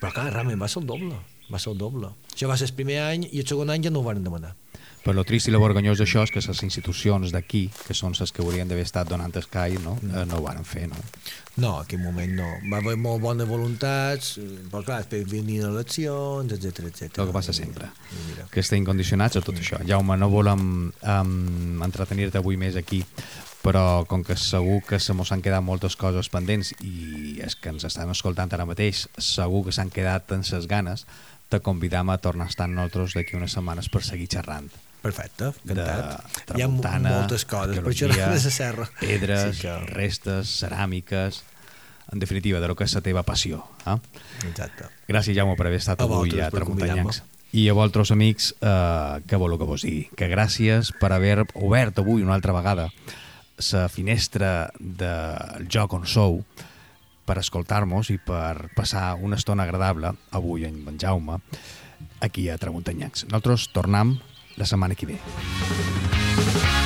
Però 0.00 0.10
clar, 0.10 0.32
realment 0.34 0.58
va 0.58 0.66
ser 0.66 0.80
el 0.82 0.88
doble, 0.88 1.14
va 1.46 1.60
ser 1.62 1.70
el 1.70 1.78
doble. 1.78 2.10
Això 2.32 2.50
va 2.50 2.56
ser 2.58 2.66
el 2.72 2.74
primer 2.74 2.98
any 3.04 3.28
i 3.30 3.38
el 3.38 3.46
segon 3.46 3.70
any 3.70 3.86
ja 3.86 3.92
no 3.94 4.02
ho 4.02 4.08
van 4.08 4.24
demanar. 4.26 4.56
Però 5.02 5.14
el 5.18 5.26
trist 5.26 5.46
i 5.46 5.54
el 5.54 5.58
vergonyós 5.62 5.98
d'això 5.98 6.22
és 6.26 6.30
que 6.30 6.42
les 6.42 6.62
institucions 6.62 7.30
d'aquí, 7.34 7.62
que 7.86 7.94
són 7.94 8.14
les 8.18 8.34
que 8.34 8.42
haurien 8.42 8.66
d'haver 8.70 8.84
estat 8.86 9.08
donant 9.10 9.34
el 9.38 9.46
CAI, 9.50 9.78
no, 9.82 9.96
no. 10.02 10.10
Eh, 10.10 10.26
no 10.30 10.38
ho 10.38 10.44
van 10.44 10.62
fer, 10.66 10.84
no? 10.90 10.98
No, 11.56 11.72
en 11.72 11.86
aquell 11.86 12.02
moment 12.02 12.34
no. 12.38 12.50
Va 12.70 12.78
haver 12.82 12.94
molt 12.98 13.22
bones 13.22 13.50
voluntats, 13.50 14.36
però 14.70 14.82
clar, 14.86 15.00
després 15.02 15.26
venien 15.30 15.70
eleccions, 15.70 16.54
etc 16.54 16.86
etc. 16.90 17.08
El 17.18 17.30
que 17.30 17.38
passa 17.38 17.54
sempre, 17.54 17.90
que 18.50 18.62
estem 18.62 18.86
condicionats 18.86 19.38
a 19.38 19.42
tot 19.42 19.58
això. 19.58 19.82
Jaume, 19.86 20.18
no 20.18 20.30
volem 20.32 20.66
um, 20.90 21.82
entretenir-te 21.86 22.38
avui 22.38 22.58
més 22.58 22.78
aquí, 22.78 23.02
però 23.62 24.04
com 24.10 24.24
que 24.26 24.36
segur 24.36 24.80
que 24.86 24.98
se 25.00 25.14
mos 25.14 25.30
han 25.32 25.42
quedat 25.42 25.62
moltes 25.62 25.94
coses 25.96 26.28
pendents 26.32 26.72
i 26.82 27.38
és 27.42 27.54
que 27.54 27.70
ens 27.70 27.86
estan 27.86 28.10
escoltant 28.10 28.50
ara 28.52 28.66
mateix, 28.66 29.06
segur 29.22 29.64
que 29.66 29.74
s'han 29.74 29.92
quedat 29.94 30.34
en 30.34 30.42
ses 30.46 30.66
ganes, 30.70 31.06
te 31.48 31.60
convidam 31.60 32.10
a 32.10 32.18
tornar 32.18 32.48
a 32.48 32.52
estar 32.52 32.66
amb 32.66 32.78
nosaltres 32.78 33.14
d'aquí 33.14 33.38
unes 33.38 33.54
setmanes 33.54 33.88
per 33.92 34.02
seguir 34.02 34.28
xerrant. 34.34 34.70
Perfecte, 35.02 35.50
encantat. 35.66 36.38
Hi 36.56 36.62
ha 36.62 36.68
moltes 36.70 37.44
coses, 37.50 37.78
per 37.78 37.90
això 37.90 38.10
de 38.10 38.18
la 38.18 38.38
serra. 38.42 38.86
Pedres, 39.00 39.58
sí 39.58 39.66
que... 39.66 39.74
restes, 39.90 40.52
ceràmiques, 40.62 41.42
en 42.12 42.22
definitiva, 42.22 42.60
de 42.62 42.70
lo 42.70 42.76
que 42.78 42.86
és 42.86 42.94
la 42.94 43.02
teva 43.02 43.24
passió. 43.26 43.62
Eh? 43.86 43.98
Exacte. 44.48 44.88
Gràcies, 45.10 45.36
Jaume, 45.38 45.56
per 45.58 45.68
haver 45.68 45.82
estat 45.82 46.02
a 46.02 46.06
avui 46.08 46.38
a 46.40 46.50
Tramuntanyancs. 46.54 47.22
I 47.52 47.66
a 47.68 47.74
vosaltres, 47.76 48.14
amics, 48.14 48.54
eh, 48.64 49.18
què 49.28 49.38
voleu 49.38 49.58
que 49.60 49.68
vos 49.68 49.82
digui? 49.84 50.06
Que 50.16 50.30
gràcies 50.32 50.94
per 51.00 51.12
haver 51.12 51.42
obert 51.52 51.98
avui 52.00 52.24
una 52.24 52.38
altra 52.38 52.54
vegada 52.56 52.88
la 53.72 53.86
finestra 53.88 54.70
del 54.78 55.68
joc 55.70 55.94
on 55.94 56.06
sou 56.06 56.40
per 57.22 57.38
escoltar-nos 57.38 58.10
i 58.10 58.18
per 58.18 58.68
passar 58.76 59.12
una 59.22 59.38
estona 59.38 59.62
agradable 59.62 60.10
avui 60.34 60.66
en 60.66 60.98
Jaume 60.98 61.38
aquí 62.20 62.48
a 62.50 62.58
Tramuntanyacs. 62.58 63.28
Nosaltres 63.30 63.70
tornem 63.72 64.16
la 64.58 64.66
setmana 64.66 64.98
que 64.98 65.14
ve. 65.14 66.81